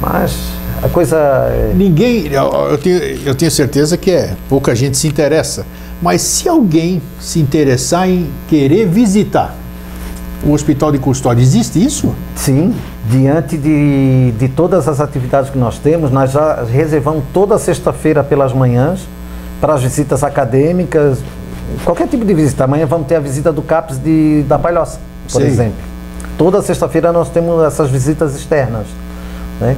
Mas 0.00 0.36
a 0.82 0.88
coisa. 0.88 1.16
é- 1.16 1.72
Ninguém, 1.74 2.26
eu, 2.26 2.44
eu 2.70 2.78
tenho, 2.78 2.96
eu 3.24 3.34
tenho 3.34 3.50
certeza 3.50 3.96
que 3.96 4.10
é, 4.10 4.34
pouca 4.48 4.74
gente 4.74 4.96
se 4.96 5.06
interessa. 5.08 5.64
Mas 6.02 6.20
se 6.22 6.48
alguém 6.48 7.00
se 7.20 7.38
interessar 7.40 8.08
em 8.08 8.28
querer 8.48 8.86
visitar 8.86 9.54
o 10.44 10.52
hospital 10.52 10.92
de 10.92 10.98
custódia, 10.98 11.42
existe 11.42 11.82
isso? 11.82 12.14
Sim, 12.34 12.74
diante 13.10 13.56
de, 13.56 14.32
de 14.38 14.48
todas 14.48 14.86
as 14.86 15.00
atividades 15.00 15.48
que 15.50 15.58
nós 15.58 15.78
temos, 15.78 16.10
nós 16.10 16.32
já 16.32 16.62
reservamos 16.64 17.24
toda 17.32 17.56
sexta-feira 17.58 18.22
pelas 18.22 18.52
manhãs 18.52 19.00
para 19.60 19.74
as 19.74 19.82
visitas 19.82 20.22
acadêmicas, 20.22 21.18
Qualquer 21.84 22.06
tipo 22.08 22.24
de 22.24 22.32
visita. 22.34 22.64
Amanhã 22.64 22.86
vamos 22.86 23.06
ter 23.06 23.16
a 23.16 23.20
visita 23.20 23.52
do 23.52 23.60
CAPS 23.62 23.98
de, 23.98 24.42
da 24.48 24.58
Palhoça, 24.58 24.98
por 25.30 25.42
Sim. 25.42 25.48
exemplo. 25.48 25.76
Toda 26.38 26.62
sexta-feira 26.62 27.12
nós 27.12 27.28
temos 27.28 27.62
essas 27.64 27.90
visitas 27.90 28.34
externas. 28.36 28.86
Né? 29.60 29.76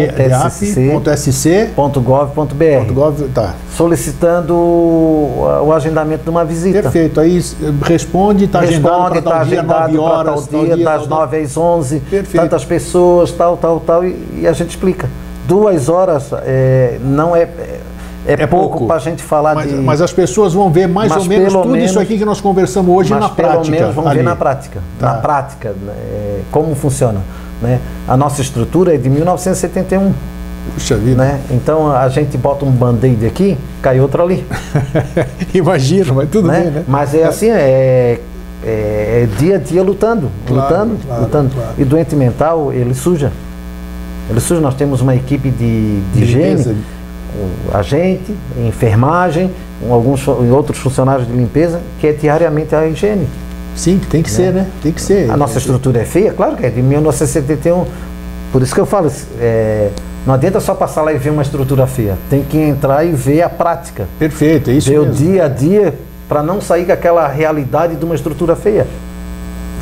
deap.sc.gov, 2.54 3.28
tá. 3.34 3.54
solicitando 3.76 4.54
o, 4.54 5.62
o 5.66 5.72
agendamento 5.72 6.24
de 6.24 6.30
uma 6.30 6.44
visita. 6.44 6.82
Perfeito. 6.82 7.20
Aí 7.20 7.40
responde, 7.82 8.44
está 8.46 8.60
agendado 8.60 8.90
Responde, 8.92 9.08
para 9.10 9.18
está 9.18 9.30
tal 9.30 9.44
dia, 9.44 9.58
agendado 9.60 9.92
9 9.94 9.98
para 10.08 10.16
horas, 10.32 10.46
tal 10.46 10.64
dia, 10.64 10.76
das 10.84 11.06
9 11.06 11.40
às 11.40 11.56
11, 11.56 12.00
Perfeito. 12.00 12.42
tantas 12.42 12.64
pessoas, 12.64 13.30
tal, 13.32 13.56
tal, 13.56 13.80
tal, 13.80 14.04
e, 14.04 14.40
e 14.40 14.46
a 14.48 14.52
gente 14.52 14.70
explica. 14.70 15.08
Duas 15.46 15.88
horas 15.88 16.30
é, 16.44 16.98
não 17.02 17.34
é, 17.36 17.42
é, 17.42 17.80
É 18.26 18.46
pouco 18.46 18.68
pouco. 18.70 18.86
para 18.86 18.96
a 18.96 19.00
gente 19.00 19.22
falar 19.22 19.54
Mas, 19.56 19.68
de... 19.68 19.74
mas 19.76 20.00
as 20.00 20.12
pessoas 20.12 20.54
vão 20.54 20.70
ver 20.70 20.86
mais 20.88 21.14
ou 21.16 21.24
menos 21.24 21.52
pelo 21.52 21.62
tudo 21.64 21.76
isso 21.76 21.94
menos- 21.94 22.02
aqui 22.10 22.16
que 22.18 22.24
nós 22.24 22.40
conversamos 22.40 22.94
hoje 22.96 23.10
na 23.10 23.28
pelo 23.28 23.34
prática. 23.34 23.70
menos 23.70 23.94
vamos 23.94 24.10
ver 24.12 24.18
ali. 24.20 24.28
na 24.28 24.36
prática. 24.36 24.80
Tá. 24.98 25.06
Na 25.06 25.14
prática, 25.18 25.74
é, 25.88 26.40
como 26.50 26.74
funciona. 26.74 27.20
Né? 27.62 27.78
A 28.08 28.16
nossa 28.16 28.42
estrutura 28.42 28.94
é 28.94 28.98
de 28.98 29.08
1971. 29.08 30.12
Puxa 30.74 30.96
vida. 30.96 31.16
Né? 31.22 31.40
Então 31.50 31.90
a 31.94 32.08
gente 32.08 32.36
bota 32.36 32.64
um 32.64 32.70
band-aid 32.70 33.26
aqui, 33.26 33.56
cai 33.80 34.00
outro 34.00 34.22
ali. 34.22 34.44
Imagina, 35.54 36.12
mas 36.12 36.28
tudo 36.30 36.48
né? 36.48 36.60
bem, 36.60 36.70
né? 36.70 36.84
Mas 36.86 37.14
é 37.14 37.24
assim, 37.24 37.50
é, 37.50 38.18
é- 38.64 39.22
é 39.22 39.28
dia 39.38 39.56
a 39.56 39.58
dia 39.58 39.82
lutando, 39.82 40.28
Claro, 40.46 40.62
lutando, 40.62 40.96
claro, 41.06 41.22
lutando. 41.22 41.50
claro. 41.54 41.70
E 41.78 41.84
doente 41.84 42.14
mental, 42.14 42.72
ele 42.72 42.94
suja. 42.94 43.32
Ele 44.30 44.40
suja. 44.40 44.60
Nós 44.60 44.74
temos 44.74 45.00
uma 45.00 45.14
equipe 45.16 45.50
de, 45.50 46.00
de 46.00 46.02
De 46.14 46.22
higiene, 46.22 46.50
limpeza. 46.50 46.74
o 47.72 47.76
agente, 47.76 48.32
enfermagem, 48.66 49.50
alguns 49.90 50.26
outros 50.28 50.78
funcionários 50.78 51.26
de 51.26 51.32
limpeza, 51.32 51.80
que 52.00 52.06
é 52.06 52.12
diariamente 52.12 52.72
a 52.74 52.86
higiene. 52.86 53.26
Sim, 53.74 53.98
tem 54.10 54.22
que 54.22 54.30
ser, 54.30 54.52
né? 54.52 54.66
Tem 54.82 54.92
que 54.92 55.00
ser. 55.00 55.30
A 55.30 55.36
nossa 55.36 55.58
estrutura 55.58 56.00
é 56.00 56.04
feia? 56.04 56.32
Claro 56.32 56.56
que 56.56 56.66
é, 56.66 56.70
de 56.70 56.82
1971. 56.82 57.86
Por 58.52 58.60
isso 58.62 58.74
que 58.74 58.80
eu 58.80 58.86
falo, 58.86 59.10
é, 59.40 59.90
não 60.26 60.34
adianta 60.34 60.60
só 60.60 60.74
passar 60.74 61.02
lá 61.02 61.12
e 61.12 61.18
ver 61.18 61.30
uma 61.30 61.42
estrutura 61.42 61.86
feia. 61.86 62.16
Tem 62.28 62.42
que 62.44 62.58
entrar 62.58 63.04
e 63.04 63.12
ver 63.12 63.42
a 63.42 63.48
prática. 63.48 64.06
Perfeito, 64.18 64.70
é 64.70 64.74
isso 64.74 64.90
ver 64.90 64.98
o 64.98 65.06
mesmo. 65.06 65.14
dia 65.16 65.44
a 65.46 65.48
dia 65.48 65.94
para 66.28 66.42
não 66.42 66.60
sair 66.60 66.84
com 66.84 66.92
aquela 66.92 67.26
realidade 67.28 67.96
de 67.96 68.04
uma 68.04 68.14
estrutura 68.14 68.54
feia. 68.54 68.86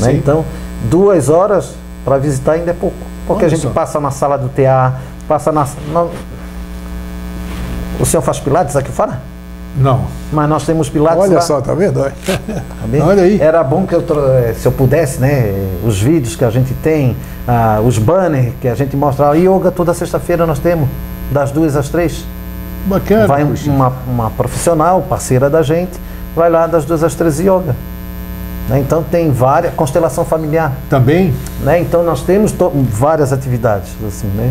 né? 0.00 0.12
Então, 0.12 0.44
duas 0.88 1.28
horas 1.28 1.74
para 2.04 2.16
visitar 2.18 2.52
ainda 2.52 2.70
é 2.70 2.74
pouco. 2.74 2.96
Porque 3.26 3.44
Olha 3.44 3.52
a 3.52 3.56
gente 3.56 3.62
só. 3.62 3.70
passa 3.70 3.98
na 4.00 4.10
sala 4.10 4.38
do 4.38 4.48
TA, 4.48 4.94
passa 5.28 5.50
na, 5.52 5.66
na- 5.92 6.06
O 7.98 8.06
senhor 8.06 8.22
faz 8.22 8.38
pilates 8.40 8.76
aqui 8.76 8.90
fora? 8.90 9.20
Não. 9.76 10.04
Mas 10.32 10.48
nós 10.48 10.66
temos 10.66 10.88
pilates 10.88 11.22
Olha 11.22 11.34
lá. 11.36 11.40
só, 11.40 11.60
tá 11.60 11.72
vendo? 11.74 12.02
Tá 12.02 12.86
bem? 12.86 13.00
Olha 13.00 13.22
aí. 13.22 13.40
Era 13.40 13.62
bom 13.62 13.86
que 13.86 13.94
eu, 13.94 14.04
eh, 14.44 14.54
se 14.58 14.66
eu 14.66 14.72
pudesse, 14.72 15.20
né, 15.20 15.54
os 15.84 16.00
vídeos 16.00 16.34
que 16.36 16.44
a 16.44 16.50
gente 16.50 16.74
tem, 16.74 17.16
ah, 17.46 17.80
os 17.84 17.96
banners 17.98 18.52
que 18.60 18.66
a 18.68 18.74
gente 18.74 18.96
mostra. 18.96 19.28
A 19.30 19.34
yoga 19.34 19.70
toda 19.70 19.94
sexta-feira 19.94 20.44
nós 20.46 20.58
temos, 20.58 20.88
das 21.30 21.50
duas 21.50 21.76
às 21.76 21.88
três. 21.88 22.24
Bacana. 22.86 23.26
vai 23.26 23.44
um- 23.44 23.54
uma, 23.66 23.92
uma 24.08 24.30
profissional, 24.30 25.02
parceira 25.08 25.50
da 25.50 25.62
gente, 25.62 25.92
vai 26.34 26.48
lá 26.50 26.66
das 26.66 26.84
duas 26.86 27.04
às 27.04 27.14
três 27.14 27.38
yoga. 27.38 27.76
Né? 28.70 28.80
Então 28.80 29.02
tem 29.02 29.30
várias, 29.30 29.74
constelação 29.74 30.24
familiar. 30.24 30.72
Também? 30.88 31.34
Né? 31.62 31.80
Então 31.80 32.02
nós 32.02 32.22
temos 32.22 32.54
várias 32.90 33.32
atividades. 33.32 33.90
Assim, 34.06 34.26
né? 34.28 34.50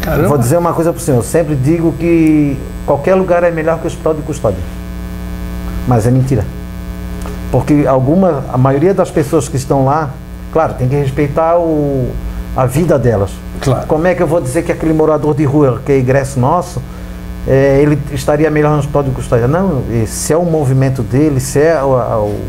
Caramba. 0.00 0.28
Vou 0.28 0.38
dizer 0.38 0.56
uma 0.56 0.72
coisa 0.72 0.92
para 0.92 0.98
o 0.98 1.02
senhor, 1.02 1.18
eu 1.18 1.22
sempre 1.22 1.54
digo 1.54 1.92
que 1.92 2.56
qualquer 2.90 3.14
lugar 3.14 3.44
é 3.44 3.52
melhor 3.52 3.78
que 3.78 3.84
o 3.84 3.86
hospital 3.86 4.14
de 4.14 4.22
custódia. 4.22 4.58
Mas 5.86 6.08
é 6.08 6.10
mentira. 6.10 6.44
Porque 7.52 7.84
alguma, 7.86 8.42
a 8.52 8.58
maioria 8.58 8.92
das 8.92 9.12
pessoas 9.12 9.48
que 9.48 9.56
estão 9.56 9.84
lá, 9.84 10.10
claro, 10.52 10.74
tem 10.74 10.88
que 10.88 10.96
respeitar 10.96 11.56
o, 11.56 12.10
a 12.56 12.66
vida 12.66 12.98
delas. 12.98 13.30
Claro. 13.60 13.86
Como 13.86 14.08
é 14.08 14.14
que 14.16 14.20
eu 14.20 14.26
vou 14.26 14.40
dizer 14.40 14.64
que 14.64 14.72
aquele 14.72 14.92
morador 14.92 15.36
de 15.36 15.44
rua, 15.44 15.80
que 15.86 15.92
é 15.92 16.00
ingresso 16.00 16.40
nosso, 16.40 16.82
é, 17.46 17.78
ele 17.80 17.96
estaria 18.10 18.50
melhor 18.50 18.72
no 18.72 18.78
hospital 18.80 19.04
de 19.04 19.10
custódia? 19.12 19.46
Não, 19.46 19.82
se 20.08 20.32
é 20.32 20.36
o 20.36 20.44
movimento 20.44 21.00
dele, 21.02 21.38
se 21.38 21.60
é 21.60 21.80
o- 21.84 21.94
a, 21.94 22.18
o- 22.20 22.40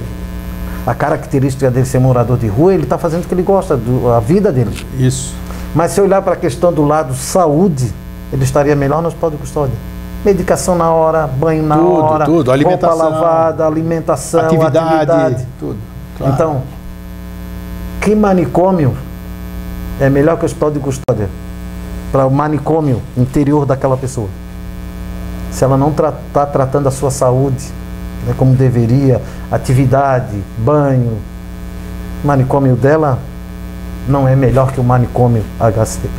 a 0.88 0.96
característica 0.96 1.70
dele 1.70 1.86
ser 1.86 2.00
morador 2.00 2.36
de 2.40 2.48
rua, 2.48 2.74
ele 2.74 2.84
está 2.84 2.98
fazendo 2.98 3.24
o 3.26 3.28
que 3.28 3.34
ele 3.36 3.44
gosta, 3.44 3.78
do, 3.78 4.12
a 4.12 4.20
vida 4.20 4.52
dele. 4.52 4.76
Isso. 4.98 5.36
Mas 5.76 5.92
se 5.92 6.02
olhar 6.02 6.20
para 6.24 6.34
a 6.34 6.36
questão 6.38 6.74
do 6.74 6.84
lado 6.84 7.14
saúde, 7.14 7.92
ele 8.34 8.44
estaria 8.44 8.76
melhor 8.76 9.04
no 9.04 9.08
hospital 9.08 9.30
de 9.30 9.38
custódia. 9.38 9.76
Medicação 10.24 10.76
na 10.76 10.92
hora, 10.92 11.26
banho 11.26 11.64
na 11.64 11.76
Tudo, 11.76 12.04
hora, 12.04 12.26
tudo, 12.26 12.52
alimentação, 12.52 12.98
roupa 12.98 13.10
lavada, 13.10 13.66
alimentação, 13.66 14.46
atividade, 14.46 14.78
atividade. 14.78 15.48
tudo. 15.60 15.78
Claro. 16.18 16.34
Então, 16.34 16.62
que 18.02 18.14
manicômio 18.14 18.96
é 20.00 20.10
melhor 20.10 20.38
que 20.38 20.44
o 20.44 20.46
hospital 20.46 20.72
de 20.72 20.80
custódia 20.80 21.28
para 22.12 22.28
o 22.28 22.32
manicômio 22.32 23.02
interior 23.18 23.66
daquela 23.66 23.98
pessoa? 23.98 24.30
Se 25.52 25.64
ela 25.64 25.76
não 25.76 25.90
está 25.90 26.46
tratando 26.46 26.88
a 26.88 26.92
sua 26.92 27.10
saúde 27.10 27.68
né, 28.26 28.36
como 28.38 28.54
deveria, 28.54 29.22
atividade, 29.52 30.42
banho, 30.60 31.18
o 32.24 32.28
manicômio 32.28 32.76
dela 32.76 33.18
não 34.08 34.28
é 34.28 34.36
melhor 34.36 34.72
que 34.72 34.80
o 34.80 34.84
manicômio 34.84 35.44
HCTP, 35.60 36.14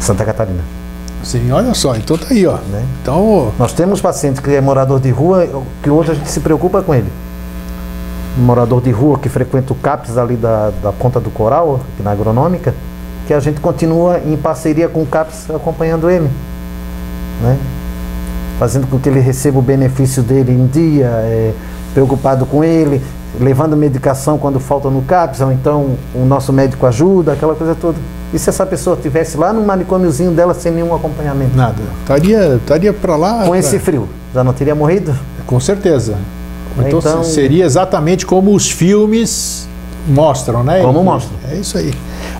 Santa 0.00 0.24
Catarina. 0.24 0.81
Sim, 1.22 1.50
olha 1.52 1.72
só, 1.74 1.94
então 1.96 2.18
tá 2.18 2.26
aí, 2.30 2.46
ó. 2.46 2.56
Né? 2.70 2.84
Então, 3.00 3.52
Nós 3.58 3.72
temos 3.72 4.00
paciente 4.00 4.42
que 4.42 4.50
é 4.50 4.60
morador 4.60 5.00
de 5.00 5.10
rua, 5.10 5.48
que 5.82 5.88
hoje 5.88 6.12
a 6.12 6.14
gente 6.14 6.28
se 6.28 6.40
preocupa 6.40 6.82
com 6.82 6.94
ele. 6.94 7.10
Um 8.38 8.42
morador 8.42 8.80
de 8.80 8.90
rua 8.90 9.18
que 9.18 9.28
frequenta 9.28 9.72
o 9.72 9.76
CAPS 9.76 10.16
ali 10.18 10.36
da, 10.36 10.70
da 10.82 10.92
Ponta 10.92 11.20
do 11.20 11.30
Coral, 11.30 11.80
aqui 11.94 12.02
na 12.02 12.10
agronômica, 12.10 12.74
que 13.26 13.34
a 13.34 13.40
gente 13.40 13.60
continua 13.60 14.18
em 14.18 14.36
parceria 14.36 14.88
com 14.88 15.02
o 15.02 15.06
CAPS 15.06 15.50
acompanhando 15.50 16.10
ele. 16.10 16.28
Né? 17.40 17.58
Fazendo 18.58 18.86
com 18.86 18.98
que 18.98 19.08
ele 19.08 19.20
receba 19.20 19.58
o 19.58 19.62
benefício 19.62 20.22
dele 20.22 20.52
em 20.52 20.66
dia, 20.66 21.06
é, 21.06 21.52
preocupado 21.94 22.46
com 22.46 22.64
ele, 22.64 23.02
levando 23.40 23.76
medicação 23.76 24.38
quando 24.38 24.58
falta 24.58 24.90
no 24.90 25.02
CAPS, 25.02 25.40
ou 25.40 25.52
então 25.52 25.96
o 26.14 26.24
nosso 26.24 26.52
médico 26.52 26.86
ajuda, 26.86 27.32
aquela 27.32 27.54
coisa 27.54 27.74
toda. 27.74 27.98
E 28.32 28.38
se 28.38 28.48
essa 28.48 28.64
pessoa 28.64 28.96
estivesse 28.96 29.36
lá 29.36 29.52
no 29.52 29.62
manicômiozinho 29.64 30.30
dela 30.32 30.54
sem 30.54 30.72
nenhum 30.72 30.94
acompanhamento? 30.94 31.54
nada. 31.56 31.82
Estaria, 32.00 32.56
estaria 32.56 32.92
para 32.92 33.14
lá. 33.16 33.42
Com 33.44 33.50
pra- 33.50 33.58
esse 33.58 33.78
frio, 33.78 34.08
já 34.34 34.42
não 34.42 34.52
teria 34.52 34.74
morrido? 34.74 35.14
Com 35.46 35.60
certeza. 35.60 36.16
Então, 36.78 36.98
Então- 37.00 37.24
seria 37.24 37.64
exatamente 37.66 38.24
como 38.24 38.54
os 38.54 38.70
filmes 38.70 39.68
mostram, 40.08 40.64
né? 40.64 40.80
Como 40.80 41.02
mostram. 41.04 41.36
É 41.50 41.56
isso 41.56 41.76
aí. 41.76 41.92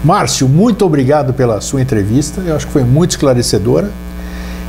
Márcio, 0.03 0.49
muito 0.49 0.85
obrigado 0.87 1.35
pela 1.35 1.61
sua 1.61 1.83
entrevista. 1.83 2.41
Eu 2.41 2.57
acho 2.57 2.67
que 2.67 2.73
foi 2.73 2.83
muito 2.85 3.11
esclarecedora. 3.11 3.91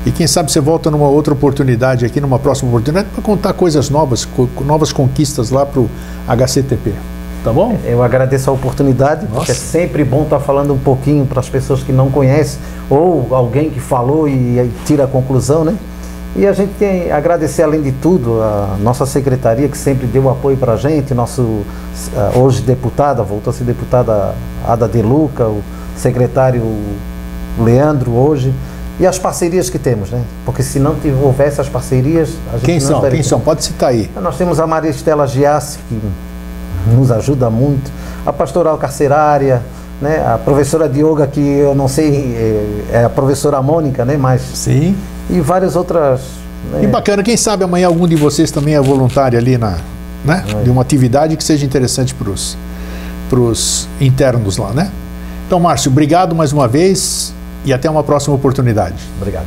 E 0.05 0.11
quem 0.11 0.27
sabe 0.27 0.51
você 0.51 0.59
volta 0.59 0.91
numa 0.91 1.07
outra 1.07 1.33
oportunidade 1.33 2.03
aqui, 2.05 2.19
numa 2.19 2.37
próxima 2.37 2.67
oportunidade, 2.69 3.07
para 3.13 3.23
contar 3.23 3.53
coisas 3.53 3.89
novas, 3.89 4.27
novas 4.65 4.91
conquistas 4.91 5.49
lá 5.49 5.65
para 5.65 5.79
o 5.79 5.89
HCTP. 6.27 6.93
Tá 7.43 7.51
bom? 7.51 7.77
Eu 7.83 8.01
agradeço 8.01 8.49
a 8.49 8.53
oportunidade, 8.53 9.23
Nossa. 9.23 9.35
porque 9.35 9.51
é 9.51 9.55
sempre 9.55 10.05
bom 10.05 10.23
estar 10.23 10.39
falando 10.39 10.73
um 10.73 10.77
pouquinho 10.77 11.25
para 11.25 11.41
as 11.41 11.49
pessoas 11.49 11.83
que 11.83 11.91
não 11.91 12.09
conhecem, 12.09 12.57
ou 12.89 13.35
alguém 13.35 13.69
que 13.69 13.81
falou 13.81 14.29
e, 14.29 14.71
tira 14.85 15.03
a 15.03 15.07
conclusão, 15.07 15.65
né? 15.65 15.75
E 16.37 16.47
a 16.47 16.53
gente 16.53 16.73
tem 16.79 17.11
agradecer, 17.11 17.61
além 17.61 17.81
de 17.81 17.91
tudo, 17.91 18.41
a 18.41 18.77
nossa 18.81 19.05
secretaria, 19.05 19.67
que 19.67 19.77
sempre 19.77 20.07
deu 20.07 20.29
apoio 20.29 20.55
para 20.55 20.73
a 20.73 20.77
gente, 20.77 21.13
nosso 21.13 21.63
ah, 22.15 22.31
hoje 22.35 22.61
deputada, 22.61 23.21
voltou 23.21 23.51
a 23.51 23.53
ser 23.53 23.65
deputada 23.65 24.33
Ada 24.65 24.87
De 24.87 25.01
Luca, 25.01 25.45
o 25.45 25.61
secretário 25.97 26.63
Leandro 27.59 28.11
hoje, 28.13 28.53
e 28.99 29.05
as 29.05 29.19
parcerias 29.19 29.69
que 29.69 29.77
temos, 29.77 30.09
né? 30.09 30.23
Porque 30.45 30.63
se 30.63 30.79
não 30.79 30.95
houvesse 31.21 31.59
as 31.59 31.67
parcerias, 31.67 32.29
a 32.51 32.53
gente 32.53 32.65
Quem 32.65 32.79
não 32.79 32.87
são? 32.87 33.01
Quem 33.01 33.23
são? 33.23 33.39
Pode 33.41 33.65
citar 33.65 33.89
aí. 33.89 34.09
Nós 34.21 34.37
temos 34.37 34.61
a 34.61 34.65
Maria 34.65 34.89
Estela 34.89 35.27
Giassi, 35.27 35.79
que 35.89 35.99
nos 36.87 37.11
ajuda 37.11 37.49
muito, 37.49 37.91
a 38.25 38.31
pastoral 38.33 38.77
carcerária, 38.77 39.61
né? 40.01 40.23
a 40.25 40.37
professora 40.37 40.87
de 40.89 40.99
yoga, 41.01 41.27
que 41.27 41.39
eu 41.39 41.73
não 41.75 41.87
sei, 41.87 42.35
é- 42.91 42.97
é 42.99 43.03
a 43.05 43.09
professora 43.09 43.61
Mônica, 43.61 44.03
né? 44.05 44.17
Mas, 44.17 44.41
Sim. 44.53 44.95
e 45.29 45.39
várias 45.39 45.75
outras. 45.75 46.21
né? 46.71 46.83
E 46.83 46.87
bacana, 46.87 47.23
quem 47.23 47.37
sabe 47.37 47.63
amanhã 47.63 47.87
algum 47.87 48.07
de 48.07 48.15
vocês 48.15 48.51
também 48.51 48.75
é 48.75 48.81
voluntário 48.81 49.37
ali 49.37 49.57
na, 49.57 49.77
né? 50.25 50.43
De 50.63 50.69
uma 50.69 50.81
atividade 50.81 51.35
que 51.37 51.43
seja 51.43 51.65
interessante 51.65 52.13
para 52.15 52.29
os 53.39 53.87
internos 53.99 54.57
lá, 54.57 54.71
né? 54.71 54.91
Então, 55.47 55.59
Márcio, 55.59 55.91
obrigado 55.91 56.35
mais 56.35 56.51
uma 56.53 56.67
vez 56.67 57.33
e 57.65 57.73
até 57.73 57.89
uma 57.89 58.03
próxima 58.03 58.35
oportunidade. 58.35 58.95
Obrigado. 59.19 59.45